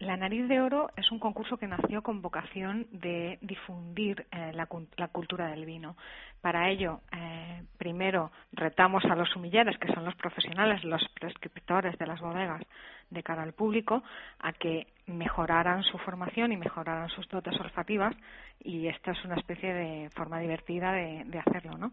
la 0.00 0.16
Nariz 0.16 0.46
de 0.46 0.60
Oro 0.60 0.90
es 0.96 1.10
un 1.10 1.18
concurso 1.18 1.56
que 1.56 1.66
nació 1.66 2.02
con 2.02 2.22
vocación 2.22 2.86
de 2.92 3.38
difundir 3.40 4.26
eh, 4.30 4.52
la, 4.54 4.66
cultura 5.08 5.48
del 5.48 5.64
vino. 5.64 5.96
Para 6.40 6.70
ello, 6.70 7.00
eh, 7.12 7.64
primero 7.78 8.30
retamos 8.52 9.04
a 9.06 9.16
los 9.16 9.28
sumilleres, 9.30 9.76
que 9.78 9.92
son 9.92 10.04
los 10.04 10.14
profesionales, 10.14 10.84
los 10.84 11.02
prescriptores 11.20 11.98
de 11.98 12.06
las 12.06 12.20
bodegas, 12.20 12.62
de 13.10 13.22
cara 13.24 13.42
al 13.42 13.54
público, 13.54 14.04
a 14.38 14.52
que 14.52 14.86
mejoraran 15.06 15.82
su 15.82 15.98
formación 15.98 16.52
y 16.52 16.56
mejoraran 16.56 17.08
sus 17.08 17.28
dotes 17.28 17.58
olfativas, 17.58 18.14
y 18.60 18.86
esta 18.86 19.12
es 19.12 19.24
una 19.24 19.34
especie 19.34 19.72
de 19.72 20.10
forma 20.10 20.38
divertida 20.38 20.92
de, 20.92 21.42
hacerlo, 21.44 21.76
¿no? 21.76 21.92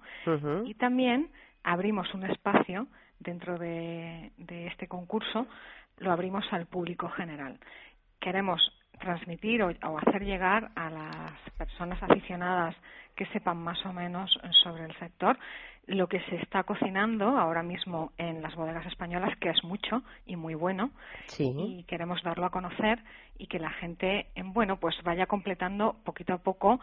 Y 0.66 0.76
también 0.76 1.32
abrimos 1.64 2.14
un 2.14 2.26
espacio 2.26 2.88
dentro 3.20 3.58
de, 3.58 4.32
de 4.38 4.68
este 4.68 4.88
concurso 4.88 5.48
lo 6.00 6.12
abrimos 6.12 6.46
al 6.52 6.66
público 6.66 7.08
general 7.08 7.58
queremos 8.20 8.62
transmitir 9.00 9.62
o, 9.62 9.98
hacer 9.98 10.24
llegar 10.24 10.72
a 10.76 10.90
las 10.90 11.52
personas 11.58 12.02
aficionadas 12.02 12.76
que 13.16 13.26
sepan 13.28 13.58
más 13.58 13.86
o 13.86 13.94
menos 13.94 14.32
sobre 14.64 14.86
el 14.86 14.98
sector 15.00 15.38
lo 15.88 16.08
que 16.08 16.20
se 16.22 16.36
está 16.38 16.64
cocinando 16.64 17.38
ahora 17.38 17.64
mismo 17.64 18.12
en 18.18 18.42
las 18.42 18.56
bodegas 18.56 18.86
españolas, 18.88 19.38
que 19.40 19.50
es 19.50 19.64
mucho 19.64 20.02
y 20.26 20.36
muy 20.36 20.56
bueno, 20.56 20.92
y 21.38 21.84
queremos 21.84 22.22
darlo 22.24 22.46
a 22.46 22.50
conocer 22.50 23.00
y 23.38 23.48
que 23.48 23.60
la 23.60 23.70
gente, 23.72 24.28
bueno, 24.46 24.78
pues 24.78 24.96
vaya 25.04 25.26
completando 25.26 25.96
poquito 26.04 26.34
a 26.34 26.38
poco 26.38 26.80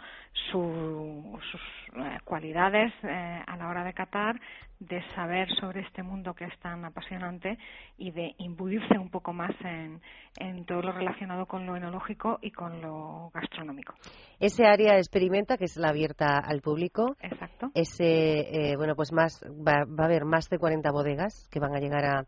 sus 0.50 1.60
eh, 1.96 2.18
cualidades 2.24 2.92
eh, 3.02 3.42
a 3.46 3.56
la 3.56 3.68
hora 3.68 3.84
de 3.84 3.94
catar, 3.94 4.38
de 4.78 5.02
saber 5.14 5.48
sobre 5.60 5.80
este 5.80 6.02
mundo 6.02 6.34
que 6.34 6.44
es 6.44 6.58
tan 6.58 6.84
apasionante 6.84 7.56
y 7.98 8.10
de 8.10 8.34
imbuirse 8.38 8.98
un 8.98 9.10
poco 9.10 9.32
más 9.32 9.54
en, 9.64 10.00
en 10.38 10.64
todo 10.64 10.82
lo 10.82 10.92
relacionado 10.92 11.46
con 11.46 11.66
lo 11.66 11.76
enológico 11.76 12.38
y 12.42 12.50
con 12.50 12.80
lo 12.80 13.30
gastronómico. 13.32 13.94
Ese 14.40 14.66
área 14.66 14.96
experimenta, 14.96 15.56
que 15.56 15.66
es 15.66 15.76
la 15.76 15.90
abierta 15.90 16.38
al 16.38 16.60
público. 16.62 17.16
Exacto. 17.20 17.70
Ese, 17.74 18.72
eh, 18.72 18.76
bueno, 18.76 18.91
pues 18.94 19.12
más 19.12 19.42
va, 19.44 19.84
a 19.86 20.04
haber 20.04 20.24
más 20.24 20.48
de 20.48 20.58
40 20.58 20.90
bodegas 20.90 21.48
que 21.50 21.60
van 21.60 21.74
a 21.74 21.80
llegar 21.80 22.04
a, 22.04 22.26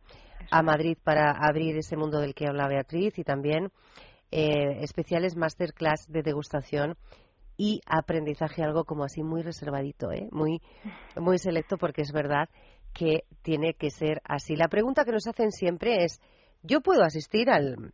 a 0.51 0.63
Madrid 0.63 0.97
para 1.03 1.33
abrir 1.33 1.77
ese 1.77 1.97
mundo 1.97 2.21
del 2.21 2.35
que 2.35 2.47
habla 2.47 2.69
Beatriz 2.69 3.19
y 3.19 3.25
también 3.25 3.71
eh, 4.31 4.79
especiales 4.81 5.37
masterclass 5.37 6.07
de 6.09 6.23
degustación 6.23 6.97
y 7.57 7.81
aprendizaje, 7.87 8.65
algo 8.65 8.85
como 8.85 9.05
así 9.05 9.23
muy 9.23 9.43
reservadito, 9.43 10.11
¿eh? 10.11 10.29
muy, 10.33 10.61
muy 11.17 11.39
selecto, 11.39 11.79
porque 11.79 12.03
es 12.03 12.13
verdad 12.13 12.49
que 12.93 13.25
tiene 13.43 13.75
que 13.75 13.91
ser 13.91 14.21
así. 14.25 14.57
La 14.57 14.69
pregunta 14.69 15.05
que 15.05 15.13
nos 15.13 15.27
hacen 15.29 15.53
siempre 15.53 16.05
es, 16.05 16.21
¿yo 16.63 16.81
puedo 16.81 17.05
asistir 17.05 17.49
al, 17.49 17.93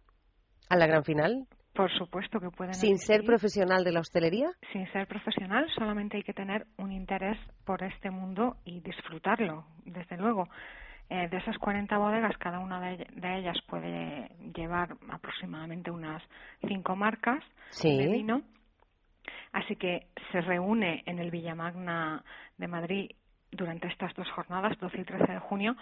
a 0.68 0.76
la 0.76 0.86
gran 0.86 1.04
final? 1.04 1.46
Por 1.80 1.90
supuesto 1.92 2.38
que 2.40 2.50
pueden. 2.50 2.74
¿Sin 2.74 2.98
ser 2.98 3.24
profesional 3.24 3.84
de 3.84 3.92
la 3.92 4.00
hostelería? 4.00 4.50
Sin 4.70 4.86
ser 4.92 5.06
profesional, 5.06 5.66
solamente 5.74 6.18
hay 6.18 6.22
que 6.22 6.34
tener 6.34 6.66
un 6.76 6.92
interés 6.92 7.38
por 7.64 7.82
este 7.82 8.10
mundo 8.10 8.58
y 8.66 8.80
disfrutarlo, 8.80 9.64
desde 9.86 10.18
luego. 10.18 10.46
Eh, 11.08 11.28
de 11.30 11.38
esas 11.38 11.56
40 11.56 11.96
bodegas, 11.96 12.36
cada 12.36 12.58
una 12.58 12.80
de, 12.82 13.06
ellas 13.38 13.56
puede 13.66 14.28
llevar 14.54 14.90
aproximadamente 15.08 15.90
unas 15.90 16.22
cinco 16.68 16.96
marcas 16.96 17.42
de 17.82 18.08
vino. 18.08 18.42
Así 19.52 19.74
que 19.76 20.06
se 20.32 20.42
reúne 20.42 21.02
en 21.06 21.18
el 21.18 21.30
Villamagna 21.30 22.22
de 22.58 22.68
Madrid 22.68 23.10
durante 23.52 23.88
estas 23.88 24.14
dos 24.14 24.30
jornadas, 24.32 24.78
12 24.78 25.00
y 25.00 25.04
13 25.04 25.32
de 25.32 25.38
junio, 25.38 25.76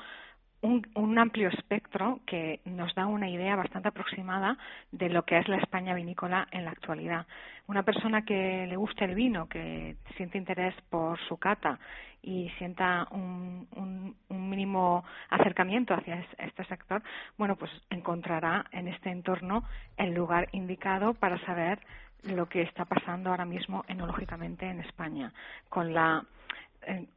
un, 0.62 1.18
amplio 1.18 1.48
espectro 1.48 2.20
que 2.26 2.60
nos 2.64 2.94
da 2.94 3.06
una 3.06 3.28
idea 3.28 3.56
bastante 3.56 3.88
aproximada 3.88 4.56
de 4.90 5.08
lo 5.08 5.24
que 5.24 5.38
es 5.38 5.48
la 5.48 5.58
España 5.58 5.94
vinícola 5.94 6.48
en 6.50 6.64
la 6.64 6.70
actualidad. 6.70 7.26
Una 7.66 7.82
persona 7.82 8.24
que 8.24 8.66
le 8.66 8.76
guste 8.76 9.04
el 9.04 9.14
vino, 9.14 9.48
que 9.48 9.96
siente 10.16 10.38
interés 10.38 10.74
por 10.90 11.18
su 11.28 11.36
cata 11.36 11.78
y 12.22 12.50
sienta 12.58 13.06
un, 13.10 13.68
un, 13.76 14.48
mínimo 14.50 15.04
acercamiento 15.28 15.94
hacia 15.94 16.24
este 16.38 16.64
sector, 16.64 17.02
bueno, 17.36 17.56
pues 17.56 17.70
encontrará 17.90 18.64
en 18.72 18.88
este 18.88 19.10
entorno 19.10 19.62
el 19.96 20.14
lugar 20.14 20.48
indicado 20.52 21.14
para 21.14 21.38
saber 21.44 21.78
lo 22.24 22.48
que 22.48 22.62
está 22.62 22.84
pasando 22.86 23.30
ahora 23.30 23.44
mismo 23.44 23.84
enológicamente 23.88 24.66
en 24.66 24.80
España, 24.80 25.32
con 25.68 25.92
la 25.92 26.24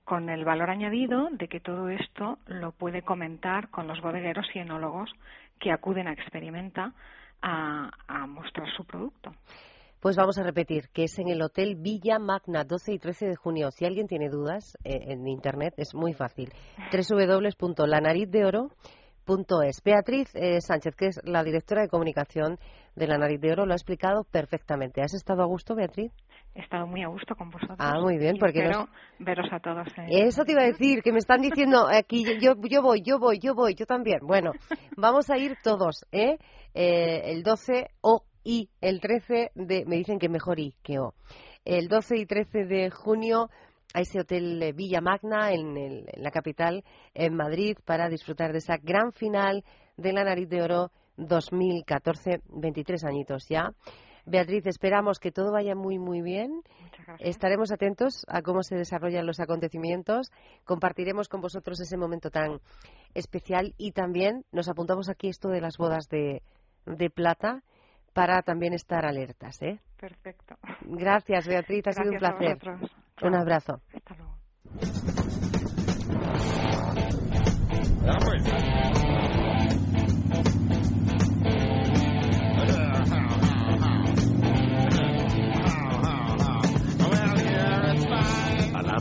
con 0.03 0.29
el 0.29 0.43
valor 0.43 0.69
añadido 0.69 1.29
de 1.31 1.47
que 1.47 1.59
todo 1.59 1.89
esto 1.89 2.37
lo 2.47 2.71
puede 2.71 3.01
comentar 3.01 3.69
con 3.69 3.87
los 3.87 4.01
bodegueros 4.01 4.45
y 4.53 4.59
enólogos 4.59 5.09
que 5.59 5.71
acuden 5.71 6.07
a 6.07 6.13
Experimenta 6.13 6.93
a, 7.41 7.89
mostrar 8.27 8.67
su 8.75 8.85
producto. 8.85 9.31
Pues 9.99 10.15
vamos 10.15 10.37
a 10.37 10.43
repetir 10.43 10.89
que 10.93 11.05
es 11.05 11.17
en 11.19 11.29
el 11.29 11.41
Hotel 11.41 11.75
Villa 11.75 12.19
Magna, 12.19 12.63
12 12.63 12.93
y 12.93 12.99
13 12.99 13.27
de 13.27 13.35
junio. 13.35 13.71
Si 13.71 13.85
alguien 13.85 14.07
tiene 14.07 14.29
dudas 14.29 14.77
eh, 14.83 14.99
en 15.07 15.27
Internet, 15.27 15.73
es 15.77 15.93
muy 15.93 16.13
fácil. 16.13 16.51
www.lanariz.de.oro.es. 16.91 19.83
Beatriz 19.83 20.35
eh, 20.35 20.61
Sánchez, 20.61 20.95
que 20.95 21.07
es 21.07 21.19
la 21.23 21.43
directora 21.43 21.81
de 21.83 21.89
comunicación 21.89 22.57
de 22.95 23.07
La 23.07 23.17
Nariz 23.17 23.39
de 23.39 23.51
Oro, 23.51 23.65
lo 23.65 23.73
ha 23.73 23.75
explicado 23.75 24.23
perfectamente. 24.23 25.01
¿Has 25.01 25.13
estado 25.13 25.41
a 25.43 25.45
gusto, 25.45 25.75
Beatriz? 25.75 26.11
he 26.53 26.61
estado 26.61 26.85
muy 26.85 27.03
a 27.03 27.07
gusto 27.07 27.35
con 27.35 27.49
vosotros. 27.49 27.77
Ah, 27.79 27.99
muy 27.99 28.17
bien, 28.17 28.37
porque 28.37 28.59
espero 28.59 28.89
veros 29.19 29.47
a 29.51 29.59
todos. 29.59 29.87
Eso 30.09 30.43
te 30.43 30.51
iba 30.51 30.61
a 30.61 30.65
decir, 30.65 31.01
que 31.01 31.11
me 31.11 31.19
están 31.19 31.41
diciendo 31.41 31.87
aquí, 31.91 32.25
yo, 32.39 32.53
yo 32.63 32.81
voy, 32.81 33.01
yo 33.01 33.19
voy, 33.19 33.39
yo 33.39 33.55
voy, 33.55 33.75
yo 33.75 33.85
también. 33.85 34.19
Bueno, 34.21 34.51
vamos 34.97 35.29
a 35.29 35.37
ir 35.37 35.57
todos, 35.63 36.05
¿eh? 36.11 36.37
eh 36.73 37.21
el 37.25 37.43
12 37.43 37.91
o 38.01 38.23
y 38.43 38.69
el 38.81 38.99
13 38.99 39.51
de, 39.55 39.85
me 39.85 39.97
dicen 39.97 40.19
que 40.19 40.27
mejor 40.27 40.59
y 40.59 40.73
que 40.83 40.99
o. 40.99 41.13
El 41.63 41.87
12 41.87 42.17
y 42.17 42.25
13 42.25 42.65
de 42.65 42.89
junio 42.89 43.49
a 43.93 44.01
ese 44.01 44.19
hotel 44.19 44.73
Villa 44.75 44.99
Magna 44.99 45.51
en, 45.51 45.77
en 45.77 46.05
la 46.15 46.31
capital, 46.31 46.83
en 47.13 47.35
Madrid, 47.35 47.77
para 47.85 48.09
disfrutar 48.09 48.51
de 48.51 48.57
esa 48.57 48.77
gran 48.77 49.11
final 49.11 49.63
de 49.95 50.13
la 50.13 50.23
Nariz 50.23 50.49
de 50.49 50.63
Oro 50.63 50.91
2014, 51.27 52.41
23 52.49 53.03
añitos 53.05 53.47
ya 53.47 53.73
Beatriz, 54.25 54.65
esperamos 54.67 55.19
que 55.19 55.31
todo 55.31 55.51
vaya 55.51 55.75
muy, 55.75 55.97
muy 55.97 56.21
bien. 56.21 56.61
Estaremos 57.19 57.71
atentos 57.71 58.25
a 58.27 58.41
cómo 58.41 58.63
se 58.63 58.75
desarrollan 58.75 59.25
los 59.25 59.39
acontecimientos. 59.39 60.31
Compartiremos 60.63 61.27
con 61.27 61.41
vosotros 61.41 61.79
ese 61.81 61.97
momento 61.97 62.29
tan 62.29 62.59
especial 63.13 63.73
y 63.77 63.91
también 63.91 64.45
nos 64.51 64.69
apuntamos 64.69 65.09
aquí 65.09 65.27
esto 65.27 65.49
de 65.49 65.61
las 65.61 65.77
bodas 65.77 66.07
de, 66.09 66.43
de 66.85 67.09
plata 67.09 67.63
para 68.13 68.41
también 68.41 68.73
estar 68.73 69.05
alertas. 69.05 69.61
¿eh? 69.61 69.79
Perfecto. 69.99 70.55
Gracias, 70.81 71.47
Beatriz. 71.47 71.87
Ha 71.87 71.93
sido 71.93 72.11
un 72.11 72.17
placer. 72.17 72.57
Un 73.23 73.35
abrazo. 73.35 73.81
Hasta 73.93 74.15
luego. 74.15 74.37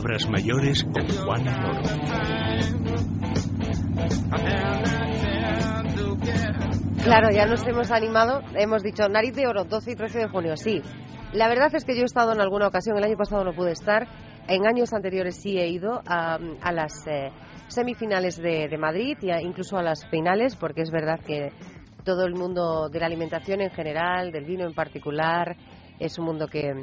Palabras 0.01 0.29
mayores 0.31 0.83
con 0.83 1.07
Juan 1.07 1.45
Loro. 1.45 1.81
Claro, 7.03 7.29
ya 7.31 7.45
nos 7.45 7.67
hemos 7.67 7.91
animado. 7.91 8.41
Hemos 8.55 8.81
dicho 8.81 9.07
nariz 9.07 9.35
de 9.35 9.45
oro, 9.45 9.65
12 9.65 9.91
y 9.91 9.95
13 9.95 10.19
de 10.19 10.27
junio. 10.29 10.57
Sí. 10.57 10.81
La 11.33 11.47
verdad 11.49 11.69
es 11.75 11.85
que 11.85 11.95
yo 11.95 12.01
he 12.01 12.05
estado 12.05 12.33
en 12.33 12.41
alguna 12.41 12.67
ocasión, 12.67 12.97
el 12.97 13.03
año 13.03 13.15
pasado 13.15 13.43
no 13.43 13.53
pude 13.53 13.73
estar. 13.73 14.07
En 14.47 14.65
años 14.65 14.91
anteriores 14.91 15.35
sí 15.35 15.59
he 15.59 15.67
ido 15.67 16.01
a, 16.07 16.39
las 16.71 17.05
eh, 17.05 17.29
semifinales 17.67 18.37
de, 18.37 18.75
Madrid 18.79 19.17
e 19.21 19.43
incluso 19.43 19.77
a 19.77 19.83
las 19.83 20.07
finales, 20.09 20.55
porque 20.55 20.81
es 20.81 20.89
verdad 20.89 21.19
que 21.19 21.51
todo 22.03 22.25
el 22.25 22.33
mundo 22.33 22.89
de 22.89 22.99
la 22.99 23.05
alimentación 23.05 23.61
en 23.61 23.69
general, 23.69 24.31
del 24.31 24.45
vino 24.45 24.65
en 24.65 24.73
particular, 24.73 25.55
es 25.99 26.17
un 26.17 26.25
mundo 26.25 26.47
que 26.47 26.73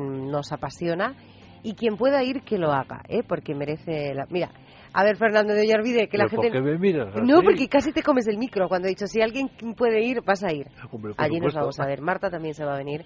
nos 0.00 0.52
apasiona. 0.52 1.14
Y 1.62 1.74
quien 1.74 1.96
pueda 1.96 2.22
ir, 2.22 2.42
que 2.42 2.58
lo 2.58 2.72
haga, 2.72 3.02
¿eh? 3.08 3.22
porque 3.26 3.54
merece 3.54 4.14
la... 4.14 4.26
Mira, 4.30 4.50
a 4.94 5.04
ver, 5.04 5.16
Fernando 5.16 5.54
de 5.54 5.62
Ollarvide, 5.62 6.08
que 6.08 6.18
la 6.18 6.26
¿Pero 6.28 6.42
gente... 6.42 6.58
por 6.58 6.66
qué 6.66 6.72
me 6.72 6.78
miras 6.78 7.14
No, 7.22 7.42
porque 7.42 7.68
casi 7.68 7.92
te 7.92 8.02
comes 8.02 8.26
el 8.26 8.36
micro 8.36 8.68
cuando 8.68 8.88
he 8.88 8.90
dicho, 8.90 9.06
si 9.06 9.22
alguien 9.22 9.48
puede 9.76 10.02
ir, 10.04 10.22
vas 10.22 10.42
a 10.42 10.52
ir. 10.52 10.66
Hombre, 10.90 11.14
Allí 11.16 11.40
nos 11.40 11.54
vamos 11.54 11.78
a 11.80 11.86
ver. 11.86 12.00
Marta 12.00 12.30
también 12.30 12.54
se 12.54 12.64
va 12.64 12.74
a 12.74 12.78
venir, 12.78 13.04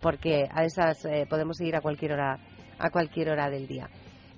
porque 0.00 0.46
a 0.50 0.64
esas 0.64 1.04
eh, 1.04 1.26
podemos 1.28 1.60
ir 1.60 1.74
a 1.74 1.80
cualquier 1.80 2.12
hora, 2.12 2.38
a 2.78 2.90
cualquier 2.90 3.30
hora 3.30 3.50
del 3.50 3.66
día. 3.66 3.88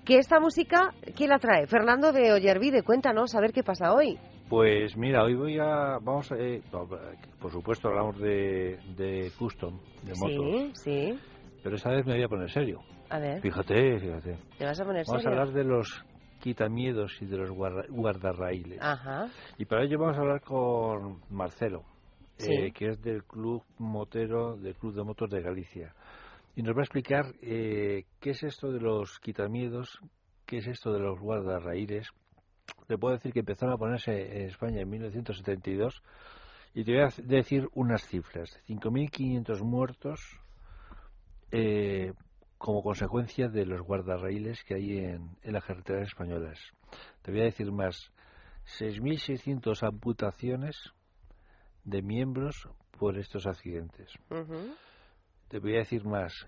Que 0.04 0.16
esta 0.16 0.40
música, 0.40 0.94
¿quién 1.14 1.28
la 1.28 1.38
trae? 1.38 1.66
Fernando 1.66 2.12
de 2.12 2.32
Ollarvide, 2.32 2.82
cuéntanos, 2.82 3.34
a 3.34 3.40
ver 3.40 3.52
qué 3.52 3.62
pasa 3.62 3.92
hoy. 3.92 4.18
Pues 4.48 4.96
mira, 4.96 5.22
hoy 5.24 5.34
voy 5.34 5.58
a. 5.58 5.98
Vamos 6.00 6.32
a. 6.32 6.36
eh, 6.38 6.62
por 7.38 7.52
supuesto, 7.52 7.88
hablamos 7.88 8.18
de, 8.18 8.78
de 8.96 9.30
custom, 9.38 9.78
de 10.02 10.14
motos. 10.14 10.78
Sí, 10.82 11.12
sí. 11.12 11.18
Pero 11.62 11.76
esta 11.76 11.90
vez 11.90 12.06
me 12.06 12.14
voy 12.14 12.22
a 12.22 12.28
poner 12.28 12.50
serio. 12.50 12.80
A 13.10 13.18
ver, 13.18 13.40
Fíjate, 13.40 13.98
fíjate. 13.98 14.38
¿te 14.58 14.64
vas 14.64 14.80
a 14.80 14.84
poner 14.84 15.04
Vamos 15.06 15.20
a 15.20 15.22
serio? 15.24 15.40
hablar 15.40 15.54
de 15.54 15.64
los 15.64 16.04
quitamiedos 16.40 17.20
y 17.20 17.26
de 17.26 17.36
los 17.38 17.50
guarda- 17.50 17.86
guardarraíles. 17.88 18.78
Ajá. 18.82 19.28
Y 19.56 19.64
para 19.64 19.84
ello 19.84 19.98
vamos 19.98 20.16
a 20.16 20.20
hablar 20.20 20.40
con 20.42 21.20
Marcelo, 21.30 21.84
Sí. 22.36 22.52
eh, 22.52 22.72
que 22.72 22.88
es 22.90 23.02
del 23.02 23.24
Club 23.24 23.62
Motero, 23.78 24.56
del 24.56 24.74
Club 24.76 24.94
de 24.94 25.02
Motos 25.04 25.30
de 25.30 25.40
Galicia. 25.40 25.94
Y 26.54 26.62
nos 26.62 26.74
va 26.76 26.80
a 26.80 26.84
explicar 26.84 27.24
eh, 27.40 28.04
qué 28.20 28.30
es 28.30 28.42
esto 28.42 28.70
de 28.70 28.80
los 28.80 29.18
quitamiedos, 29.20 29.98
qué 30.46 30.58
es 30.58 30.66
esto 30.66 30.92
de 30.92 31.00
los 31.00 31.18
guardarraíles. 31.18 32.08
Le 32.88 32.98
puedo 32.98 33.14
decir 33.14 33.32
que 33.32 33.40
empezaron 33.40 33.74
a 33.74 33.78
ponerse 33.78 34.12
en 34.42 34.48
España 34.48 34.80
en 34.82 34.88
1972 34.90 36.02
y 36.74 36.84
te 36.84 36.92
voy 36.92 37.02
a 37.02 37.08
decir 37.24 37.66
unas 37.74 38.02
cifras. 38.06 38.50
5.500 38.66 39.62
muertos 39.62 40.20
eh, 41.50 42.12
como 42.58 42.82
consecuencia 42.82 43.48
de 43.48 43.64
los 43.64 43.80
guardarraíles 43.82 44.62
que 44.64 44.74
hay 44.74 44.98
en, 44.98 45.36
en 45.42 45.52
las 45.52 45.64
carreteras 45.64 46.08
españolas. 46.08 46.58
Te 47.22 47.30
voy 47.30 47.40
a 47.42 47.44
decir 47.44 47.70
más. 47.72 48.12
6.600 48.78 49.82
amputaciones 49.82 50.76
de 51.84 52.02
miembros 52.02 52.68
por 52.98 53.16
estos 53.16 53.46
accidentes. 53.46 54.12
Te 55.48 55.58
voy 55.58 55.76
a 55.76 55.78
decir 55.78 56.04
más. 56.04 56.46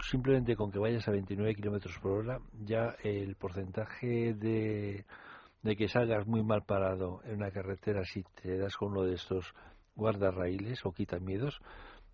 Simplemente 0.00 0.56
con 0.56 0.70
que 0.70 0.78
vayas 0.78 1.06
a 1.08 1.10
29 1.10 1.54
kilómetros 1.56 1.98
por 1.98 2.12
hora, 2.12 2.40
ya 2.64 2.94
el 3.02 3.34
porcentaje 3.34 4.32
de, 4.34 5.04
de 5.62 5.76
que 5.76 5.88
salgas 5.88 6.26
muy 6.26 6.42
mal 6.42 6.62
parado 6.62 7.20
en 7.24 7.36
una 7.36 7.50
carretera 7.50 8.04
si 8.04 8.22
te 8.40 8.56
das 8.56 8.76
con 8.76 8.92
uno 8.92 9.02
de 9.02 9.14
estos 9.14 9.52
guardarraíles 9.96 10.86
o 10.86 10.92
quitamiedos 10.92 11.60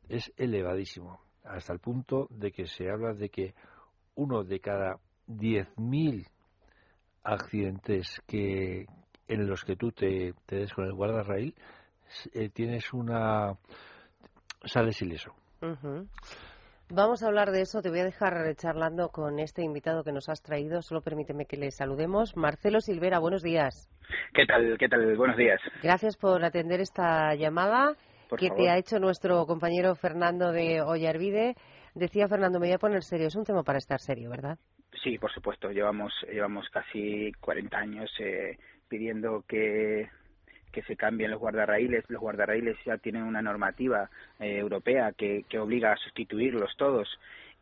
es 0.09 0.33
elevadísimo. 0.37 1.21
Hasta 1.45 1.73
el 1.73 1.79
punto 1.79 2.27
de 2.31 2.53
que 2.53 2.67
se 2.67 2.91
habla 2.91 3.13
de 3.13 3.29
que 3.29 3.55
uno 4.17 4.45
de 4.45 4.61
cada 4.61 4.97
10.000 5.29 6.27
accidentes 7.23 8.21
que 8.27 8.87
en 9.29 9.47
los 9.47 9.65
que 9.65 9.77
tú 9.77 9.93
te, 9.93 10.35
te 10.47 10.57
des 10.57 10.73
con 10.73 10.85
el 10.85 10.93
guardarraíl 10.93 11.55
eh, 12.33 12.51
tienes 12.51 12.93
una 12.93 13.57
sales 14.65 15.01
ileso. 15.03 15.35
Vamos 16.91 17.23
a 17.23 17.27
hablar 17.27 17.51
de 17.51 17.63
eso. 17.63 17.81
Te 17.81 17.89
voy 17.89 18.01
a 18.01 18.05
dejar 18.05 18.55
charlando 18.57 19.09
con 19.09 19.39
este 19.39 19.63
invitado 19.63 20.05
que 20.05 20.13
nos 20.13 20.29
has 20.29 20.43
traído. 20.43 20.83
Solo 20.83 21.01
permíteme 21.01 21.47
que 21.47 21.57
le 21.57 21.71
saludemos. 21.71 22.37
Marcelo 22.37 22.81
Silvera, 22.81 23.19
buenos 23.19 23.43
días. 23.43 23.89
¿Qué 24.35 24.45
tal? 24.47 24.77
¿Qué 24.79 24.89
tal? 24.89 25.17
Buenos 25.17 25.37
días. 25.37 25.61
Gracias 25.83 26.17
por 26.17 26.45
atender 26.45 26.81
esta 26.81 27.35
llamada 27.35 27.97
Por 28.35 28.41
que 28.41 28.49
favor. 28.49 28.65
te 28.65 28.71
ha 28.71 28.79
hecho 28.79 28.99
nuestro 28.99 29.47
compañero 29.47 29.95
Fernando 29.95 30.51
de 30.51 30.83
Ollarvide. 30.83 31.55
Decía 31.95 32.27
Fernando, 32.27 32.59
me 32.59 32.67
voy 32.67 32.75
a 32.75 32.79
poner 32.79 33.05
serio. 33.05 33.29
Es 33.29 33.37
un 33.37 33.45
tema 33.45 33.63
para 33.63 33.79
estar 33.79 34.01
serio, 34.01 34.29
¿verdad? 34.29 34.59
Sí, 35.05 35.19
por 35.19 35.33
supuesto. 35.33 35.71
Llevamos 35.71 36.13
llevamos 36.29 36.69
casi 36.71 37.33
40 37.41 37.79
años 37.79 38.11
eh, 38.19 38.59
pidiendo 38.89 39.45
que 39.47 40.09
que 40.73 40.83
se 40.83 40.97
cambien 40.97 41.31
los 41.31 41.39
guardarraíles. 41.39 42.05
Los 42.09 42.21
guardarraíles 42.21 42.77
ya 42.85 42.99
tienen 42.99 43.23
una 43.23 43.41
normativa 43.41 44.11
eh, 44.41 44.59
europea 44.59 45.13
que, 45.17 45.45
que 45.49 45.61
obliga 45.61 45.93
a 45.93 45.97
sustituirlos 45.97 46.77
todos 46.77 47.09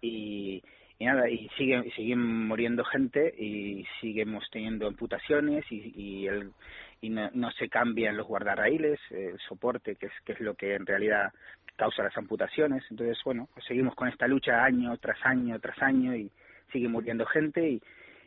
y, 0.01 0.62
y 1.03 1.05
nada 1.05 1.28
y 1.28 1.48
siguen 1.59 1.90
siguen 1.96 2.20
muriendo 2.46 2.84
gente 2.84 3.34
y 3.36 3.84
seguimos 4.00 4.48
teniendo 4.53 4.86
amputaciones 4.86 5.64
y, 5.68 6.28
el 6.28 6.53
y 7.00 7.11
no, 7.11 7.28
no 7.34 7.50
se 7.50 7.68
cambian 7.68 8.16
los 8.16 8.28
guardarraíles, 8.28 9.00
el 9.11 9.36
soporte 9.48 9.96
que 9.96 10.07
es 10.07 10.12
que 10.24 10.34
es 10.34 10.40
lo 10.40 10.55
que 10.55 10.76
en 10.76 10.86
realidad 10.86 11.32
causa 11.74 12.05
las 12.05 12.16
amputaciones. 12.16 12.84
Entonces, 12.88 13.18
bueno, 13.24 13.48
pues 13.53 13.66
seguimos 13.66 13.96
con 13.96 14.07
esta 14.07 14.28
lucha 14.28 14.62
año 14.62 14.96
tras 14.98 15.18
año 15.24 15.59
tras 15.59 15.82
año 15.82 16.14
y 16.14 16.30
sigue 16.70 16.86
muriendo 16.86 17.26
gente 17.26 17.68
y, 17.68 17.82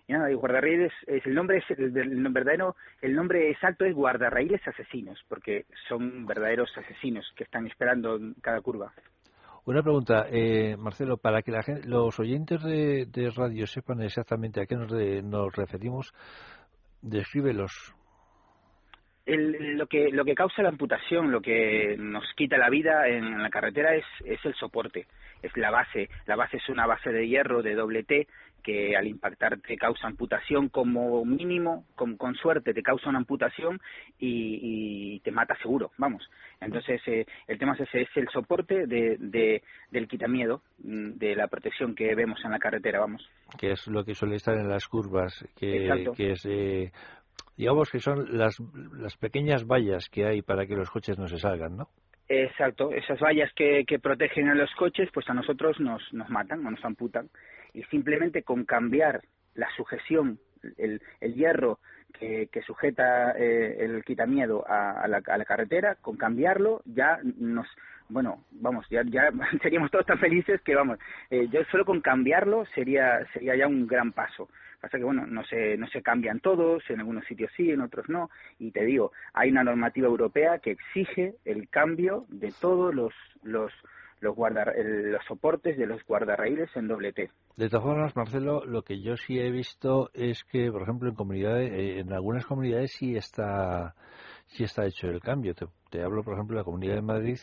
nada, 0.10 0.30
y 0.30 0.34
guardarraíles, 0.34 0.92
es 1.08 1.26
el 1.26 1.34
nombre 1.34 1.60
es 1.60 1.80
el 1.80 1.92
verdadero, 1.92 2.76
el 3.02 3.16
nombre 3.16 3.52
exacto 3.52 3.86
es 3.86 3.96
guardarraíles 3.96 4.68
asesinos, 4.68 5.24
porque 5.30 5.66
son 5.88 6.26
verdaderos 6.26 6.78
asesinos 6.78 7.26
que 7.38 7.46
están 7.46 7.68
esperando 7.68 8.18
en 8.18 8.34
cada 8.42 8.60
curva. 8.60 8.92
Una 9.66 9.82
pregunta, 9.82 10.28
eh, 10.32 10.76
Marcelo, 10.78 11.18
para 11.18 11.42
que 11.42 11.52
la 11.52 11.64
gente, 11.64 11.88
los 11.88 12.20
oyentes 12.20 12.62
de, 12.64 13.08
de 13.08 13.32
radio 13.32 13.66
sepan 13.66 14.02
exactamente 14.02 14.62
a 14.62 14.66
qué 14.68 14.76
nos, 14.76 14.92
de- 14.92 15.24
nos 15.24 15.56
referimos, 15.56 16.14
descríbelos. 17.02 17.96
El, 19.26 19.76
lo 19.76 19.88
que 19.88 20.10
lo 20.12 20.24
que 20.24 20.36
causa 20.36 20.62
la 20.62 20.70
amputación, 20.70 21.32
lo 21.32 21.42
que 21.42 21.96
nos 21.98 22.24
quita 22.36 22.60
la 22.60 22.70
vida 22.70 23.08
en 23.08 23.42
la 23.42 23.50
carretera 23.50 23.96
es, 23.96 24.06
es 24.24 24.38
el 24.46 24.54
soporte, 24.54 25.08
es 25.42 25.52
la 25.58 25.72
base. 25.72 26.10
La 26.28 26.36
base 26.36 26.58
es 26.58 26.70
una 26.70 26.86
base 26.86 27.10
de 27.12 27.28
hierro 27.28 27.64
de 27.64 27.74
doble 27.74 28.04
T 28.04 28.28
que 28.66 28.98
al 28.98 29.06
impactar 29.06 29.60
te 29.62 29.78
causa 29.78 30.08
amputación 30.08 30.70
como 30.70 31.24
mínimo, 31.24 31.86
con, 31.96 32.18
con 32.18 32.34
suerte 32.34 32.74
te 32.74 32.82
causa 32.82 33.10
una 33.10 33.20
amputación 33.20 33.80
y, 34.18 34.60
y 35.16 35.20
te 35.20 35.30
mata 35.32 35.56
seguro, 35.62 35.92
vamos. 36.00 36.28
Entonces 36.60 37.00
eh, 37.06 37.26
el 37.48 37.60
tema 37.60 37.76
es 37.76 37.82
ese, 37.82 38.02
es 38.02 38.10
el 38.16 38.28
soporte 38.30 38.88
de, 38.88 39.18
de, 39.20 39.62
del 39.92 40.08
quitamiedo, 40.08 40.64
mm, 40.80 41.12
de 41.12 41.36
la 41.36 41.48
protección 41.48 41.94
que 41.94 42.16
vemos 42.16 42.44
en 42.44 42.52
la 42.52 42.60
carretera, 42.60 43.00
vamos. 43.00 43.30
que 43.60 43.72
es 43.72 43.88
lo 43.88 44.04
que 44.04 44.16
suele 44.16 44.38
estar 44.38 44.58
en 44.58 44.68
las 44.68 44.88
curvas, 44.88 45.48
que, 45.56 46.12
que 46.18 46.32
es, 46.32 46.44
eh, 46.48 46.92
digamos 47.56 47.92
que 47.92 48.00
son 48.00 48.36
las, 48.36 48.60
las 48.98 49.16
pequeñas 49.18 49.68
vallas 49.68 50.10
que 50.10 50.26
hay 50.26 50.42
para 50.42 50.66
que 50.66 50.76
los 50.76 50.90
coches 50.90 51.20
no 51.20 51.28
se 51.28 51.38
salgan, 51.38 51.78
¿no? 51.78 51.90
Exacto, 52.28 52.92
esas 52.92 53.20
vallas 53.20 53.52
que, 53.56 53.84
que 53.86 54.00
protegen 54.00 54.50
a 54.50 54.56
los 54.56 54.74
coches, 54.74 55.10
pues 55.14 55.30
a 55.30 55.36
nosotros 55.36 55.80
nos, 55.80 56.02
nos 56.12 56.28
matan 56.32 56.66
o 56.66 56.72
nos 56.72 56.84
amputan. 56.84 57.30
Y 57.76 57.84
simplemente 57.84 58.44
con 58.44 58.66
cambiar 58.66 59.22
la 59.54 59.68
sujeción, 59.76 60.40
el, 60.78 61.02
el 61.20 61.34
hierro 61.36 61.80
que, 62.20 62.48
que 62.52 62.62
sujeta 62.62 63.32
eh, 63.38 63.78
el 63.80 64.04
quitamiedo 64.04 64.66
a, 64.68 65.02
a, 65.02 65.08
la, 65.08 65.22
a 65.26 65.38
la 65.38 65.46
carretera, 65.46 65.96
con 65.96 66.18
cambiarlo 66.18 66.82
ya 66.86 67.20
nos, 67.38 67.68
bueno, 68.10 68.44
vamos, 68.52 68.86
ya, 68.90 69.04
ya 69.06 69.30
seríamos 69.62 69.92
todos 69.92 70.06
tan 70.06 70.20
felices 70.20 70.62
que 70.62 70.76
vamos, 70.76 71.00
eh, 71.30 71.48
yo 71.52 71.64
solo 71.72 71.86
con 71.86 72.02
cambiarlo 72.02 72.66
sería, 72.74 73.26
sería 73.34 73.56
ya 73.56 73.68
un 73.68 73.88
gran 73.88 74.12
paso. 74.12 74.50
Pasa 74.82 74.98
que 74.98 75.04
bueno, 75.04 75.26
no 75.26 75.44
se, 75.46 75.78
no 75.78 75.88
se 75.88 76.04
cambian 76.04 76.40
todos, 76.42 76.84
en 76.90 77.00
algunos 77.00 77.26
sitios 77.26 77.52
sí, 77.58 77.72
en 77.72 77.82
otros 77.82 78.08
no, 78.08 78.30
y 78.60 78.72
te 78.72 78.86
digo, 78.86 79.12
hay 79.34 79.50
una 79.50 79.64
normativa 79.64 80.08
europea 80.08 80.60
que 80.60 80.72
exige 80.72 81.36
el 81.44 81.70
cambio 81.70 82.26
de 82.30 82.54
todos 82.62 82.94
los, 82.94 83.14
los, 83.42 83.72
los, 84.26 84.36
guarda, 84.36 84.66
los 84.76 85.24
soportes 85.26 85.78
de 85.78 85.88
los 85.88 86.04
guardarraíles 86.06 86.70
en 86.76 86.88
doble 86.88 87.14
T. 87.14 87.30
De 87.56 87.70
todas 87.70 87.86
formas, 87.86 88.16
Marcelo, 88.16 88.66
lo 88.66 88.82
que 88.82 89.02
yo 89.02 89.16
sí 89.16 89.40
he 89.40 89.50
visto 89.50 90.10
es 90.14 90.44
que, 90.44 90.72
por 90.72 90.82
ejemplo, 90.82 91.08
en 91.08 91.16
comunidades, 91.16 91.72
eh, 91.72 92.00
en 92.00 92.12
algunas 92.12 92.46
comunidades 92.46 92.92
sí 92.92 93.16
está 93.16 93.96
sí 94.48 94.64
está 94.64 94.86
hecho 94.86 95.08
el 95.08 95.22
cambio. 95.22 95.54
Te, 95.96 96.04
hablo, 96.04 96.24
por 96.24 96.34
ejemplo, 96.34 96.56
de 96.56 96.62
la 96.62 96.66
Comunidad 96.66 96.96
de 96.96 97.02
Madrid. 97.02 97.38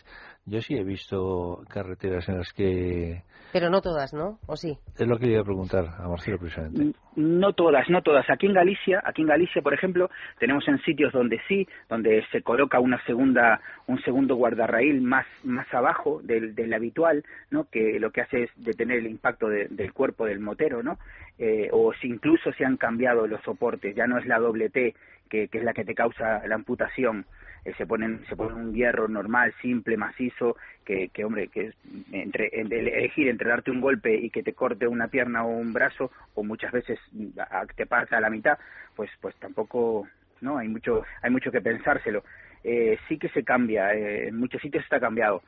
Yo 0.44 0.60
sí 0.60 0.74
he 0.74 0.84
visto 0.84 1.62
carreteras 1.68 2.28
en 2.28 2.38
las 2.38 2.52
que... 2.52 3.22
Pero 3.52 3.68
no 3.68 3.80
todas, 3.80 4.12
¿no? 4.14 4.38
¿O 4.46 4.56
sí? 4.56 4.78
Es 4.98 5.06
lo 5.06 5.18
que 5.18 5.26
iba 5.26 5.40
a 5.40 5.44
preguntar 5.44 5.84
a 5.98 6.08
Marcelo 6.08 6.38
precisamente. 6.38 6.98
No 7.16 7.52
todas, 7.52 7.88
no 7.90 8.00
todas. 8.00 8.24
Aquí 8.30 8.46
en 8.46 8.54
Galicia, 8.54 9.02
aquí 9.04 9.22
en 9.22 9.28
Galicia, 9.28 9.60
por 9.60 9.74
ejemplo, 9.74 10.08
tenemos 10.38 10.66
en 10.68 10.78
sitios 10.82 11.12
donde 11.12 11.38
sí, 11.48 11.68
donde 11.88 12.24
se 12.32 12.42
coloca 12.42 12.80
una 12.80 13.02
segunda, 13.04 13.60
un 13.86 14.00
segundo 14.02 14.36
guardarraíl 14.36 15.02
más, 15.02 15.26
más 15.44 15.66
abajo 15.74 16.20
del, 16.22 16.54
del 16.54 16.72
habitual, 16.72 17.24
¿no? 17.50 17.64
Que 17.70 18.00
lo 18.00 18.10
que 18.10 18.22
hace 18.22 18.44
es 18.44 18.50
detener 18.56 18.98
el 18.98 19.06
impacto 19.06 19.48
del 19.48 19.92
cuerpo 19.92 20.24
del 20.24 20.40
motero, 20.40 20.82
¿no? 20.82 20.98
Eh, 21.38 21.68
o 21.72 21.92
si 22.00 22.08
incluso 22.08 22.52
se 22.52 22.64
han 22.64 22.78
cambiado 22.78 23.26
los 23.26 23.42
soportes, 23.42 23.94
ya 23.94 24.06
no 24.06 24.18
es 24.18 24.26
la 24.26 24.38
doble 24.38 24.70
T 24.70 24.94
que, 25.32 25.48
es 25.50 25.64
la 25.64 25.72
que 25.72 25.84
te 25.84 25.94
causa 25.94 26.46
la 26.46 26.54
amputación. 26.54 27.24
Eh, 27.64 27.72
se 27.78 27.86
ponen 27.86 28.24
se 28.28 28.36
pone 28.36 28.54
un 28.54 28.74
hierro 28.74 29.08
normal, 29.08 29.54
simple, 29.60 29.96
macizo, 29.96 30.56
que, 30.84 31.08
que 31.08 31.24
hombre, 31.24 31.48
que 31.48 31.72
entre, 32.10 32.48
elegir 32.48 33.28
entre 33.28 33.48
darte 33.48 33.70
un 33.70 33.80
golpe 33.80 34.14
y 34.14 34.30
que 34.30 34.42
te 34.42 34.52
corte 34.52 34.86
una 34.86 35.08
pierna 35.08 35.44
o 35.44 35.48
un 35.48 35.72
brazo, 35.72 36.10
o 36.34 36.42
muchas 36.42 36.72
veces 36.72 36.98
te 37.76 37.86
parta 37.86 38.18
a 38.18 38.20
la 38.20 38.30
mitad, 38.30 38.58
pues 38.96 39.10
pues 39.20 39.34
tampoco, 39.36 40.08
no, 40.40 40.58
hay 40.58 40.68
mucho 40.68 41.04
hay 41.22 41.30
mucho 41.30 41.52
que 41.52 41.60
pensárselo. 41.60 42.24
Eh, 42.64 42.96
sí 43.08 43.18
que 43.18 43.28
se 43.30 43.42
cambia, 43.42 43.92
eh, 43.92 44.28
en 44.28 44.38
muchos 44.38 44.62
sitios 44.62 44.84
está 44.84 45.00
cambiado, 45.00 45.42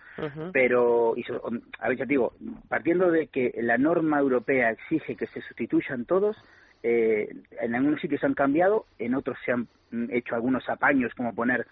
pero, 0.52 1.14
y 1.16 1.24
a 1.78 1.88
ver, 1.88 1.96
ya 1.96 2.04
digo, 2.06 2.32
partiendo 2.68 3.08
de 3.12 3.28
que 3.28 3.54
la 3.58 3.78
norma 3.78 4.18
europea 4.18 4.70
exige 4.70 5.14
que 5.14 5.28
se 5.28 5.40
sustituyan 5.42 6.06
todos, 6.06 6.36
eh, 6.82 7.28
en 7.60 7.74
algunos 7.74 8.00
sitios 8.00 8.24
han 8.24 8.34
cambiado, 8.34 8.86
en 8.98 9.14
otros 9.14 9.38
se 9.44 9.52
han 9.52 9.68
mm, 9.92 10.06
hecho 10.10 10.34
algunos 10.34 10.68
apaños 10.68 11.14
como 11.14 11.34
poner 11.34 11.66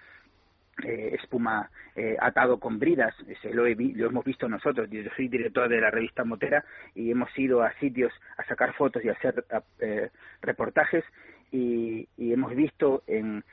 eh, 0.85 1.17
espuma 1.21 1.71
eh, 1.95 2.17
atado 2.21 2.59
con 2.59 2.79
bridas, 2.79 3.15
Ese 3.29 3.53
lo, 3.53 3.65
lo, 3.65 4.07
hemos 4.07 4.25
visto 4.25 4.49
nosotros, 4.49 4.89
yo 4.91 5.03
soy 5.17 5.29
director 5.29 5.69
de 5.69 5.81
la 5.81 5.91
revista 5.91 6.25
Motera 6.25 6.65
y 6.95 7.11
hemos 7.11 7.37
ido 7.39 7.63
a 7.63 7.73
sitios 7.75 8.13
a 8.39 8.45
sacar 8.45 8.75
fotos 8.75 9.05
y 9.05 9.09
a 9.09 9.13
hacer 9.13 9.45
eh, 9.81 10.11
reportajes 10.41 11.05
y, 11.51 12.09
y, 12.17 12.33
hemos 12.33 12.55
visto 12.55 13.03
en, 13.07 13.45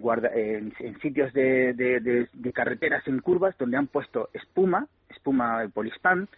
guarda, 0.00 0.30
en, 0.32 0.72
sitios 1.02 1.32
de, 1.32 1.72
de, 1.74 2.28
de, 2.32 2.52
carreteras 2.52 3.06
en 3.08 3.18
curvas 3.20 3.58
donde 3.58 3.76
han 3.76 3.88
puesto 3.88 4.30
espuma, 4.32 4.86
espuma 5.10 5.68
polispan, 5.74 6.28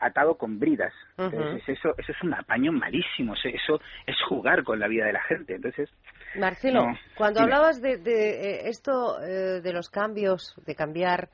atado 0.00 0.36
con 0.36 0.58
bridas. 0.58 0.92
Entonces, 1.16 1.62
eso, 1.68 1.94
eso 1.98 2.12
es 2.12 2.22
un 2.22 2.34
apaño 2.34 2.72
malísimo, 2.72 3.34
eso 3.34 3.80
es 4.06 4.16
jugar 4.28 4.62
con 4.64 4.78
la 4.78 4.88
vida 4.88 5.06
de 5.06 5.12
la 5.12 5.22
gente. 5.22 5.54
Entonces, 5.56 5.88
Marcelo, 6.36 6.86
cuando 7.16 7.40
hablabas 7.40 7.80
de, 7.80 7.98
de 7.98 8.30
eh, 8.30 8.68
esto, 8.68 9.20
eh, 9.22 9.60
de 9.60 9.72
los 9.72 9.88
cambios, 9.88 10.54
de 10.66 10.74
cambiar 10.74 11.30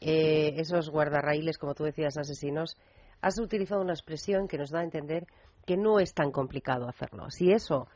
eh, 0.00 0.54
esos 0.56 0.90
guardarraíles, 0.90 1.58
como 1.58 1.74
tú 1.74 1.84
decías, 1.84 2.16
asesinos, 2.18 2.76
has 3.22 3.38
utilizado 3.38 3.80
una 3.80 3.94
expresión 3.94 4.46
que 4.46 4.58
nos 4.58 4.70
da 4.70 4.80
a 4.80 4.84
entender 4.84 5.26
que 5.66 5.76
no 5.76 5.98
es 5.98 6.14
tan 6.14 6.30
complicado 6.30 6.88
hacerlo. 6.88 7.30
Si 7.30 7.50
eso 7.50 7.88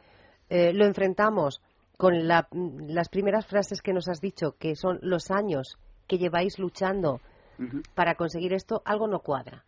lo 0.49 0.85
enfrentamos 0.85 1.63
con 1.97 2.27
la, 2.27 2.49
las 2.89 3.09
primeras 3.09 3.47
frases 3.47 3.83
que 3.83 3.93
nos 3.93 4.09
has 4.09 4.21
dicho, 4.21 4.57
que 4.59 4.75
son 4.75 4.99
los 5.03 5.31
años 5.31 5.79
que 6.09 6.19
lleváis 6.19 6.59
luchando 6.59 7.21
para 7.95 8.17
conseguir 8.17 8.53
esto, 8.53 8.83
algo 8.85 9.07
no 9.07 9.21
cuadra. 9.21 9.65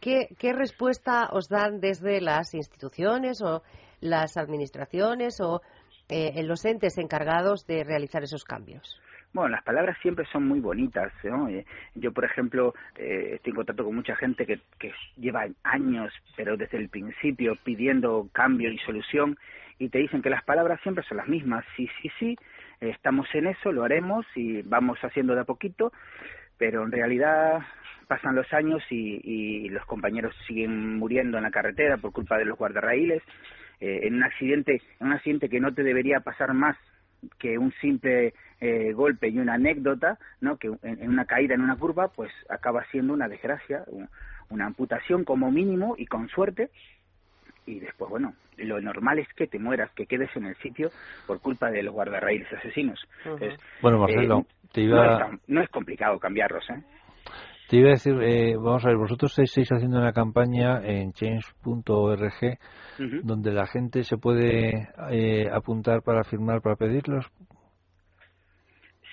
¿Qué, 0.00 0.52
respuesta 0.52 1.28
os 1.32 1.48
dan 1.48 1.80
desde 1.80 2.20
las 2.20 2.54
instituciones 2.54 3.40
o 3.40 3.62
las 4.00 4.36
administraciones 4.36 5.40
o 5.40 5.62
eh, 6.08 6.42
los 6.42 6.64
entes 6.64 6.98
encargados 6.98 7.66
de 7.66 7.84
realizar 7.84 8.22
esos 8.22 8.44
cambios? 8.44 9.00
Bueno, 9.32 9.50
las 9.50 9.62
palabras 9.62 9.96
siempre 10.02 10.26
son 10.30 10.46
muy 10.46 10.60
bonitas. 10.60 11.12
¿no? 11.24 11.48
Eh, 11.48 11.64
yo, 11.94 12.12
por 12.12 12.24
ejemplo, 12.24 12.74
eh, 12.96 13.36
estoy 13.36 13.50
en 13.50 13.56
contacto 13.56 13.84
con 13.84 13.94
mucha 13.94 14.14
gente 14.16 14.44
que, 14.44 14.60
que 14.78 14.92
lleva 15.16 15.46
años, 15.62 16.12
pero 16.36 16.56
desde 16.56 16.76
el 16.76 16.88
principio, 16.88 17.56
pidiendo 17.64 18.28
cambio 18.32 18.70
y 18.70 18.78
solución, 18.78 19.38
y 19.78 19.88
te 19.88 19.98
dicen 19.98 20.20
que 20.20 20.30
las 20.30 20.44
palabras 20.44 20.80
siempre 20.82 21.04
son 21.04 21.16
las 21.16 21.28
mismas. 21.28 21.64
Sí, 21.76 21.88
sí, 22.02 22.10
sí, 22.18 22.36
estamos 22.80 23.26
en 23.32 23.46
eso, 23.46 23.72
lo 23.72 23.84
haremos 23.84 24.26
y 24.34 24.60
vamos 24.62 24.98
haciendo 25.00 25.34
de 25.34 25.40
a 25.40 25.44
poquito, 25.44 25.92
pero 26.58 26.82
en 26.82 26.92
realidad 26.92 27.62
pasan 28.10 28.34
los 28.34 28.52
años 28.52 28.82
y, 28.90 29.68
los 29.68 29.86
compañeros 29.86 30.34
siguen 30.44 30.96
muriendo 30.96 31.36
en 31.36 31.44
la 31.44 31.52
carretera 31.52 31.96
por 31.96 32.10
culpa 32.10 32.38
de 32.38 32.44
los 32.44 32.58
guardarraíles. 32.58 33.22
Eh, 33.80 34.00
en 34.02 34.16
un 34.16 34.24
accidente, 34.24 34.82
en 34.98 35.06
un 35.06 35.12
accidente 35.12 35.48
que 35.48 35.60
no 35.60 35.72
te 35.72 35.84
debería 35.84 36.18
pasar 36.18 36.52
más 36.52 36.76
que 37.38 37.56
un 37.56 37.72
simple 37.80 38.34
eh, 38.60 38.92
golpe 38.92 39.28
y 39.28 39.38
una 39.38 39.54
anécdota, 39.54 40.18
¿no? 40.40 40.56
Que 40.56 40.72
en, 40.82 41.08
una 41.08 41.24
caída 41.24 41.54
en 41.54 41.60
una 41.60 41.76
curva, 41.76 42.08
pues 42.08 42.32
acaba 42.48 42.84
siendo 42.90 43.12
una 43.14 43.28
desgracia, 43.28 43.84
una 44.48 44.66
amputación 44.66 45.22
como 45.22 45.52
mínimo 45.52 45.94
y 45.96 46.06
con 46.06 46.28
suerte. 46.30 46.70
Y 47.64 47.78
después, 47.78 48.10
bueno, 48.10 48.34
lo 48.56 48.80
normal 48.80 49.20
es 49.20 49.28
que 49.34 49.46
te 49.46 49.60
mueras, 49.60 49.92
que 49.92 50.06
quedes 50.06 50.34
en 50.34 50.46
el 50.46 50.56
sitio 50.56 50.90
por 51.28 51.40
culpa 51.40 51.70
de 51.70 51.84
los 51.84 51.94
guardarraíles 51.94 52.52
asesinos. 52.52 52.98
bueno, 53.80 53.98
Marcelo, 53.98 54.40
eh, 54.40 54.54
te 54.72 54.80
iba... 54.80 55.20
no, 55.20 55.34
es, 55.34 55.40
no 55.46 55.62
es 55.62 55.68
complicado 55.68 56.18
cambiarlos, 56.18 56.68
¿eh? 56.70 56.82
Te 57.70 57.76
iba 57.76 57.90
a 57.90 57.92
decir, 57.92 58.20
eh, 58.20 58.56
vamos 58.56 58.84
a 58.84 58.88
ver, 58.88 58.96
vosotros 58.96 59.38
estáis 59.38 59.70
haciendo 59.70 59.98
una 59.98 60.12
campaña 60.12 60.84
en 60.84 61.12
change.org 61.12 62.58
donde 63.22 63.52
la 63.52 63.64
gente 63.68 64.02
se 64.02 64.16
puede 64.16 64.88
eh, 65.12 65.48
apuntar 65.48 66.02
para 66.02 66.24
firmar, 66.24 66.62
para 66.62 66.74
pedirlos. 66.74 67.26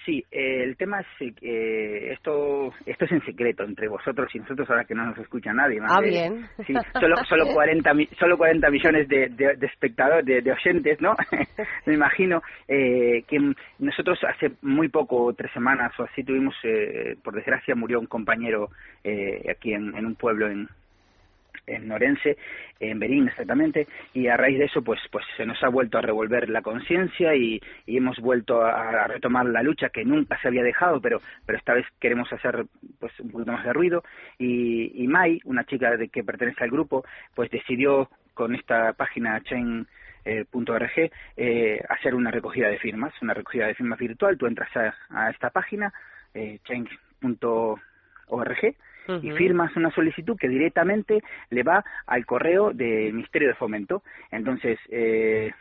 Sí, 0.07 0.23
eh, 0.31 0.63
el 0.63 0.77
tema 0.77 1.01
es 1.01 1.33
eh, 1.41 2.13
esto 2.13 2.71
esto 2.85 3.03
es 3.03 3.11
en 3.11 3.25
secreto 3.25 3.65
entre 3.65 3.89
vosotros 3.89 4.33
y 4.33 4.39
nosotros 4.39 4.69
ahora 4.69 4.85
que 4.85 4.95
no 4.95 5.05
nos 5.05 5.17
escucha 5.17 5.51
nadie. 5.51 5.81
ah, 5.85 5.99
bien. 5.99 6.47
Sí, 6.65 6.73
solo 6.97 7.17
solo 7.27 7.47
40 7.53 7.91
solo 8.17 8.37
40 8.37 8.69
millones 8.69 9.09
de, 9.09 9.27
de, 9.27 9.65
espectadores, 9.65 10.25
de, 10.25 10.49
oyentes, 10.49 11.01
¿no? 11.01 11.13
Me 11.85 11.93
imagino 11.93 12.41
eh, 12.69 13.25
que 13.27 13.37
nosotros 13.79 14.17
hace 14.23 14.53
muy 14.61 14.87
poco, 14.87 15.33
tres 15.33 15.51
semanas 15.51 15.91
o 15.99 16.03
así, 16.03 16.23
tuvimos, 16.23 16.55
eh, 16.63 17.17
por 17.21 17.35
desgracia, 17.35 17.75
murió 17.75 17.99
un 17.99 18.05
compañero 18.05 18.69
eh, 19.03 19.43
aquí 19.51 19.73
en, 19.73 19.93
en 19.93 20.05
un 20.05 20.15
pueblo 20.15 20.49
en, 20.49 20.69
en 21.67 21.87
Norense, 21.87 22.37
en 22.79 22.99
Berín 22.99 23.27
exactamente, 23.27 23.87
y 24.13 24.27
a 24.27 24.37
raíz 24.37 24.57
de 24.57 24.65
eso 24.65 24.81
pues, 24.81 24.99
pues 25.11 25.25
se 25.35 25.45
nos 25.45 25.61
ha 25.63 25.69
vuelto 25.69 25.97
a 25.97 26.01
revolver 26.01 26.49
la 26.49 26.61
conciencia 26.61 27.35
y, 27.35 27.61
hemos 27.85 28.19
vuelto 28.19 28.63
a, 28.63 29.07
retomar 29.07 29.45
la 29.47 29.63
lucha 29.63 29.89
que 29.89 30.05
nunca 30.05 30.39
se 30.41 30.47
había 30.47 30.63
dejado, 30.63 31.01
pero, 31.01 31.19
pero 31.45 31.57
esta 31.57 31.73
vez 31.73 31.85
queremos 31.99 32.31
hacer 32.31 32.65
pues 32.99 33.11
un 33.19 33.31
poquito 33.31 33.51
más 33.51 33.65
de 33.65 33.73
ruido 33.73 34.03
y, 34.37 35.03
y 35.03 35.07
Mai, 35.07 35.39
una 35.45 35.63
chica 35.65 35.97
de 35.97 36.09
que 36.09 36.23
pertenece 36.23 36.63
al 36.63 36.71
grupo, 36.71 37.03
pues 37.35 37.49
decidió 37.49 38.09
con 38.33 38.55
esta 38.55 38.93
página 38.93 39.41
chain 39.41 39.87
eh, 40.27 40.45
eh, 41.37 41.81
hacer 41.89 42.15
una 42.15 42.31
recogida 42.31 42.67
de 42.67 42.77
firmas, 42.79 43.13
una 43.21 43.33
recogida 43.33 43.67
de 43.67 43.75
firmas 43.75 43.97
virtual. 43.97 44.37
Tú 44.37 44.45
entras 44.45 44.69
a, 45.09 45.29
esta 45.29 45.49
página, 45.49 45.93
eh, 46.33 46.59
chain.org, 49.07 49.25
y 49.25 49.31
firmas 49.37 49.75
una 49.75 49.91
solicitud 49.91 50.37
que 50.37 50.47
directamente 50.49 51.21
le 51.49 51.63
va 51.63 51.83
al 52.05 52.25
correo 52.25 52.71
del 52.73 53.13
Ministerio 53.13 53.47
de 53.47 53.55
Fomento. 53.55 54.03
Entonces, 54.31 54.79
eh, 54.89 55.51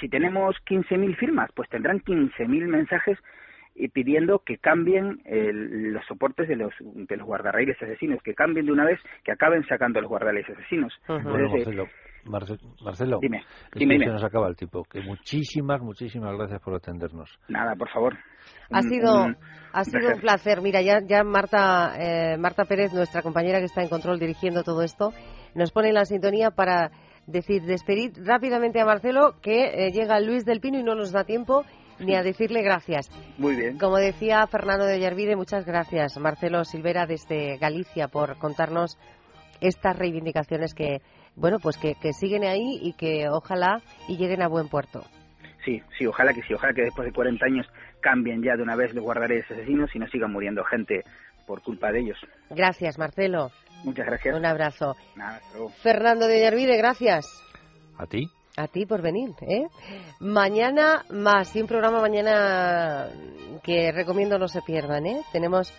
si 0.00 0.08
tenemos 0.08 0.56
15.000 0.66 1.16
firmas, 1.16 1.50
pues 1.54 1.68
tendrán 1.68 2.00
15.000 2.00 2.66
mensajes 2.66 3.18
y 3.74 3.88
pidiendo 3.88 4.40
que 4.40 4.58
cambien 4.58 5.20
los 5.24 6.04
soportes 6.06 6.48
de 6.48 6.56
los, 6.56 6.72
de 6.80 7.16
los 7.16 7.26
guardarraíles 7.26 7.80
asesinos, 7.82 8.22
que 8.22 8.34
cambien 8.34 8.66
de 8.66 8.72
una 8.72 8.84
vez, 8.84 9.00
que 9.24 9.32
acaben 9.32 9.66
sacando 9.66 10.00
los 10.00 10.08
guardarraíles 10.08 10.48
asesinos. 10.50 10.92
Marcelo, 12.24 12.58
Marcelo, 12.82 13.18
dime, 13.20 13.42
dime, 13.74 13.98
se 13.98 14.12
nos 14.12 14.24
acaba 14.24 14.48
el 14.48 14.56
tipo. 14.56 14.84
Que 14.84 15.00
muchísimas, 15.00 15.80
muchísimas 15.80 16.36
gracias 16.36 16.60
por 16.60 16.74
atendernos. 16.74 17.30
Nada, 17.48 17.74
por 17.76 17.88
favor. 17.90 18.16
Ha 18.70 18.82
sido, 18.82 19.26
ha 19.72 19.84
sido 19.84 20.14
un 20.14 20.20
placer. 20.20 20.60
Mira, 20.60 20.82
ya, 20.82 21.00
ya 21.06 21.22
Marta, 21.24 21.94
eh, 21.98 22.36
Marta 22.38 22.64
Pérez, 22.64 22.92
nuestra 22.92 23.22
compañera 23.22 23.58
que 23.58 23.66
está 23.66 23.82
en 23.82 23.88
control 23.88 24.18
dirigiendo 24.18 24.62
todo 24.62 24.82
esto, 24.82 25.12
nos 25.54 25.70
pone 25.72 25.88
en 25.88 25.94
la 25.94 26.04
sintonía 26.04 26.50
para 26.50 26.90
decir, 27.26 27.62
despedir 27.62 28.12
rápidamente 28.24 28.80
a 28.80 28.84
Marcelo 28.84 29.36
que 29.40 29.86
eh, 29.86 29.92
llega 29.92 30.20
Luis 30.20 30.44
del 30.44 30.60
Pino 30.60 30.78
y 30.78 30.82
no 30.82 30.94
nos 30.94 31.12
da 31.12 31.24
tiempo 31.24 31.64
ni 31.98 32.14
a 32.14 32.22
decirle 32.22 32.62
gracias. 32.62 33.08
Muy 33.38 33.54
bien. 33.54 33.78
Como 33.78 33.96
decía 33.96 34.46
Fernando 34.46 34.84
de 34.84 34.96
Ollarvide, 34.96 35.36
muchas 35.36 35.64
gracias. 35.64 36.18
Marcelo 36.18 36.64
Silvera 36.64 37.06
desde 37.06 37.56
Galicia 37.58 38.08
por 38.08 38.36
contarnos 38.38 38.98
estas 39.60 39.96
reivindicaciones 39.96 40.74
que, 40.74 41.00
bueno, 41.36 41.58
pues 41.60 41.76
que, 41.76 41.94
que 41.94 42.12
siguen 42.12 42.44
ahí 42.44 42.78
y 42.80 42.92
que 42.94 43.28
ojalá 43.28 43.80
y 44.08 44.16
lleguen 44.16 44.42
a 44.42 44.48
buen 44.48 44.68
puerto. 44.68 45.02
sí, 45.64 45.82
sí, 45.98 46.06
ojalá 46.06 46.32
que 46.32 46.42
sí, 46.42 46.54
ojalá 46.54 46.72
que 46.74 46.82
después 46.82 47.06
de 47.06 47.12
40 47.12 47.44
años 47.46 47.66
cambien 48.00 48.42
ya 48.42 48.54
de 48.56 48.62
una 48.62 48.76
vez 48.76 48.94
los 48.94 49.02
guardaredes 49.02 49.50
asesinos 49.50 49.90
y 49.94 49.98
no 49.98 50.06
sigan 50.08 50.30
muriendo 50.32 50.62
gente 50.64 51.04
por 51.46 51.62
culpa 51.62 51.90
de 51.90 52.00
ellos. 52.00 52.18
Gracias, 52.50 52.98
Marcelo. 52.98 53.50
Muchas 53.84 54.06
gracias. 54.06 54.36
Un 54.36 54.46
abrazo. 54.46 54.94
Nada. 55.16 55.40
Fernando 55.82 56.26
de 56.26 56.38
Ollarvide, 56.38 56.76
gracias. 56.76 57.26
¿A 57.98 58.06
ti? 58.06 58.28
A 58.56 58.68
ti 58.68 58.86
por 58.86 59.02
venir, 59.02 59.30
¿eh? 59.40 59.66
Mañana 60.20 61.04
más, 61.10 61.54
y 61.56 61.60
un 61.60 61.66
programa 61.66 62.00
mañana 62.00 63.08
que 63.62 63.90
recomiendo 63.92 64.38
no 64.38 64.48
se 64.48 64.62
pierdan, 64.62 65.06
¿eh? 65.06 65.22
Tenemos, 65.32 65.72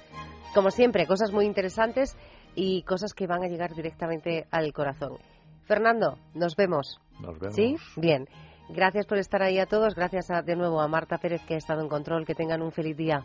como 0.54 0.72
siempre, 0.72 1.08
cosas 1.08 1.32
muy 1.32 1.46
interesantes 1.46 2.18
y 2.54 2.84
cosas 2.84 3.14
que 3.14 3.28
van 3.28 3.44
a 3.44 3.48
llegar 3.48 3.74
directamente 3.74 4.46
al 4.52 4.74
corazón. 4.74 5.18
Fernando, 5.66 6.18
nos 6.34 6.56
vemos. 6.56 7.00
Nos 7.20 7.40
vemos. 7.40 7.56
¿Sí? 7.56 7.76
Bien. 7.98 8.28
Gracias 8.70 9.06
por 9.06 9.18
estar 9.20 9.44
ahí 9.44 9.60
a 9.60 9.66
todos. 9.68 9.94
Gracias 9.96 10.32
a- 10.32 10.42
de 10.42 10.56
nuevo 10.56 10.82
a 10.82 10.88
Marta 10.88 11.18
Pérez 11.20 11.42
que 11.48 11.54
ha 11.56 11.58
estado 11.58 11.82
en 11.82 11.90
control. 11.90 12.26
Que 12.26 12.34
tengan 12.36 12.62
un 12.62 12.72
feliz 12.72 12.98
día. 12.98 13.24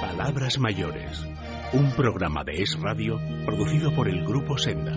Palabras 0.00 0.58
mayores. 0.58 1.24
Un 1.72 1.90
programa 1.92 2.44
de 2.44 2.62
Es 2.62 2.78
Radio 2.80 3.18
producido 3.44 3.94
por 3.94 4.08
el 4.08 4.24
Grupo 4.24 4.56
Senda. 4.58 4.92